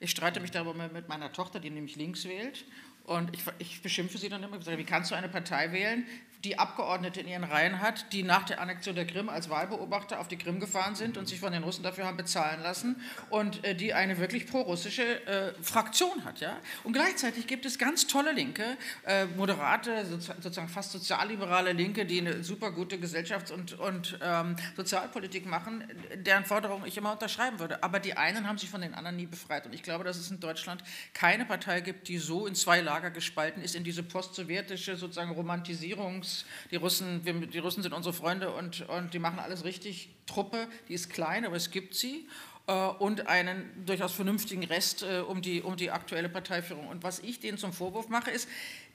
Ich 0.00 0.10
streite 0.10 0.40
mich 0.40 0.50
darüber 0.50 0.88
mit 0.88 1.08
meiner 1.08 1.32
Tochter, 1.32 1.60
die 1.60 1.70
nämlich 1.70 1.96
links 1.96 2.24
wählt 2.24 2.64
Und 3.10 3.34
ich, 3.34 3.42
ich 3.58 3.82
beschimpfe 3.82 4.18
sie 4.18 4.28
dann 4.28 4.40
immer, 4.44 4.56
ich 4.56 4.64
sage, 4.64 4.78
wie 4.78 4.84
kannst 4.84 5.10
du 5.10 5.16
eine 5.16 5.28
Partei 5.28 5.72
wählen, 5.72 6.06
die 6.44 6.58
Abgeordnete 6.58 7.20
in 7.20 7.28
ihren 7.28 7.44
Reihen 7.44 7.80
hat, 7.80 8.12
die 8.12 8.22
nach 8.22 8.44
der 8.44 8.60
Annexion 8.60 8.94
der 8.94 9.06
Krim 9.06 9.28
als 9.28 9.50
Wahlbeobachter 9.50 10.20
auf 10.20 10.28
die 10.28 10.38
Krim 10.38 10.58
gefahren 10.58 10.94
sind 10.94 11.18
und 11.18 11.28
sich 11.28 11.38
von 11.38 11.52
den 11.52 11.62
Russen 11.62 11.82
dafür 11.82 12.06
haben 12.06 12.16
bezahlen 12.16 12.62
lassen 12.62 13.02
und 13.28 13.62
äh, 13.64 13.74
die 13.74 13.92
eine 13.92 14.18
wirklich 14.18 14.46
prorussische 14.46 15.26
äh, 15.26 15.52
Fraktion 15.60 16.24
hat. 16.24 16.40
Ja? 16.40 16.56
Und 16.84 16.94
gleichzeitig 16.94 17.46
gibt 17.46 17.66
es 17.66 17.78
ganz 17.78 18.06
tolle 18.06 18.32
Linke, 18.32 18.64
äh, 19.04 19.26
moderate, 19.26 20.06
sozusagen 20.06 20.68
fast 20.68 20.92
sozialliberale 20.92 21.72
Linke, 21.72 22.06
die 22.06 22.20
eine 22.20 22.42
super 22.42 22.70
gute 22.70 22.96
Gesellschafts- 22.96 23.52
und, 23.52 23.78
und 23.78 24.18
ähm, 24.22 24.56
Sozialpolitik 24.76 25.44
machen, 25.46 25.84
deren 26.14 26.44
Forderungen 26.46 26.86
ich 26.86 26.96
immer 26.96 27.12
unterschreiben 27.12 27.58
würde. 27.58 27.82
Aber 27.82 28.00
die 28.00 28.16
einen 28.16 28.48
haben 28.48 28.56
sich 28.56 28.70
von 28.70 28.80
den 28.80 28.94
anderen 28.94 29.16
nie 29.16 29.26
befreit. 29.26 29.66
Und 29.66 29.74
ich 29.74 29.82
glaube, 29.82 30.04
dass 30.04 30.16
es 30.16 30.30
in 30.30 30.40
Deutschland 30.40 30.82
keine 31.12 31.44
Partei 31.44 31.82
gibt, 31.82 32.08
die 32.08 32.16
so 32.16 32.46
in 32.46 32.54
zwei 32.54 32.80
Lager 32.80 32.99
gespalten 33.08 33.62
ist, 33.62 33.74
in 33.74 33.84
diese 33.84 34.02
postsowjetische 34.02 34.96
sozusagen 34.96 35.32
Romantisierungs- 35.32 36.44
die 36.70 36.76
Russen, 36.76 37.24
wir, 37.24 37.32
die 37.46 37.58
Russen 37.58 37.82
sind 37.82 37.94
unsere 37.94 38.12
Freunde 38.12 38.52
und, 38.52 38.86
und 38.88 39.14
die 39.14 39.18
machen 39.18 39.38
alles 39.38 39.64
richtig. 39.64 40.10
Truppe, 40.26 40.68
die 40.88 40.94
ist 40.94 41.08
klein, 41.10 41.46
aber 41.46 41.56
es 41.56 41.70
gibt 41.70 41.94
sie 41.94 42.28
äh, 42.66 42.72
und 42.72 43.26
einen 43.26 43.84
durchaus 43.84 44.12
vernünftigen 44.12 44.64
Rest 44.64 45.02
äh, 45.02 45.20
um, 45.20 45.42
die, 45.42 45.62
um 45.62 45.76
die 45.76 45.90
aktuelle 45.90 46.28
Parteiführung. 46.28 46.86
Und 46.88 47.02
was 47.02 47.18
ich 47.20 47.40
denen 47.40 47.58
zum 47.58 47.72
Vorwurf 47.72 48.08
mache, 48.08 48.30
ist, 48.30 48.48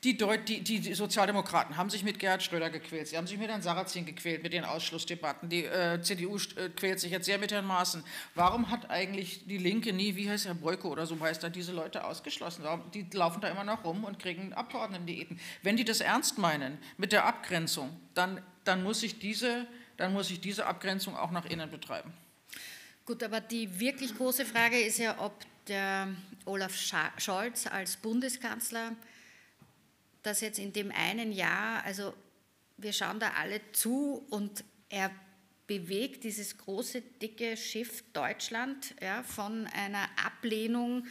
die, 0.06 0.18
Deut 0.18 0.47
die, 0.47 0.62
die, 0.62 0.93
Sozialdemokraten 0.93 1.78
haben 1.78 1.89
sich 1.89 2.03
mit 2.03 2.20
Gerhard 2.20 2.43
Schröder 2.43 2.70
gequält, 2.70 3.08
sie 3.08 3.18
haben 3.18 3.26
sich 3.26 3.39
mit 3.39 3.49
Herrn 3.49 3.64
Sarrazin 3.64 4.06
gequält, 4.06 4.43
mit 4.43 4.53
den 4.53 4.64
Ausschlussdebatten. 4.64 5.49
Die 5.49 5.66
äh, 5.66 5.99
CDU 5.99 6.38
äh, 6.38 6.70
quält 6.70 6.99
sich 6.99 7.12
jetzt 7.12 7.26
sehr 7.26 7.39
mit 7.39 7.51
Herrn 7.51 7.66
Maaßen. 7.66 8.03
Warum 8.36 8.70
hat 8.70 8.91
eigentlich 8.91 9.47
die 9.47 9.58
Linke 9.58 9.93
nie, 9.93 10.16
wie 10.16 10.30
heißt 10.30 10.45
Herr 10.45 10.53
Beuko 10.53 10.89
oder 10.89 11.08
so 11.08 11.20
heißt 11.20 11.43
er, 11.43 11.49
diese 11.49 11.74
Leute 11.74 12.03
ausgeschlossen? 12.03 12.64
Warum, 12.64 12.84
die 12.91 13.08
laufen 13.14 13.41
da 13.41 13.47
immer 13.47 13.64
noch 13.64 13.84
rum 13.84 14.03
und 14.03 14.20
kriegen 14.20 14.53
Abgeordnetendiäten. 14.53 15.39
Wenn 15.64 15.76
die 15.76 15.86
das 15.86 16.01
ernst 16.01 16.38
meinen 16.38 16.78
mit 16.97 17.12
der 17.12 17.26
Abgrenzung, 17.26 17.99
dann, 18.14 18.41
dann, 18.64 18.84
muss 18.84 19.01
ich 19.01 19.18
diese, 19.18 19.66
dann 19.97 20.14
muss 20.14 20.30
ich 20.30 20.39
diese 20.39 20.68
Abgrenzung 20.68 21.18
auch 21.18 21.32
nach 21.32 21.45
innen 21.45 21.72
betreiben. 21.72 22.14
Gut, 23.06 23.24
aber 23.24 23.41
die 23.41 23.80
wirklich 23.80 24.16
große 24.16 24.45
Frage 24.45 24.80
ist 24.80 24.99
ja, 24.99 25.16
ob 25.20 25.34
der 25.68 26.10
Olaf 26.45 26.76
Scholz 27.18 27.66
als 27.66 27.97
Bundeskanzler 27.97 28.91
das 30.26 30.42
jetzt 30.42 30.60
in 30.60 30.74
dem 30.74 30.92
einen 30.92 31.32
Jahr, 31.32 31.84
also 31.84 32.14
wir 32.78 32.94
schauen 32.94 33.20
da 33.20 33.32
alle 33.40 33.62
zu 33.72 34.26
und 34.30 34.64
er 34.90 35.12
bewegt 35.68 36.24
dieses 36.24 36.58
große, 36.58 37.02
dicke 37.02 37.58
Schiff 37.58 38.04
Deutschland 38.14 38.96
ja, 39.02 39.24
von 39.24 39.68
einer 39.68 40.08
Ablehnung 40.24 41.06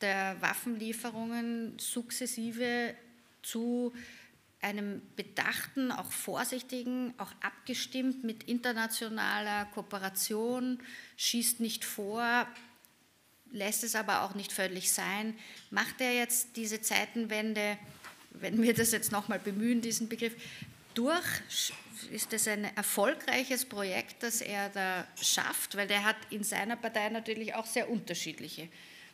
der 0.00 0.40
Waffenlieferungen 0.40 1.78
sukzessive 1.78 2.94
zu 3.42 3.92
einem 4.60 5.02
bedachten, 5.16 5.90
auch 5.90 6.10
vorsichtigen, 6.10 7.14
auch 7.18 7.32
abgestimmt 7.40 8.22
mit 8.22 8.44
internationaler 8.44 9.66
Kooperation, 9.66 10.78
schießt 11.16 11.60
nicht 11.60 11.84
vor, 11.84 12.46
lässt 13.50 13.84
es 13.84 13.94
aber 13.94 14.22
auch 14.22 14.34
nicht 14.34 14.52
völlig 14.52 14.92
sein. 14.92 15.36
Macht 15.70 16.00
er 16.00 16.14
jetzt 16.14 16.56
diese 16.56 16.80
Zeitenwende 16.80 17.76
wenn 18.34 18.62
wir 18.62 18.74
das 18.74 18.92
jetzt 18.92 19.12
nochmal 19.12 19.38
bemühen, 19.38 19.80
diesen 19.80 20.08
Begriff, 20.08 20.34
durch 20.94 21.72
ist 22.10 22.32
es 22.32 22.48
ein 22.48 22.64
erfolgreiches 22.76 23.64
Projekt, 23.64 24.22
das 24.22 24.40
er 24.40 24.68
da 24.70 25.06
schafft, 25.20 25.76
weil 25.76 25.86
der 25.86 26.04
hat 26.04 26.16
in 26.30 26.44
seiner 26.44 26.76
Partei 26.76 27.08
natürlich 27.08 27.54
auch 27.54 27.66
sehr 27.66 27.88
unterschiedliche 27.90 28.68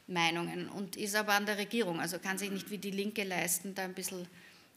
Meinungen 0.06 0.68
und 0.68 0.96
ist 0.96 1.14
aber 1.14 1.34
an 1.34 1.46
der 1.46 1.58
Regierung, 1.58 2.00
also 2.00 2.18
kann 2.18 2.38
sich 2.38 2.50
nicht 2.50 2.70
wie 2.70 2.78
die 2.78 2.90
Linke 2.90 3.24
leisten, 3.24 3.74
da 3.74 3.82
ein 3.82 3.94
bisschen 3.94 4.26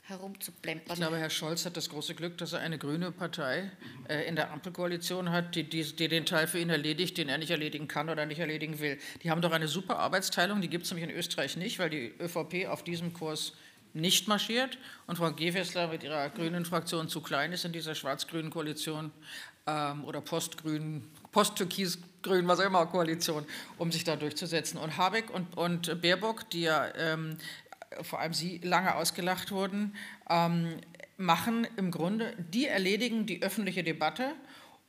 herumzuplempern. 0.04 0.94
Ich 0.94 1.00
glaube, 1.00 1.18
Herr 1.18 1.30
Scholz 1.30 1.66
hat 1.66 1.78
das 1.78 1.90
große 1.90 2.16
Glück, 2.16 2.38
dass 2.38 2.54
er 2.54 2.60
eine 2.60 2.78
grüne 2.78 3.12
Partei 3.12 3.72
äh, 4.10 4.28
in 4.28 4.36
der 4.36 4.52
Ampelkoalition 4.52 5.32
hat, 5.32 5.56
die, 5.56 5.64
die, 5.64 5.84
die, 5.84 6.08
den 6.08 6.26
Teil 6.26 6.48
für 6.48 6.60
ihn 6.60 6.70
erledigt, 6.70 7.18
den 7.18 7.30
er 7.30 7.38
nicht 7.38 7.52
erledigen 7.52 7.88
kann 7.88 8.10
oder 8.10 8.26
nicht 8.26 8.40
erledigen 8.40 8.80
will. 8.80 8.98
Die 9.24 9.32
haben 9.32 9.42
doch 9.42 9.52
eine 9.52 9.68
super 9.68 10.00
Arbeitsteilung, 10.00 10.60
die 10.60 10.70
gibt 10.70 10.86
es 10.86 10.92
nämlich 10.92 11.10
in 11.10 11.16
Österreich 11.16 11.56
nicht, 11.56 11.80
weil 11.80 11.90
die 11.90 12.14
ÖVP 12.20 12.68
auf 12.68 12.84
diesem 12.84 13.14
Kurs 13.14 13.54
nicht 13.94 14.28
marschiert 14.28 14.78
und 15.08 15.18
Frau 15.18 15.32
Gewessler 15.32 15.88
mit 15.88 16.04
ihrer 16.04 16.30
grünen 16.30 16.66
Fraktion 16.66 17.10
zu 17.10 17.22
klein 17.22 17.52
ist 17.52 17.66
in 17.66 17.72
dieser 17.72 17.96
schwarz-grünen 17.96 18.50
Koalition 18.50 19.12
ähm, 19.68 20.06
oder 20.06 20.22
postgrün, 20.22 21.04
post-türkis-grün, 21.32 22.48
was 22.48 22.60
auch 22.60 22.66
immer, 22.66 22.86
Koalition, 22.86 23.46
um 23.78 23.92
sich 23.92 24.04
da 24.04 24.16
durchzusetzen. 24.16 24.78
Und 24.78 24.98
Habeck 24.98 25.30
und, 25.30 25.58
und 25.58 26.02
Baerbock, 26.02 26.50
die 26.50 26.62
ja 26.62 26.88
ähm, 26.96 27.38
vor 28.02 28.20
allem 28.20 28.34
sie 28.34 28.60
lange 28.64 28.96
ausgelacht 28.96 29.52
wurden, 29.52 29.96
ähm, 30.30 30.78
machen 31.18 31.68
im 31.78 31.92
Grunde, 31.92 32.34
die 32.38 32.68
erledigen 32.68 33.26
die 33.26 33.44
öffentliche 33.44 33.84
Debatte 33.84 34.34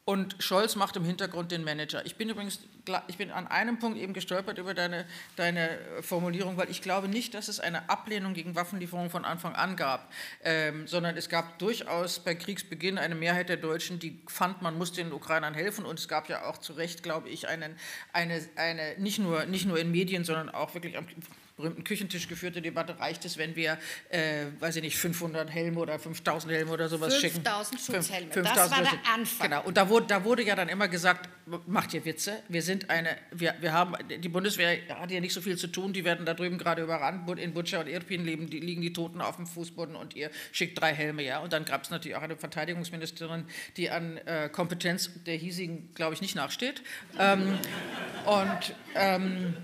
und 0.04 0.36
Scholz 0.40 0.74
macht 0.74 0.96
im 0.96 1.04
Hintergrund 1.04 1.52
den 1.52 1.62
Manager. 1.62 2.04
Ich 2.04 2.16
bin 2.16 2.28
übrigens 2.28 2.60
ich 3.06 3.16
bin 3.16 3.30
an 3.30 3.46
einem 3.46 3.78
Punkt 3.78 3.98
eben 3.98 4.12
gestolpert 4.12 4.58
über 4.58 4.74
deine, 4.74 5.04
deine 5.36 5.78
Formulierung, 6.00 6.56
weil 6.56 6.68
ich 6.70 6.82
glaube 6.82 7.06
nicht, 7.06 7.34
dass 7.34 7.48
es 7.48 7.60
eine 7.60 7.88
Ablehnung 7.88 8.34
gegen 8.34 8.56
Waffenlieferungen 8.56 9.10
von 9.10 9.24
Anfang 9.24 9.54
an 9.54 9.76
gab, 9.76 10.10
ähm, 10.42 10.88
sondern 10.88 11.16
es 11.16 11.28
gab 11.28 11.60
durchaus 11.60 12.18
bei 12.18 12.34
Kriegsbeginn 12.34 12.98
eine 12.98 13.14
Mehrheit 13.14 13.48
der 13.48 13.56
Deutschen, 13.56 14.00
die 14.00 14.20
fand, 14.26 14.62
man 14.62 14.76
muss 14.76 14.92
den 14.92 15.12
Ukrainern 15.12 15.54
helfen 15.54 15.84
und 15.84 15.98
es 15.98 16.08
gab 16.08 16.28
ja 16.28 16.44
auch 16.46 16.58
zu 16.58 16.72
Recht, 16.72 17.02
glaube 17.02 17.28
ich, 17.28 17.48
einen, 17.48 17.76
eine, 18.12 18.44
eine 18.56 18.98
nicht, 18.98 19.20
nur, 19.20 19.46
nicht 19.46 19.66
nur 19.66 19.78
in 19.78 19.92
Medien, 19.92 20.24
sondern 20.24 20.50
auch 20.50 20.74
wirklich 20.74 20.98
am 20.98 21.06
berühmten 21.56 21.84
Küchentisch 21.84 22.28
geführte 22.28 22.62
Debatte, 22.62 22.98
reicht 22.98 23.24
es, 23.24 23.38
wenn 23.38 23.56
wir, 23.56 23.78
äh, 24.08 24.46
weiß 24.58 24.76
ich 24.76 24.82
nicht, 24.82 24.96
500 24.96 25.50
Helme 25.50 25.80
oder 25.80 25.98
5000 25.98 26.52
Helme 26.52 26.72
oder 26.72 26.88
sowas 26.88 27.14
5 27.14 27.20
schicken? 27.20 27.34
5000 27.36 27.80
Schutzhelme, 27.80 28.32
5, 28.32 28.48
das 28.48 28.70
war 28.70 28.82
der 28.82 28.92
Anfang. 29.14 29.50
Genau, 29.50 29.62
und 29.64 29.76
da 29.76 29.88
wurde, 29.88 30.06
da 30.06 30.24
wurde 30.24 30.42
ja 30.42 30.56
dann 30.56 30.68
immer 30.68 30.88
gesagt, 30.88 31.28
macht 31.66 31.92
ihr 31.94 32.04
Witze, 32.04 32.42
wir 32.48 32.62
sind 32.62 32.88
eine, 32.90 33.16
wir, 33.30 33.54
wir 33.60 33.72
haben, 33.72 33.94
die 34.08 34.28
Bundeswehr 34.28 34.78
hat 34.88 35.10
ja 35.10 35.20
nicht 35.20 35.34
so 35.34 35.40
viel 35.40 35.56
zu 35.56 35.66
tun, 35.66 35.92
die 35.92 36.04
werden 36.04 36.24
da 36.24 36.34
drüben 36.34 36.58
gerade 36.58 36.82
überrannt, 36.82 37.28
in 37.38 37.52
Butscha 37.52 37.80
und 37.80 37.88
Irpin 37.88 38.24
leben, 38.24 38.48
die, 38.48 38.60
liegen 38.60 38.82
die 38.82 38.92
Toten 38.92 39.20
auf 39.20 39.36
dem 39.36 39.46
Fußboden 39.46 39.96
und 39.96 40.14
ihr 40.16 40.30
schickt 40.52 40.80
drei 40.80 40.94
Helme, 40.94 41.22
ja, 41.22 41.40
und 41.40 41.52
dann 41.52 41.64
gab 41.64 41.84
es 41.84 41.90
natürlich 41.90 42.16
auch 42.16 42.22
eine 42.22 42.36
Verteidigungsministerin, 42.36 43.46
die 43.76 43.90
an 43.90 44.18
äh, 44.18 44.48
Kompetenz 44.48 45.10
der 45.26 45.36
hiesigen, 45.36 45.92
glaube 45.94 46.14
ich, 46.14 46.20
nicht 46.20 46.34
nachsteht. 46.34 46.82
Ähm, 47.18 47.58
und 48.24 48.74
ähm, 48.94 49.56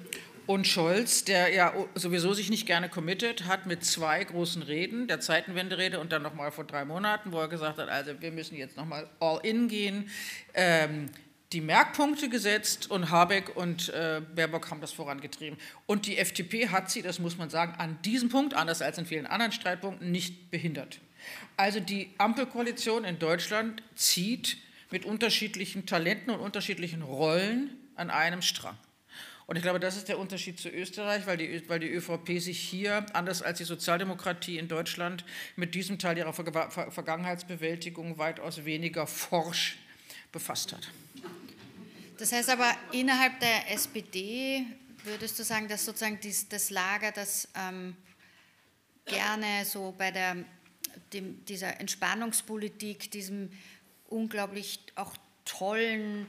und 0.49 0.66
Scholz, 0.66 1.24
der 1.24 1.53
ja 1.53 1.74
sowieso 1.94 2.32
sich 2.32 2.49
nicht 2.49 2.66
gerne 2.66 2.88
committet, 2.88 3.44
hat 3.44 3.66
mit 3.66 3.84
zwei 3.84 4.24
großen 4.24 4.62
Reden, 4.62 5.07
der 5.07 5.20
Zeitenwenderede 5.20 6.01
und 6.01 6.11
dann 6.11 6.22
nochmal 6.22 6.51
vor 6.53 6.64
drei 6.64 6.86
Monaten, 6.86 7.32
wo 7.32 7.38
er 7.38 7.49
gesagt 7.49 7.76
hat, 7.76 7.90
also 7.90 8.18
wir 8.22 8.32
müssen 8.32 8.57
jetzt 8.57 8.74
nochmal 8.74 9.11
all 9.20 9.40
in 9.42 9.68
gehen, 9.68 10.09
ähm, 10.55 11.11
die 11.53 11.61
Merkpunkte 11.61 12.30
gesetzt 12.30 12.90
und 12.90 13.11
Habeck 13.11 13.57
und 13.57 13.90
äh, 13.90 14.22
Baerbock 14.34 14.70
haben 14.70 14.80
das 14.80 14.90
vorangetrieben. 14.90 15.59
Und 15.84 16.07
die 16.07 16.16
FDP 16.16 16.68
hat 16.68 16.90
sie, 16.90 17.03
das 17.03 17.18
muss 17.18 17.36
man 17.36 17.51
sagen, 17.51 17.74
an 17.76 17.99
diesem 18.01 18.30
Punkt, 18.30 18.55
anders 18.55 18.80
als 18.80 18.96
in 18.96 19.05
vielen 19.05 19.26
anderen 19.26 19.53
Streitpunkten, 19.53 20.11
nicht 20.11 20.51
behindert. 20.51 20.99
Also 21.59 21.78
die 21.78 22.09
Ampelkoalition 22.16 23.05
in 23.05 23.18
Deutschland 23.18 23.82
zieht 23.96 24.57
mit 24.90 25.05
unterschiedlichen 25.05 25.84
Talenten 25.84 26.30
und 26.30 26.40
unterschiedlichen 26.40 27.03
Rollen 27.03 27.76
an 27.96 28.09
einem 28.09 28.40
Strang. 28.40 28.78
Und 29.49 29.57
ich 29.57 29.62
glaube, 29.62 29.80
das 29.80 29.96
ist 29.96 30.09
der 30.09 30.18
Unterschied 30.18 30.61
zu 30.61 30.68
Österreich, 30.68 31.26
weil 31.26 31.38
die, 31.38 31.66
weil 31.70 31.80
die 31.80 31.88
ÖVP 31.88 32.38
sich 32.38 32.61
hier, 32.61 33.07
anders 33.14 33.40
als 33.40 33.57
die 33.57 33.64
Sozialdemokratie 33.64 34.59
in 34.59 34.68
Deutschland, 34.68 35.24
mit 35.57 35.74
diesem 35.74 35.99
Teil 35.99 36.18
ihrer 36.18 36.34
Ver 36.34 36.70
Ver 36.70 36.90
Vergangenheitsbewältigung 36.90 38.18
weitaus 38.18 38.66
weniger 38.66 39.07
forsch 39.07 39.78
befasst 40.32 40.74
hat. 40.74 40.90
Das 42.18 42.30
heißt 42.30 42.51
aber, 42.51 42.76
innerhalb 42.92 43.40
der 43.40 43.72
SPD 43.72 44.66
würdest 45.05 45.38
du 45.38 45.44
sagen, 45.44 45.66
dass 45.66 45.82
sozusagen 45.82 46.20
dies, 46.20 46.46
das 46.51 46.68
Lager, 46.68 47.11
das 47.11 47.49
ähm, 47.57 47.96
gerne 49.07 49.64
so 49.64 49.94
bei 49.96 50.11
der, 50.11 50.36
dem, 51.14 51.42
dieser 51.46 51.80
Entspannungspolitik, 51.80 53.11
diesem 53.12 53.51
unglaublich 54.09 54.80
auch 54.94 55.16
tollen 55.46 56.26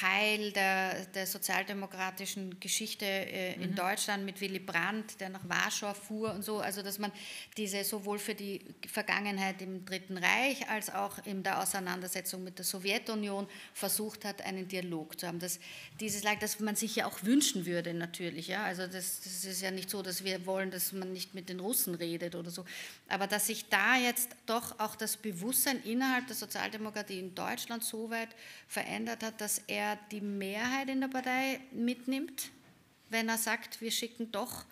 Teil 0.00 0.50
der, 0.52 1.04
der 1.06 1.26
sozialdemokratischen 1.26 2.58
Geschichte 2.58 3.04
äh, 3.04 3.54
in 3.54 3.72
mhm. 3.72 3.74
Deutschland 3.74 4.24
mit 4.24 4.40
Willy 4.40 4.58
Brandt, 4.58 5.20
der 5.20 5.28
nach 5.28 5.46
Warschau 5.46 5.92
fuhr 5.92 6.32
und 6.32 6.42
so. 6.42 6.60
Also 6.60 6.82
dass 6.82 6.98
man 6.98 7.12
diese 7.58 7.84
sowohl 7.84 8.18
für 8.18 8.34
die 8.34 8.62
Vergangenheit 8.90 9.60
im 9.60 9.84
Dritten 9.84 10.16
Reich 10.16 10.68
als 10.70 10.88
auch 10.88 11.18
in 11.26 11.42
der 11.42 11.60
Auseinandersetzung 11.60 12.42
mit 12.42 12.56
der 12.56 12.64
Sowjetunion 12.64 13.46
versucht 13.74 14.24
hat, 14.24 14.40
einen 14.42 14.68
Dialog 14.68 15.20
zu 15.20 15.26
haben. 15.26 15.38
Das, 15.38 15.60
dieses 16.00 16.22
Leid, 16.22 16.42
das 16.42 16.60
man 16.60 16.76
sich 16.76 16.96
ja 16.96 17.06
auch 17.06 17.22
wünschen 17.22 17.66
würde 17.66 17.92
natürlich. 17.92 18.48
Ja? 18.48 18.64
Also 18.64 18.86
das, 18.86 19.20
das 19.20 19.44
ist 19.44 19.60
ja 19.60 19.70
nicht 19.70 19.90
so, 19.90 20.00
dass 20.00 20.24
wir 20.24 20.46
wollen, 20.46 20.70
dass 20.70 20.92
man 20.92 21.12
nicht 21.12 21.34
mit 21.34 21.50
den 21.50 21.60
Russen 21.60 21.94
redet 21.94 22.34
oder 22.34 22.50
so. 22.50 22.64
Aber 23.08 23.26
dass 23.26 23.48
sich 23.48 23.68
da 23.68 23.98
jetzt 23.98 24.30
doch 24.46 24.78
auch 24.78 24.96
das 24.96 25.18
Bewusstsein 25.18 25.82
innerhalb 25.82 26.26
der 26.26 26.36
Sozialdemokratie 26.36 27.18
in 27.18 27.34
Deutschland 27.34 27.84
so 27.84 28.08
weit 28.08 28.30
verändert 28.66 29.22
hat, 29.22 29.40
dass 29.40 29.60
er 29.66 29.89
er 29.90 29.98
die 30.10 30.20
Mehrheit 30.20 30.88
in 30.88 31.00
der 31.00 31.08
Partei 31.08 31.60
mitnimmt, 31.72 32.50
wenn 33.08 33.28
er 33.28 33.38
sagt, 33.38 33.80
wir 33.80 33.90
schicken 33.90 34.30
doch 34.30 34.64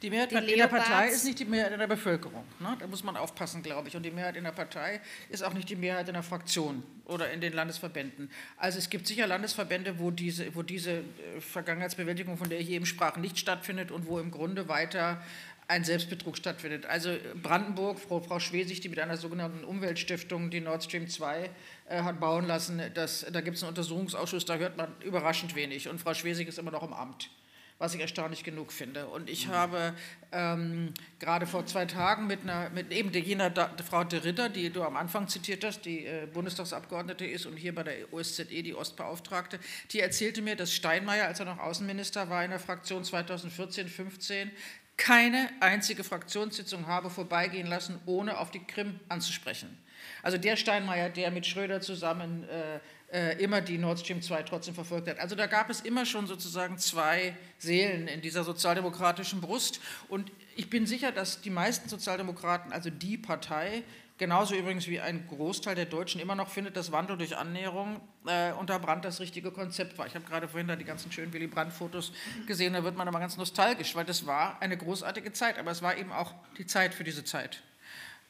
Die 0.00 0.08
Mehrheit 0.08 0.30
die 0.30 0.52
in 0.52 0.58
der 0.58 0.68
Partei 0.68 1.08
ist 1.08 1.24
nicht 1.24 1.38
die 1.38 1.44
Mehrheit 1.44 1.72
in 1.72 1.78
der 1.78 1.86
Bevölkerung. 1.86 2.44
Ne? 2.60 2.76
Da 2.78 2.86
muss 2.86 3.04
man 3.04 3.16
aufpassen, 3.16 3.62
glaube 3.62 3.88
ich. 3.88 3.96
Und 3.96 4.02
die 4.04 4.10
Mehrheit 4.10 4.36
in 4.36 4.44
der 4.44 4.52
Partei 4.52 5.00
ist 5.28 5.42
auch 5.42 5.52
nicht 5.52 5.68
die 5.68 5.76
Mehrheit 5.76 6.08
in 6.08 6.14
der 6.14 6.22
Fraktion 6.22 6.82
oder 7.04 7.30
in 7.30 7.40
den 7.40 7.52
Landesverbänden. 7.52 8.30
Also 8.56 8.78
es 8.78 8.88
gibt 8.88 9.06
sicher 9.06 9.26
Landesverbände, 9.26 9.98
wo 9.98 10.10
diese, 10.10 10.54
wo 10.54 10.62
diese 10.62 10.92
äh, 10.92 11.40
Vergangenheitsbewältigung, 11.40 12.36
von 12.36 12.48
der 12.48 12.60
ich 12.60 12.70
eben 12.70 12.86
sprach, 12.86 13.16
nicht 13.16 13.38
stattfindet 13.38 13.90
und 13.90 14.06
wo 14.06 14.18
im 14.18 14.30
Grunde 14.30 14.68
weiter 14.68 15.22
ein 15.66 15.84
Selbstbetrug 15.84 16.36
stattfindet. 16.36 16.86
Also 16.86 17.16
Brandenburg, 17.42 17.98
Frau, 17.98 18.20
Frau 18.20 18.38
Schwesig, 18.38 18.80
die 18.80 18.88
mit 18.88 18.98
einer 18.98 19.16
sogenannten 19.16 19.64
Umweltstiftung 19.64 20.50
die 20.50 20.60
Nord 20.60 20.84
Stream 20.84 21.08
2 21.08 21.50
äh, 21.88 22.02
hat 22.02 22.20
bauen 22.20 22.46
lassen, 22.46 22.80
das, 22.94 23.26
da 23.32 23.40
gibt 23.40 23.56
es 23.56 23.62
einen 23.62 23.70
Untersuchungsausschuss, 23.70 24.44
da 24.44 24.56
hört 24.56 24.76
man 24.76 24.94
überraschend 25.00 25.54
wenig. 25.54 25.88
Und 25.88 26.00
Frau 26.00 26.14
Schwesig 26.14 26.48
ist 26.48 26.58
immer 26.58 26.70
noch 26.70 26.82
im 26.82 26.92
Amt 26.92 27.30
was 27.78 27.94
ich 27.94 28.00
erstaunlich 28.00 28.44
genug 28.44 28.72
finde. 28.72 29.06
Und 29.08 29.28
ich 29.28 29.48
mhm. 29.48 29.52
habe 29.52 29.94
ähm, 30.32 30.94
gerade 31.18 31.46
vor 31.46 31.66
zwei 31.66 31.86
Tagen 31.86 32.26
mit, 32.26 32.42
einer, 32.42 32.70
mit 32.70 32.92
eben 32.92 33.12
jener 33.12 33.50
da, 33.50 33.70
Frau 33.88 34.04
de 34.04 34.20
Ritter, 34.20 34.48
die 34.48 34.70
du 34.70 34.82
am 34.84 34.96
Anfang 34.96 35.28
zitiert 35.28 35.64
hast, 35.64 35.82
die 35.82 36.06
äh, 36.06 36.26
Bundestagsabgeordnete 36.32 37.26
ist 37.26 37.46
und 37.46 37.56
hier 37.56 37.74
bei 37.74 37.82
der 37.82 38.12
OSZE 38.12 38.44
die 38.44 38.74
Ostbeauftragte, 38.74 39.58
die 39.90 40.00
erzählte 40.00 40.40
mir, 40.40 40.56
dass 40.56 40.72
Steinmeier, 40.72 41.26
als 41.26 41.40
er 41.40 41.46
noch 41.46 41.58
Außenminister 41.58 42.30
war 42.30 42.44
in 42.44 42.50
der 42.50 42.60
Fraktion 42.60 43.02
2014, 43.04 43.88
15, 43.88 44.50
keine 44.96 45.50
einzige 45.58 46.04
Fraktionssitzung 46.04 46.86
habe 46.86 47.10
vorbeigehen 47.10 47.66
lassen, 47.66 48.00
ohne 48.06 48.38
auf 48.38 48.52
die 48.52 48.64
Krim 48.64 49.00
anzusprechen. 49.08 49.76
Also 50.24 50.38
der 50.38 50.56
Steinmeier, 50.56 51.10
der 51.10 51.30
mit 51.30 51.46
Schröder 51.46 51.82
zusammen 51.82 52.48
äh, 52.48 52.80
äh, 53.14 53.42
immer 53.42 53.60
die 53.60 53.76
Nord 53.76 54.00
Stream 54.00 54.22
2 54.22 54.42
trotzdem 54.44 54.74
verfolgt 54.74 55.06
hat. 55.06 55.18
Also 55.18 55.36
da 55.36 55.46
gab 55.46 55.68
es 55.68 55.82
immer 55.82 56.06
schon 56.06 56.26
sozusagen 56.26 56.78
zwei 56.78 57.36
Seelen 57.58 58.08
in 58.08 58.22
dieser 58.22 58.42
sozialdemokratischen 58.42 59.42
Brust. 59.42 59.80
Und 60.08 60.32
ich 60.56 60.70
bin 60.70 60.86
sicher, 60.86 61.12
dass 61.12 61.42
die 61.42 61.50
meisten 61.50 61.90
Sozialdemokraten, 61.90 62.72
also 62.72 62.88
die 62.88 63.18
Partei, 63.18 63.82
genauso 64.16 64.54
übrigens 64.54 64.88
wie 64.88 64.98
ein 64.98 65.26
Großteil 65.28 65.74
der 65.74 65.84
Deutschen 65.84 66.22
immer 66.22 66.34
noch 66.34 66.48
findet, 66.48 66.74
dass 66.78 66.90
Wandel 66.90 67.18
durch 67.18 67.36
Annäherung 67.36 68.00
äh, 68.26 68.52
unter 68.52 68.78
Brandt 68.78 69.04
das 69.04 69.20
richtige 69.20 69.50
Konzept 69.50 69.98
war. 69.98 70.06
Ich 70.06 70.14
habe 70.14 70.24
gerade 70.24 70.48
vorhin 70.48 70.68
da 70.68 70.76
die 70.76 70.86
ganzen 70.86 71.12
schönen 71.12 71.34
Willy 71.34 71.48
Brandt-Fotos 71.48 72.12
gesehen, 72.46 72.72
da 72.72 72.82
wird 72.82 72.96
man 72.96 73.08
aber 73.08 73.20
ganz 73.20 73.36
nostalgisch, 73.36 73.94
weil 73.94 74.06
das 74.06 74.24
war 74.24 74.62
eine 74.62 74.78
großartige 74.78 75.34
Zeit, 75.34 75.58
aber 75.58 75.70
es 75.70 75.82
war 75.82 75.98
eben 75.98 76.12
auch 76.12 76.32
die 76.56 76.64
Zeit 76.64 76.94
für 76.94 77.04
diese 77.04 77.24
Zeit. 77.24 77.62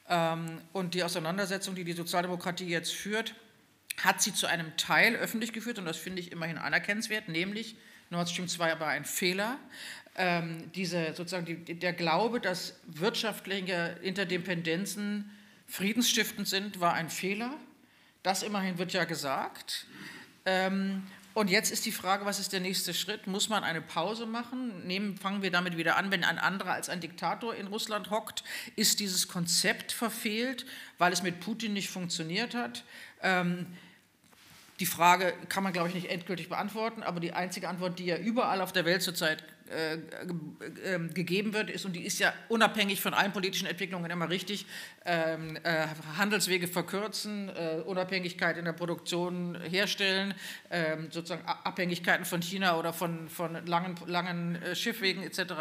Ähm, 0.09 0.61
und 0.73 0.93
die 0.93 1.03
Auseinandersetzung, 1.03 1.75
die 1.75 1.83
die 1.83 1.93
Sozialdemokratie 1.93 2.67
jetzt 2.67 2.93
führt, 2.93 3.35
hat 4.01 4.21
sie 4.21 4.33
zu 4.33 4.47
einem 4.47 4.75
Teil 4.77 5.15
öffentlich 5.15 5.53
geführt, 5.53 5.79
und 5.79 5.85
das 5.85 5.97
finde 5.97 6.21
ich 6.21 6.31
immerhin 6.31 6.57
anerkennenswert, 6.57 7.29
nämlich 7.29 7.75
Nord 8.09 8.29
Stream 8.29 8.47
2 8.47 8.79
war 8.79 8.89
ein 8.89 9.05
Fehler. 9.05 9.57
Ähm, 10.17 10.71
diese, 10.73 11.13
sozusagen 11.13 11.45
die, 11.45 11.75
der 11.75 11.93
Glaube, 11.93 12.39
dass 12.39 12.79
wirtschaftliche 12.85 13.97
Interdependenzen 14.01 15.29
friedensstiftend 15.67 16.47
sind, 16.47 16.79
war 16.79 16.93
ein 16.93 17.09
Fehler. 17.09 17.53
Das 18.23 18.43
immerhin 18.43 18.77
wird 18.77 18.93
ja 18.93 19.03
gesagt. 19.05 19.87
Ähm, 20.45 21.03
und 21.35 21.49
jetzt 21.49 21.69
ist 21.69 21.85
die 21.85 21.91
Frage, 21.91 22.25
was 22.25 22.39
ist 22.39 22.53
der 22.53 22.61
nächste 22.61 22.93
Schritt? 22.93 23.27
Muss 23.27 23.49
man 23.49 23.65
eine 23.65 23.81
Pause 23.81 24.25
machen? 24.25 24.87
Nehmen, 24.87 25.17
fangen 25.17 25.41
wir 25.41 25.51
damit 25.51 25.75
wieder 25.75 25.97
an, 25.97 26.09
wenn 26.09 26.23
ein 26.23 26.39
anderer 26.39 26.71
als 26.71 26.87
ein 26.87 27.01
Diktator 27.01 27.53
in 27.53 27.67
Russland 27.67 28.09
hockt? 28.09 28.45
Ist 28.77 29.01
dieses 29.01 29.27
Konzept 29.27 29.91
verfehlt, 29.91 30.65
weil 30.97 31.11
es 31.11 31.23
mit 31.23 31.41
Putin 31.41 31.73
nicht 31.73 31.89
funktioniert 31.89 32.55
hat? 32.55 32.85
Ähm, 33.21 33.67
die 34.79 34.85
Frage 34.85 35.33
kann 35.49 35.61
man, 35.63 35.73
glaube 35.73 35.89
ich, 35.89 35.95
nicht 35.95 36.09
endgültig 36.09 36.47
beantworten, 36.47 37.03
aber 37.03 37.19
die 37.19 37.33
einzige 37.33 37.67
Antwort, 37.67 37.99
die 37.99 38.05
ja 38.05 38.17
überall 38.17 38.61
auf 38.61 38.71
der 38.71 38.85
Welt 38.85 39.01
zurzeit 39.03 39.43
äh, 39.69 39.95
äh, 39.95 41.07
gegeben 41.13 41.53
wird, 41.53 41.69
ist, 41.69 41.85
und 41.85 41.93
die 41.93 42.03
ist 42.05 42.19
ja 42.19 42.33
unabhängig 42.49 43.01
von 43.01 43.13
allen 43.13 43.33
politischen 43.33 43.67
Entwicklungen 43.67 44.11
immer 44.11 44.29
richtig, 44.29 44.65
ähm, 45.05 45.57
äh, 45.63 45.87
Handelswege 46.17 46.67
verkürzen, 46.67 47.49
äh, 47.49 47.81
Unabhängigkeit 47.85 48.57
in 48.57 48.65
der 48.65 48.73
Produktion 48.73 49.59
herstellen, 49.61 50.35
ähm, 50.69 51.09
sozusagen 51.11 51.45
Abhängigkeiten 51.45 52.25
von 52.25 52.41
China 52.41 52.77
oder 52.77 52.93
von, 52.93 53.27
von 53.27 53.65
langen, 53.65 53.95
langen 54.05 54.61
äh, 54.61 54.75
Schiffwegen 54.75 55.23
etc. 55.23 55.53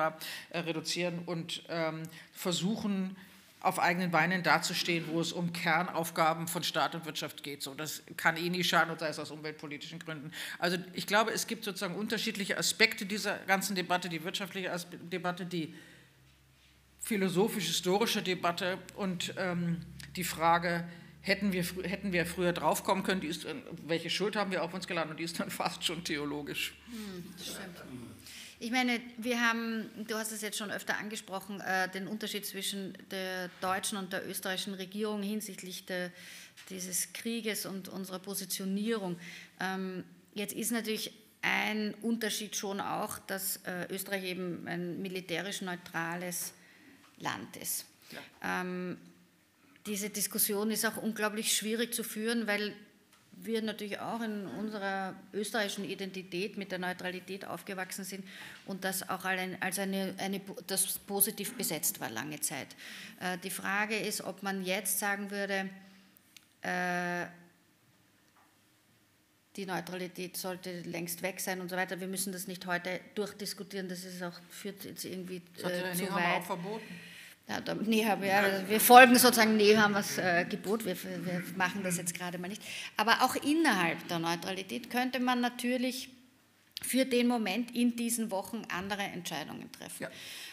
Reduzieren 0.53 1.21
und 1.25 1.63
ähm, 1.69 2.03
versuchen, 2.33 3.17
auf 3.65 3.79
eigenen 3.79 4.11
Beinen 4.11 4.43
dazustehen, 4.43 5.07
wo 5.09 5.21
es 5.21 5.33
um 5.33 5.53
Kernaufgaben 5.53 6.49
von 6.49 6.63
Staat 6.63 6.95
und 6.95 7.07
Wirtschaft 7.07 7.43
geht. 7.43 7.63
So, 7.63 7.75
das 7.75 8.03
kann 8.17 8.37
eh 8.37 8.51
nie 8.51 8.63
schaden, 8.63 8.91
und 8.91 9.01
sei 9.01 9.09
es 9.09 9.19
aus 9.19 9.31
umweltpolitischen 9.31 9.99
Gründen. 9.99 10.33
Also 10.59 10.77
ich 10.93 11.07
glaube, 11.07 11.33
es 11.33 11.47
gibt 11.47 11.65
sozusagen 11.65 11.95
unterschiedliche 11.95 12.59
Aspekte 12.59 13.07
dieser 13.07 13.39
ganzen 13.47 13.75
Debatte, 13.75 14.09
die 14.09 14.23
wirtschaftliche 14.23 14.71
Debatte, 15.11 15.47
die 15.47 15.75
philosophisch-historische 17.01 18.23
Debatte 18.23 18.79
und 18.97 19.35
ähm, 19.39 19.85
die 20.17 20.25
Frage, 20.25 20.85
hätten 21.23 21.53
wir, 21.55 21.65
hätten 21.85 22.13
wir 22.13 22.27
früher 22.27 22.53
draufkommen 22.53 23.03
können, 23.03 23.23
die 23.23 23.29
ist, 23.29 23.47
welche 23.87 24.11
Schuld 24.11 24.37
haben 24.37 24.51
wir 24.51 24.63
auf 24.63 24.75
uns 24.75 24.87
geladen 24.87 25.11
und 25.11 25.19
die 25.19 25.25
ist 25.25 25.41
dann 25.41 25.51
fast 25.63 25.85
schon 25.85 26.05
theologisch. 26.05 26.75
Hm, 26.87 27.25
stimmt. 27.43 27.83
Ich 28.61 28.71
meine, 28.71 29.01
wir 29.19 29.41
haben, 29.41 29.91
du 30.07 30.15
hast 30.15 30.33
es 30.33 30.41
jetzt 30.41 30.57
schon 30.57 30.71
öfter 30.71 30.97
angesprochen, 30.97 31.61
äh, 31.61 31.89
den 31.91 32.07
Unterschied 32.07 32.47
zwischen 32.47 32.97
der 33.11 33.49
deutschen 33.61 33.99
und 33.99 34.13
der 34.13 34.29
österreichischen 34.29 34.75
Regierung 34.75 35.23
hinsichtlich 35.23 35.87
der, 35.87 36.13
dieses 36.71 37.13
Krieges 37.13 37.67
und 37.67 37.89
unserer 37.89 38.21
Positionierung. 38.21 39.19
Ähm, 39.61 40.05
jetzt 40.35 40.55
ist 40.55 40.71
natürlich 40.71 41.13
ein 41.43 41.95
Unterschied 42.01 42.57
schon 42.57 42.81
auch, 42.81 43.19
dass 43.19 43.57
äh, 43.65 43.87
Österreich 43.91 44.25
eben 44.25 44.67
ein 44.67 45.03
militärisch 45.03 45.61
neutrales 45.61 46.55
Land 47.19 47.57
ist. 47.57 47.87
Ja. 48.11 48.61
Ähm, 48.63 48.97
diese 49.87 50.09
Diskussion 50.09 50.71
ist 50.71 50.87
auch 50.87 50.97
unglaublich 50.97 51.55
schwierig 51.55 51.93
zu 51.93 52.03
führen, 52.03 52.47
weil 52.47 52.75
wir 53.43 53.63
natürlich 53.63 53.99
auch 54.01 54.21
in 54.21 54.47
unserer 54.47 55.15
österreichischen 55.33 55.85
Identität 55.85 56.57
mit 56.57 56.73
der 56.73 56.79
Neutralität 56.79 57.47
aufgewachsen 57.47 58.05
sind 58.05 58.25
und 58.67 58.85
das 58.85 59.09
auch 59.09 59.25
als 59.25 59.79
eine, 59.79 60.15
eine, 60.19 60.41
das 60.67 60.99
positiv 60.99 61.55
besetzt 61.55 62.01
war 62.01 62.11
lange 62.11 62.41
Zeit. 62.41 62.69
Äh, 63.21 63.39
die 63.39 63.51
Frage 63.51 63.97
ist, 63.97 64.23
ob 64.23 64.43
man 64.43 64.65
jetzt 64.65 64.99
sagen 64.99 65.31
würde, 65.31 65.69
äh, 66.63 67.27
die 69.57 69.67
Neutralität 69.67 70.37
sollte 70.37 70.81
längst 70.81 71.23
weg 71.23 71.41
sein 71.41 71.61
und 71.61 71.69
so 71.69 71.77
weiter. 71.77 72.01
Wir 72.01 72.09
müssen 72.09 72.33
das 72.33 72.49
nicht 72.49 72.67
heute 72.67 73.01
durchdiskutieren, 73.15 73.89
das 73.89 74.05
ist 74.05 74.23
auch, 74.23 74.39
führt 74.51 74.85
jetzt 74.85 75.05
irgendwie 75.05 75.43
äh, 75.59 75.95
zu 75.95 76.13
weit. 76.13 76.39
Auch 76.39 76.45
verboten. 76.45 77.14
Ja, 77.47 77.61
da, 77.61 77.75
nee, 77.75 78.03
ja, 78.03 78.19
wir 78.69 78.81
folgen 78.81 79.17
sozusagen 79.19 79.57
Nehamers 79.59 80.17
äh, 80.17 80.47
Gebot, 80.49 80.87
wir, 80.87 80.97
wir 81.03 81.43
machen 81.57 81.83
das 81.83 81.99
jetzt 81.99 82.15
gerade 82.15 82.39
mal 82.39 82.49
nicht. 82.49 82.63
Aber 82.97 83.23
auch 83.23 83.37
innerhalb 83.37 84.09
der 84.09 84.19
Neutralität 84.19 84.89
könnte 84.89 85.21
man 85.21 85.43
natürlich 85.43 86.09
für 86.81 87.05
den 87.05 87.27
Moment 87.27 87.75
in 87.75 87.97
diesen 87.97 88.31
Wochen 88.31 88.63
andere 88.75 89.03
Entscheidungen 89.03 89.71
treffen. 89.73 90.05
Ja. 90.05 90.11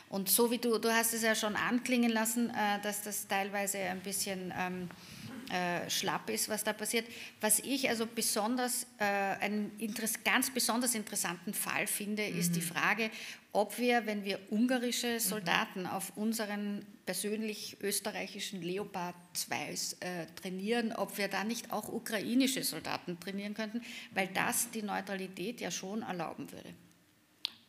Und 0.09 0.29
so 0.29 0.51
wie 0.51 0.57
du, 0.57 0.77
du 0.77 0.93
hast 0.93 1.13
es 1.13 1.23
ja 1.23 1.33
schon 1.33 1.55
anklingen 1.55 2.11
lassen, 2.11 2.49
äh, 2.49 2.81
dass 2.83 3.03
das 3.03 3.27
teilweise 3.27 3.77
ein 3.77 4.01
bisschen 4.01 4.53
ähm, 4.57 4.89
äh, 5.51 5.89
schlapp 5.89 6.29
ist, 6.29 6.47
was 6.47 6.63
da 6.63 6.71
passiert. 6.71 7.05
Was 7.41 7.59
ich 7.59 7.89
also 7.89 8.05
besonders, 8.05 8.87
äh, 8.99 9.03
einen 9.03 9.71
ganz 10.23 10.49
besonders 10.49 10.95
interessanten 10.95 11.53
Fall 11.53 11.87
finde, 11.87 12.23
mhm. 12.23 12.39
ist 12.39 12.55
die 12.55 12.61
mhm. 12.61 12.65
Frage, 12.65 13.11
ob 13.51 13.77
wir, 13.77 14.05
wenn 14.05 14.23
wir 14.23 14.39
ungarische 14.49 15.15
mhm. 15.15 15.19
Soldaten 15.19 15.81
mhm. 15.81 15.87
auf 15.87 16.15
unseren 16.15 16.85
persönlich 17.05 17.75
österreichischen 17.81 18.61
Leopard 18.61 19.15
2 19.33 19.71
äh, 19.99 20.25
trainieren, 20.41 20.93
ob 20.93 21.17
wir 21.17 21.27
da 21.27 21.43
nicht 21.43 21.73
auch 21.73 21.89
ukrainische 21.89 22.63
Soldaten 22.63 23.19
trainieren 23.19 23.53
könnten, 23.53 23.81
weil 24.13 24.27
das 24.27 24.71
die 24.71 24.83
Neutralität 24.83 25.59
ja 25.59 25.69
schon 25.69 26.01
erlauben 26.01 26.49
würde. 26.49 26.73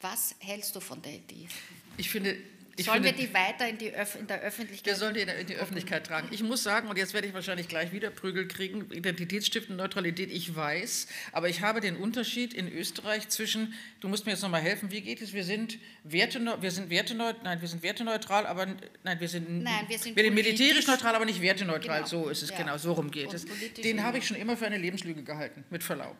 Was 0.01 0.37
hältst 0.39 0.77
du 0.77 0.81
von 0.81 1.03
der 1.03 1.15
Idee? 1.15 1.49
Ich 1.97 2.11
finde, 2.11 2.37
ich 2.77 2.87
Sollen 2.87 3.05
finde, 3.05 3.19
wir 3.19 3.27
die 3.27 3.35
weiter 3.35 3.69
in, 3.69 3.77
die 3.77 3.87
in 3.87 4.27
der 4.27 4.41
Öffentlichkeit? 4.41 4.87
Wir 4.87 4.97
sollen 4.97 5.15
die 5.15 5.21
in 5.21 5.47
die 5.47 5.57
Öffentlichkeit 5.57 6.07
tragen. 6.07 6.29
Ich 6.31 6.43
muss 6.43 6.63
sagen, 6.63 6.89
und 6.89 6.97
jetzt 6.97 7.13
werde 7.13 7.27
ich 7.27 7.35
wahrscheinlich 7.35 7.69
gleich 7.69 7.93
wieder 7.93 8.11
Prügel 8.11 8.49
kriegen, 8.49 8.91
Identitätsstiften, 8.91 9.77
Neutralität, 9.77 10.31
ich 10.31 10.57
weiß, 10.57 11.07
aber 11.33 11.49
ich 11.49 11.61
habe 11.61 11.81
den 11.81 11.97
Unterschied 11.97 12.55
in 12.55 12.73
Österreich 12.73 13.29
zwischen, 13.29 13.75
du 14.01 14.09
musst 14.09 14.25
mir 14.25 14.33
jetzt 14.33 14.43
nochmal 14.43 14.63
helfen, 14.63 14.91
wie 14.91 15.03
geht 15.03 15.21
es? 15.21 15.35
Wir 15.35 15.45
sind, 15.45 15.79
werteneu, 16.05 16.57
wir 16.61 16.71
sind 16.71 16.89
werteneutral, 16.89 17.43
nein, 17.45 17.61
wir 17.61 17.69
sind 17.69 17.83
werteneutral, 17.83 18.47
aber 18.47 18.67
nein, 19.05 19.21
wir 19.21 19.29
sind, 19.29 19.63
nein, 19.63 19.85
wir 19.89 19.99
sind, 19.99 20.17
wir 20.17 20.25
sind 20.25 20.35
militärisch 20.35 20.87
neutral, 20.87 21.15
aber 21.15 21.27
nicht 21.27 21.43
werteneutral, 21.43 21.99
genau. 21.99 22.09
so 22.09 22.29
ist 22.31 22.43
es 22.43 22.51
ja. 22.51 22.57
genau, 22.57 22.79
so 22.79 22.93
rum 22.93 23.11
geht 23.11 23.35
es. 23.35 23.45
Den 23.85 24.03
habe 24.03 24.19
ich 24.19 24.27
schon 24.27 24.39
immer 24.39 24.57
für 24.57 24.67
eine 24.67 24.79
Lebenslüge 24.79 25.23
gehalten, 25.23 25.65
mit 25.69 25.83
Verlaub. 25.83 26.17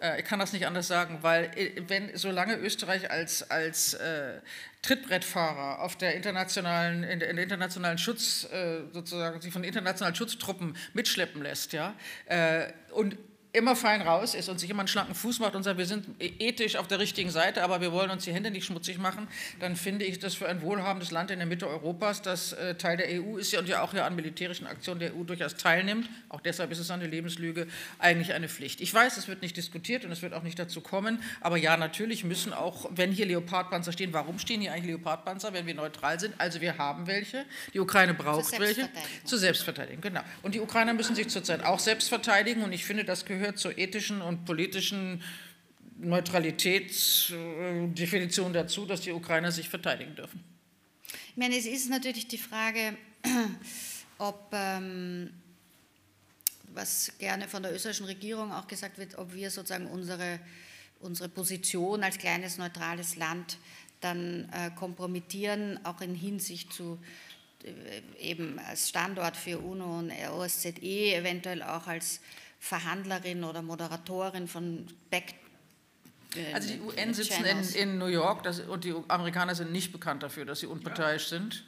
Äh, 0.00 0.20
ich 0.20 0.26
kann 0.26 0.38
das 0.38 0.52
nicht 0.52 0.66
anders 0.66 0.88
sagen, 0.88 1.18
weil 1.22 1.50
äh, 1.56 1.82
wenn 1.88 2.16
solange 2.16 2.56
Österreich 2.56 3.10
als, 3.10 3.50
als 3.50 3.94
äh, 3.94 4.40
Trittbrettfahrer 4.82 5.80
auf 5.80 5.96
der 5.96 6.14
internationalen, 6.14 7.04
in 7.04 7.20
in 7.20 7.38
internationalen 7.38 7.98
Schutz, 7.98 8.44
äh, 8.50 8.80
sozusagen 8.92 9.40
sich 9.40 9.52
von 9.52 9.64
internationalen 9.64 10.14
Schutztruppen 10.14 10.76
mitschleppen 10.94 11.42
lässt, 11.42 11.72
ja, 11.72 11.94
äh, 12.26 12.72
und 12.92 13.16
immer 13.52 13.74
fein 13.74 14.00
raus 14.02 14.34
ist 14.34 14.48
und 14.48 14.60
sich 14.60 14.70
immer 14.70 14.80
einen 14.80 14.88
schlanken 14.88 15.14
Fuß 15.14 15.40
macht 15.40 15.56
und 15.56 15.64
sagt, 15.64 15.76
wir 15.76 15.86
sind 15.86 16.06
ethisch 16.20 16.76
auf 16.76 16.86
der 16.86 17.00
richtigen 17.00 17.30
Seite, 17.30 17.64
aber 17.64 17.80
wir 17.80 17.90
wollen 17.90 18.10
uns 18.10 18.24
die 18.24 18.32
Hände 18.32 18.50
nicht 18.50 18.64
schmutzig 18.64 18.98
machen, 18.98 19.26
dann 19.58 19.74
finde 19.74 20.04
ich 20.04 20.20
das 20.20 20.34
für 20.34 20.48
ein 20.48 20.62
wohlhabendes 20.62 21.10
Land 21.10 21.32
in 21.32 21.38
der 21.38 21.46
Mitte 21.46 21.66
Europas, 21.66 22.22
das 22.22 22.52
äh, 22.52 22.76
Teil 22.76 22.96
der 22.96 23.08
EU 23.20 23.38
ist 23.38 23.52
und 23.56 23.68
ja 23.68 23.82
auch 23.82 23.92
ja 23.92 24.06
an 24.06 24.14
militärischen 24.14 24.66
Aktionen 24.66 25.00
der 25.00 25.16
EU 25.16 25.24
durchaus 25.24 25.56
teilnimmt, 25.56 26.08
auch 26.28 26.40
deshalb 26.40 26.70
ist 26.70 26.78
es 26.78 26.90
eine 26.90 27.08
Lebenslüge, 27.08 27.66
eigentlich 27.98 28.32
eine 28.34 28.48
Pflicht. 28.48 28.80
Ich 28.80 28.94
weiß, 28.94 29.16
es 29.16 29.26
wird 29.26 29.42
nicht 29.42 29.56
diskutiert 29.56 30.04
und 30.04 30.12
es 30.12 30.22
wird 30.22 30.32
auch 30.32 30.44
nicht 30.44 30.58
dazu 30.58 30.80
kommen, 30.80 31.20
aber 31.40 31.56
ja, 31.56 31.76
natürlich 31.76 32.22
müssen 32.22 32.52
auch, 32.52 32.88
wenn 32.90 33.10
hier 33.10 33.26
Leopardpanzer 33.26 33.90
stehen, 33.90 34.12
warum 34.12 34.38
stehen 34.38 34.60
hier 34.60 34.72
eigentlich 34.72 34.86
Leopardpanzer, 34.86 35.52
wenn 35.52 35.66
wir 35.66 35.74
neutral 35.74 36.20
sind? 36.20 36.34
Also 36.38 36.60
wir 36.60 36.78
haben 36.78 37.08
welche, 37.08 37.44
die 37.74 37.80
Ukraine 37.80 38.14
braucht 38.14 38.58
welche. 38.60 38.88
Zur 39.24 39.38
Selbstverteidigung, 39.38 40.00
genau. 40.00 40.20
Und 40.42 40.54
die 40.54 40.60
Ukrainer 40.60 40.94
müssen 40.94 41.16
sich 41.16 41.28
zurzeit 41.28 41.64
auch 41.64 41.80
selbst 41.80 42.08
verteidigen 42.08 42.62
und 42.62 42.72
ich 42.72 42.84
finde, 42.84 43.04
das 43.04 43.24
gehört 43.24 43.39
gehört 43.40 43.58
zur 43.58 43.76
ethischen 43.76 44.22
und 44.22 44.44
politischen 44.44 45.20
Neutralitätsdefinition 45.98 48.52
dazu, 48.52 48.86
dass 48.86 49.00
die 49.00 49.10
Ukrainer 49.12 49.50
sich 49.50 49.68
verteidigen 49.68 50.14
dürfen. 50.14 50.44
Ich 51.30 51.36
meine, 51.36 51.56
es 51.56 51.66
ist 51.66 51.90
natürlich 51.90 52.28
die 52.28 52.38
Frage, 52.38 52.96
ob, 54.18 54.50
ähm, 54.52 55.32
was 56.74 57.12
gerne 57.18 57.48
von 57.48 57.62
der 57.62 57.74
österreichischen 57.74 58.06
Regierung 58.06 58.52
auch 58.52 58.68
gesagt 58.68 58.98
wird, 58.98 59.18
ob 59.18 59.34
wir 59.34 59.50
sozusagen 59.50 59.86
unsere, 59.86 60.40
unsere 61.00 61.28
Position 61.28 62.02
als 62.02 62.16
kleines 62.18 62.58
neutrales 62.58 63.16
Land 63.16 63.58
dann 64.00 64.48
äh, 64.52 64.70
kompromittieren, 64.76 65.84
auch 65.84 66.00
in 66.00 66.14
Hinsicht 66.14 66.72
zu 66.72 66.98
äh, 67.64 68.00
eben 68.18 68.58
als 68.58 68.88
Standort 68.88 69.36
für 69.36 69.58
UNO 69.58 69.98
und 69.98 70.12
OSZE, 70.12 71.14
eventuell 71.14 71.62
auch 71.62 71.86
als 71.86 72.20
Verhandlerin 72.60 73.42
oder 73.42 73.62
Moderatorin 73.62 74.46
von 74.46 74.86
Back 75.10 75.34
äh, 76.36 76.52
also 76.52 76.68
die 76.68 76.80
UN 76.80 77.14
sitzen 77.14 77.44
in, 77.44 77.62
in, 77.74 77.98
New 77.98 78.06
York 78.06 78.42
das, 78.44 78.60
und 78.60 78.84
die 78.84 78.94
Amerikaner 79.08 79.54
sind 79.54 79.72
nicht 79.72 79.92
bekannt 79.92 80.22
dafür, 80.22 80.44
dass 80.44 80.60
sie 80.60 80.66
unparteiisch 80.66 81.26
sind. 81.26 81.64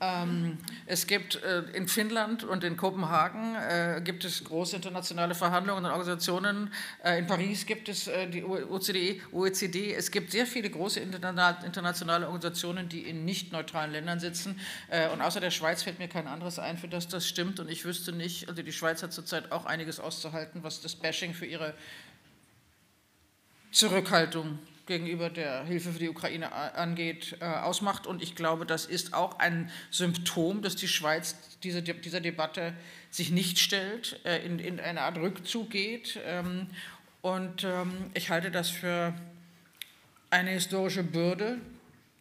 Ähm, 0.00 0.58
es 0.86 1.06
gibt 1.06 1.42
äh, 1.42 1.62
in 1.72 1.88
Finnland 1.88 2.44
und 2.44 2.62
in 2.62 2.76
Kopenhagen 2.76 3.56
äh, 3.56 4.00
gibt 4.04 4.24
es 4.24 4.44
große 4.44 4.76
internationale 4.76 5.34
Verhandlungen 5.34 5.84
und 5.84 5.90
Organisationen. 5.90 6.72
Äh, 7.02 7.18
in 7.18 7.26
Paris 7.26 7.66
gibt 7.66 7.88
es 7.88 8.06
äh, 8.06 8.28
die 8.28 8.44
OCDE, 8.44 9.20
OECD. 9.32 9.94
Es 9.94 10.10
gibt 10.10 10.30
sehr 10.30 10.46
viele 10.46 10.70
große 10.70 11.00
internationale 11.00 12.26
Organisationen, 12.26 12.88
die 12.88 13.02
in 13.02 13.24
nicht 13.24 13.50
neutralen 13.50 13.90
Ländern 13.90 14.20
sitzen. 14.20 14.60
Äh, 14.88 15.08
und 15.08 15.20
außer 15.20 15.40
der 15.40 15.50
Schweiz 15.50 15.82
fällt 15.82 15.98
mir 15.98 16.08
kein 16.08 16.28
anderes 16.28 16.60
ein, 16.60 16.78
für 16.78 16.88
das 16.88 17.08
das 17.08 17.26
stimmt. 17.26 17.58
Und 17.58 17.68
ich 17.68 17.84
wüsste 17.84 18.12
nicht, 18.12 18.48
also 18.48 18.62
die 18.62 18.72
Schweiz 18.72 19.02
hat 19.02 19.12
zurzeit 19.12 19.50
auch 19.50 19.66
einiges 19.66 19.98
auszuhalten, 19.98 20.62
was 20.62 20.80
das 20.80 20.94
Bashing 20.94 21.34
für 21.34 21.46
ihre 21.46 21.74
Zurückhaltung 23.72 24.60
gegenüber 24.88 25.30
der 25.30 25.62
Hilfe 25.64 25.92
für 25.92 26.00
die 26.00 26.08
Ukraine 26.08 26.52
angeht, 26.52 27.36
äh, 27.40 27.44
ausmacht. 27.44 28.08
Und 28.08 28.20
ich 28.20 28.34
glaube, 28.34 28.66
das 28.66 28.86
ist 28.86 29.14
auch 29.14 29.38
ein 29.38 29.70
Symptom, 29.92 30.62
dass 30.62 30.74
die 30.74 30.88
Schweiz 30.88 31.36
diese, 31.62 31.82
dieser 31.82 32.20
Debatte 32.20 32.74
sich 33.10 33.30
nicht 33.30 33.60
stellt, 33.60 34.18
äh, 34.24 34.44
in, 34.44 34.58
in 34.58 34.80
eine 34.80 35.02
Art 35.02 35.18
Rückzug 35.18 35.70
geht. 35.70 36.18
Ähm, 36.26 36.66
und 37.22 37.62
ähm, 37.62 38.10
ich 38.14 38.30
halte 38.30 38.50
das 38.50 38.68
für 38.70 39.14
eine 40.30 40.50
historische 40.50 41.04
Bürde, 41.04 41.58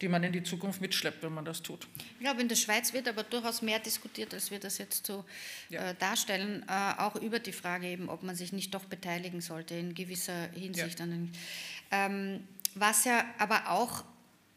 die 0.01 0.07
man 0.07 0.23
in 0.23 0.31
die 0.31 0.43
Zukunft 0.43 0.79
mitschleppt, 0.79 1.23
wenn 1.23 1.33
man 1.33 1.45
das 1.45 1.63
tut. 1.63 1.87
Ich 1.97 2.19
glaube, 2.19 2.41
in 2.41 2.47
der 2.47 2.55
Schweiz 2.55 2.93
wird 2.93 3.07
aber 3.07 3.23
durchaus 3.23 3.61
mehr 3.61 3.79
diskutiert, 3.79 4.33
als 4.33 4.51
wir 4.51 4.59
das 4.59 4.77
jetzt 4.77 5.07
so 5.07 5.25
ja. 5.69 5.89
äh, 5.89 5.95
darstellen, 5.95 6.63
äh, 6.67 7.01
auch 7.01 7.15
über 7.15 7.39
die 7.39 7.51
Frage 7.51 7.87
eben, 7.87 8.09
ob 8.09 8.21
man 8.21 8.35
sich 8.35 8.53
nicht 8.53 8.73
doch 8.73 8.85
beteiligen 8.85 9.41
sollte 9.41 9.75
in 9.75 9.95
gewisser 9.95 10.49
Hinsicht. 10.51 10.99
Ja. 10.99 11.05
An 11.05 11.11
den, 11.11 11.31
ähm, 11.89 12.47
was 12.75 13.05
ja 13.05 13.25
aber 13.37 13.71
auch 13.71 14.03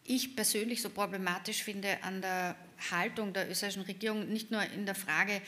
ich 0.04 0.34
persönlich 0.34 0.82
so 0.82 0.90
problematisch 0.90 1.62
finde 1.62 2.02
an 2.02 2.20
der 2.20 2.56
Haltung 2.90 3.32
der 3.32 3.48
österreichischen 3.50 3.82
Regierung, 3.82 4.28
nicht 4.28 4.50
nur 4.50 4.62
in 4.62 4.86
der 4.86 4.94
Frage 4.94 5.40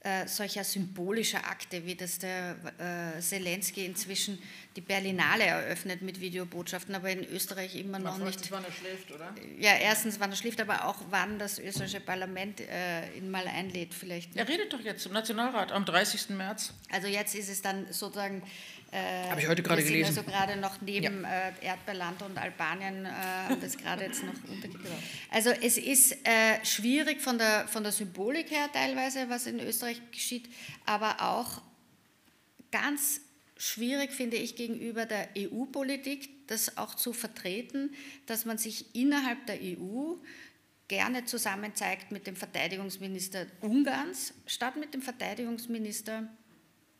äh, 0.00 0.28
solcher 0.28 0.62
symbolischer 0.62 1.44
Akte, 1.44 1.84
wie 1.84 1.96
das 1.96 2.20
der 2.20 2.56
äh, 2.78 3.20
Zelensky 3.20 3.84
inzwischen 3.84 4.40
die 4.76 4.80
Berlinale 4.80 5.44
eröffnet 5.44 6.02
mit 6.02 6.20
Videobotschaften, 6.20 6.94
aber 6.94 7.10
in 7.10 7.24
Österreich 7.24 7.74
immer 7.74 7.98
noch 7.98 8.16
nicht. 8.18 8.48
wann 8.52 8.64
er 8.64 8.70
schläft, 8.70 9.10
oder? 9.10 9.34
Ja, 9.58 9.72
erstens, 9.74 10.20
wann 10.20 10.30
er 10.30 10.36
schläft, 10.36 10.60
aber 10.60 10.84
auch 10.84 10.98
wann 11.10 11.40
das 11.40 11.58
österreichische 11.58 12.00
Parlament 12.00 12.60
äh, 12.60 13.10
ihn 13.16 13.28
mal 13.28 13.48
einlädt, 13.48 13.92
vielleicht. 13.92 14.36
Er 14.36 14.46
redet 14.46 14.72
doch 14.72 14.80
jetzt 14.80 15.04
im 15.04 15.12
Nationalrat 15.12 15.72
am 15.72 15.84
30. 15.84 16.30
März. 16.30 16.74
Also 16.92 17.08
jetzt 17.08 17.34
ist 17.34 17.48
es 17.48 17.60
dann 17.60 17.92
sozusagen 17.92 18.44
äh, 18.90 19.28
Habe 19.28 19.40
ich 19.40 19.48
heute 19.48 19.62
gerade 19.62 19.82
gelesen. 19.82 20.16
also 20.16 20.22
gerade 20.22 20.56
noch 20.56 20.80
neben 20.80 21.22
ja. 21.22 21.48
äh, 21.48 21.66
Erdbeerland 21.66 22.22
und 22.22 22.38
Albanien 22.38 23.04
äh, 23.04 23.56
das 23.60 23.76
gerade 23.76 24.04
jetzt 24.04 24.22
noch 24.22 24.32
untergebracht. 24.48 25.02
Also 25.30 25.50
es 25.50 25.76
ist 25.76 26.12
äh, 26.26 26.64
schwierig 26.64 27.20
von 27.20 27.36
der, 27.36 27.68
von 27.68 27.82
der 27.82 27.92
Symbolik 27.92 28.50
her 28.50 28.70
teilweise, 28.72 29.28
was 29.28 29.46
in 29.46 29.60
Österreich 29.60 30.00
geschieht, 30.10 30.48
aber 30.86 31.20
auch 31.20 31.60
ganz 32.70 33.20
schwierig 33.58 34.12
finde 34.12 34.36
ich 34.36 34.56
gegenüber 34.56 35.04
der 35.04 35.28
EU-Politik, 35.36 36.46
das 36.46 36.78
auch 36.78 36.94
zu 36.94 37.12
vertreten, 37.12 37.94
dass 38.24 38.46
man 38.46 38.56
sich 38.56 38.94
innerhalb 38.94 39.44
der 39.46 39.58
EU 39.60 40.14
gerne 40.86 41.26
zusammen 41.26 41.74
zeigt 41.74 42.10
mit 42.10 42.26
dem 42.26 42.36
Verteidigungsminister 42.36 43.46
Ungarns 43.60 44.32
statt 44.46 44.76
mit 44.76 44.94
dem 44.94 45.02
Verteidigungsminister 45.02 46.28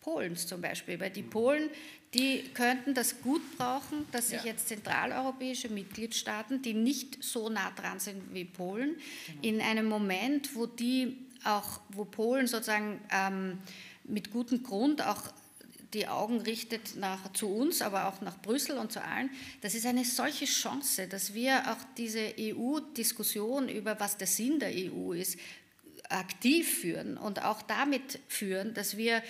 Polens 0.09 0.47
zum 0.47 0.63
Beispiel, 0.63 0.99
weil 1.01 1.11
die 1.11 1.23
Polen, 1.23 1.69
die 2.15 2.45
könnten 2.55 2.95
das 2.95 3.21
gut 3.21 3.43
brauchen, 3.59 4.07
dass 4.11 4.31
sich 4.31 4.41
ja. 4.41 4.53
jetzt 4.53 4.69
zentraleuropäische 4.69 5.69
Mitgliedstaaten, 5.69 6.63
die 6.63 6.73
nicht 6.73 7.23
so 7.23 7.51
nah 7.51 7.71
dran 7.73 8.01
sind 8.01 8.23
wie 8.33 8.47
Polen, 8.47 8.97
genau. 9.27 9.39
in 9.43 9.61
einem 9.61 9.87
Moment, 9.87 10.55
wo 10.55 10.65
die 10.65 11.19
auch, 11.45 11.81
wo 11.91 12.07
Polen 12.07 12.47
sozusagen 12.47 13.01
ähm, 13.13 13.59
mit 14.05 14.31
gutem 14.33 14.63
Grund 14.63 15.03
auch 15.05 15.23
die 15.93 16.09
Augen 16.09 16.41
richtet 16.41 16.97
nach, 16.97 17.31
zu 17.35 17.49
uns, 17.49 17.83
aber 17.83 18.09
auch 18.09 18.23
nach 18.23 18.41
Brüssel 18.41 18.79
und 18.79 18.91
zu 18.93 19.03
allen. 19.03 19.31
Das 19.61 19.75
ist 19.75 19.85
eine 19.85 20.05
solche 20.07 20.47
Chance, 20.47 21.07
dass 21.07 21.35
wir 21.35 21.71
auch 21.71 21.85
diese 21.99 22.35
EU-Diskussion 22.39 23.69
über 23.69 24.01
was 24.01 24.17
der 24.17 24.27
Sinn 24.27 24.59
der 24.59 24.71
EU 24.71 25.13
ist, 25.13 25.39
aktiv 26.09 26.81
führen 26.81 27.19
und 27.19 27.45
auch 27.45 27.63
damit 27.63 28.21
führen, 28.29 28.73
dass 28.75 28.97
wir 28.97 29.23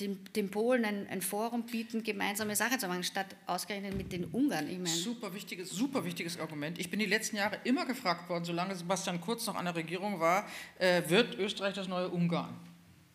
den, 0.00 0.22
den 0.34 0.50
Polen 0.50 0.84
ein, 0.84 1.08
ein, 1.08 1.22
Forum 1.22 1.64
bieten, 1.64 2.02
gemeinsame 2.02 2.54
Sachen 2.54 2.78
zu 2.78 2.86
machen, 2.88 3.02
statt 3.02 3.34
ausgerechnet 3.46 3.96
mit 3.96 4.12
den 4.12 4.24
Ungarn. 4.26 4.68
Ich 4.68 4.78
meine. 4.78 4.88
Super 4.88 5.34
wichtiges, 5.34 5.70
super 5.70 6.04
wichtiges 6.04 6.38
Argument. 6.38 6.78
Ich 6.78 6.90
bin 6.90 7.00
die 7.00 7.06
letzten 7.06 7.36
Jahre 7.36 7.58
immer 7.64 7.84
gefragt 7.86 8.28
worden, 8.28 8.44
solange 8.44 8.74
Sebastian 8.74 9.20
Kurz 9.20 9.46
noch 9.46 9.56
an 9.56 9.64
der 9.64 9.74
Regierung 9.74 10.20
war, 10.20 10.46
äh, 10.78 11.02
wird 11.08 11.36
Österreich 11.38 11.74
das 11.74 11.88
neue 11.88 12.08
Ungarn? 12.08 12.54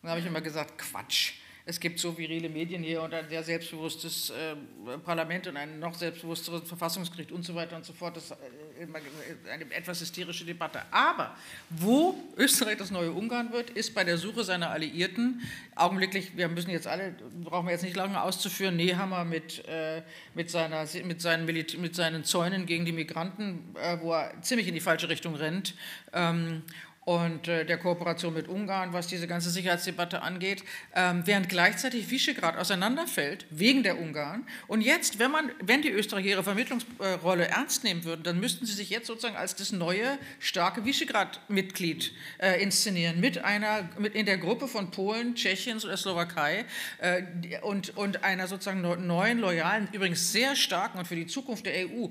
Dann 0.02 0.12
habe 0.12 0.20
ich 0.20 0.26
immer 0.26 0.42
gesagt, 0.42 0.78
Quatsch 0.78 1.34
es 1.66 1.80
gibt 1.80 1.98
so 1.98 2.18
virile 2.18 2.50
Medien 2.50 2.84
hier 2.84 3.02
und 3.02 3.14
ein 3.14 3.30
sehr 3.30 3.42
selbstbewusstes 3.42 4.32
äh, 4.32 4.98
Parlament 4.98 5.48
und 5.48 5.56
ein 5.56 5.80
noch 5.80 5.94
selbstbewussteres 5.94 6.68
Verfassungsgericht 6.68 7.32
und 7.32 7.44
so 7.46 7.56
weiter 7.56 7.78
und 7.78 7.86
so 7.86 7.94
fort. 7.94 8.18
Das 8.18 8.26
ist 8.26 8.32
äh, 8.32 9.50
eine 9.50 9.74
etwas 9.74 10.02
hysterische 10.02 10.44
Debatte. 10.44 10.82
Aber 10.92 11.38
wo 11.70 12.16
Österreich 12.36 12.78
das 12.78 12.92
neue 12.92 13.14
Ungarn 13.14 13.54
wird, 13.54 13.70
ist 13.70 13.96
bei 13.96 14.04
der 14.04 14.18
Suche 14.18 14.44
seiner 14.44 14.72
Alliierten. 14.72 15.42
Augenblicklich, 15.76 16.36
wir 16.36 16.50
müssen 16.50 16.70
jetzt 16.70 16.88
alle, 16.88 17.16
brauchen 17.44 17.68
wir 17.68 17.72
jetzt 17.72 17.84
nicht 17.84 17.96
lange 17.96 18.22
auszuführen, 18.22 18.76
Nehammer 18.76 19.24
mit, 19.24 19.66
äh, 19.66 20.02
mit, 20.34 20.52
seiner, 20.52 20.86
mit, 21.06 21.22
seinen 21.22 21.46
mit 21.46 21.96
seinen 21.96 22.26
Zäunen 22.26 22.66
gegen 22.66 22.84
die 22.84 22.92
Migranten, 22.92 23.74
äh, 23.82 24.00
wo 24.02 24.12
er 24.12 24.42
ziemlich 24.42 24.68
in 24.68 24.74
die 24.74 24.82
falsche 24.82 25.08
Richtung 25.08 25.36
rennt. 25.36 25.76
Ähm, 26.12 26.64
und 27.06 27.48
äh, 27.48 27.66
der 27.66 27.78
Kooperation 27.78 28.34
mit 28.34 28.48
Ungarn, 28.48 28.94
was 28.94 29.08
diese 29.08 29.28
ganze 29.28 29.50
Sicherheitsdebatte 29.50 30.22
angeht, 30.22 30.64
ähm, 30.96 31.24
während 31.26 31.50
gleichzeitig 31.50 32.10
Visegrad 32.10 32.58
auseinanderfällt 32.58 33.46
wegen 33.50 33.84
der 33.84 34.00
Ungarn. 34.00 34.46
Und 34.68 34.82
jetzt, 34.82 35.20
wenn, 35.20 35.32
man, 35.32 35.52
wenn 35.62 35.82
die 35.82 35.90
Österreicher 35.90 36.28
ihre 36.28 36.44
Vermittlungsrolle 36.44 37.48
ernst 37.48 37.84
nehmen 37.84 38.04
würden, 38.06 38.24
dann 38.24 38.40
müssten 38.40 38.66
sie 38.66 38.74
sich 38.74 38.90
jetzt 38.90 39.08
sozusagen 39.08 39.36
als 39.36 39.56
das 39.56 39.72
neue, 39.72 40.18
starke 40.40 40.86
Visegrad-Mitglied 40.86 42.14
äh, 42.40 42.62
inszenieren, 42.62 43.20
mit 43.20 43.40
einer, 43.44 43.90
mit 43.98 44.16
in 44.16 44.26
der 44.26 44.38
Gruppe 44.38 44.68
von 44.68 44.92
Polen, 44.92 45.36
Tschechiens 45.36 45.84
oder 45.84 45.98
Slowakei 45.98 46.66
äh, 47.00 47.24
und, 47.62 47.98
und 47.98 48.24
einer 48.24 48.48
sozusagen 48.48 48.82
neuen, 48.82 49.40
loyalen, 49.40 49.90
übrigens 49.92 50.32
sehr 50.32 50.56
starken 50.56 51.00
und 51.00 51.08
für 51.08 51.16
die 51.16 51.28
Zukunft 51.28 51.66
der 51.66 51.90
EU 51.90 52.08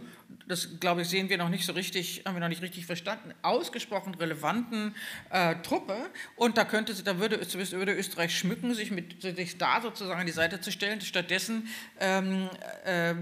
das 0.46 0.80
glaube 0.80 1.02
ich, 1.02 1.08
sehen 1.08 1.28
wir 1.28 1.38
noch 1.38 1.48
nicht 1.48 1.64
so 1.64 1.72
richtig, 1.72 2.22
haben 2.26 2.34
wir 2.34 2.40
noch 2.40 2.48
nicht 2.48 2.62
richtig 2.62 2.86
verstanden, 2.86 3.34
ausgesprochen 3.42 4.14
relevanten 4.14 4.94
äh, 5.30 5.56
Truppe. 5.62 6.10
Und 6.36 6.56
da 6.58 6.64
könnte 6.64 6.94
da 7.02 7.18
würde, 7.18 7.40
würde 7.40 7.94
Österreich 7.94 8.36
schmücken, 8.36 8.74
sich, 8.74 8.90
mit, 8.90 9.22
sich 9.22 9.58
da 9.58 9.80
sozusagen 9.80 10.20
an 10.20 10.26
die 10.26 10.32
Seite 10.32 10.60
zu 10.60 10.72
stellen. 10.72 11.00
Stattdessen 11.00 11.68
ähm, 12.00 12.48
äh, 12.84 13.14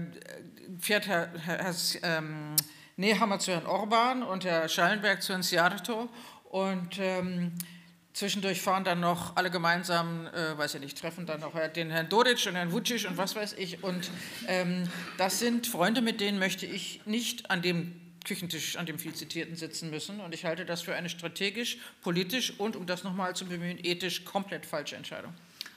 fährt 0.79 1.07
Herr, 1.07 1.31
Herr, 1.45 1.63
Herr 1.63 1.75
ähm, 2.03 2.55
Nehammer 2.97 3.39
zu 3.39 3.51
Herrn 3.51 3.65
Orban 3.65 4.23
und 4.23 4.45
Herr 4.45 4.67
Schallenberg 4.69 5.21
zu 5.21 5.33
Herrn 5.33 5.43
Sjarto. 5.43 6.09
Und 6.49 6.99
ähm, 6.99 7.53
Zwischendurch 8.13 8.61
fahren 8.61 8.83
dann 8.83 8.99
noch 8.99 9.37
alle 9.37 9.49
gemeinsam, 9.49 10.27
äh, 10.27 10.57
weiß 10.57 10.75
ich 10.75 10.81
nicht, 10.81 10.97
treffen 10.97 11.25
dann 11.25 11.39
noch 11.39 11.53
den 11.69 11.89
Herrn 11.89 12.09
Dodic 12.09 12.45
und 12.45 12.55
Herrn 12.55 12.71
Vucic 12.71 13.07
und 13.07 13.17
was 13.17 13.35
weiß 13.35 13.53
ich. 13.53 13.83
Und 13.83 14.09
ähm, 14.47 14.83
das 15.17 15.39
sind 15.39 15.67
Freunde, 15.67 16.01
mit 16.01 16.19
denen 16.19 16.37
möchte 16.37 16.65
ich 16.65 17.01
nicht 17.05 17.49
an 17.49 17.61
dem 17.61 18.01
Küchentisch, 18.25 18.75
an 18.75 18.85
dem 18.85 18.99
viel 18.99 19.13
zitierten, 19.13 19.55
sitzen 19.55 19.89
müssen. 19.89 20.19
Und 20.19 20.33
ich 20.33 20.45
halte 20.45 20.65
das 20.65 20.81
für 20.81 20.93
eine 20.93 21.09
strategisch, 21.09 21.77
politisch 22.01 22.53
und, 22.59 22.75
um 22.75 22.85
das 22.85 23.03
nochmal 23.03 23.35
zu 23.35 23.45
bemühen, 23.45 23.79
ethisch 23.81 24.25
komplett 24.25 24.65
falsche 24.65 24.95
Entscheidung. 24.95 25.33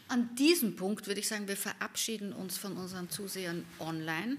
An 0.08 0.34
diesem 0.34 0.76
Punkt 0.76 1.06
würde 1.06 1.20
ich 1.20 1.28
sagen, 1.28 1.48
wir 1.48 1.56
verabschieden 1.56 2.34
uns 2.34 2.58
von 2.58 2.76
unseren 2.76 3.08
Zusehern 3.08 3.64
online 3.80 4.36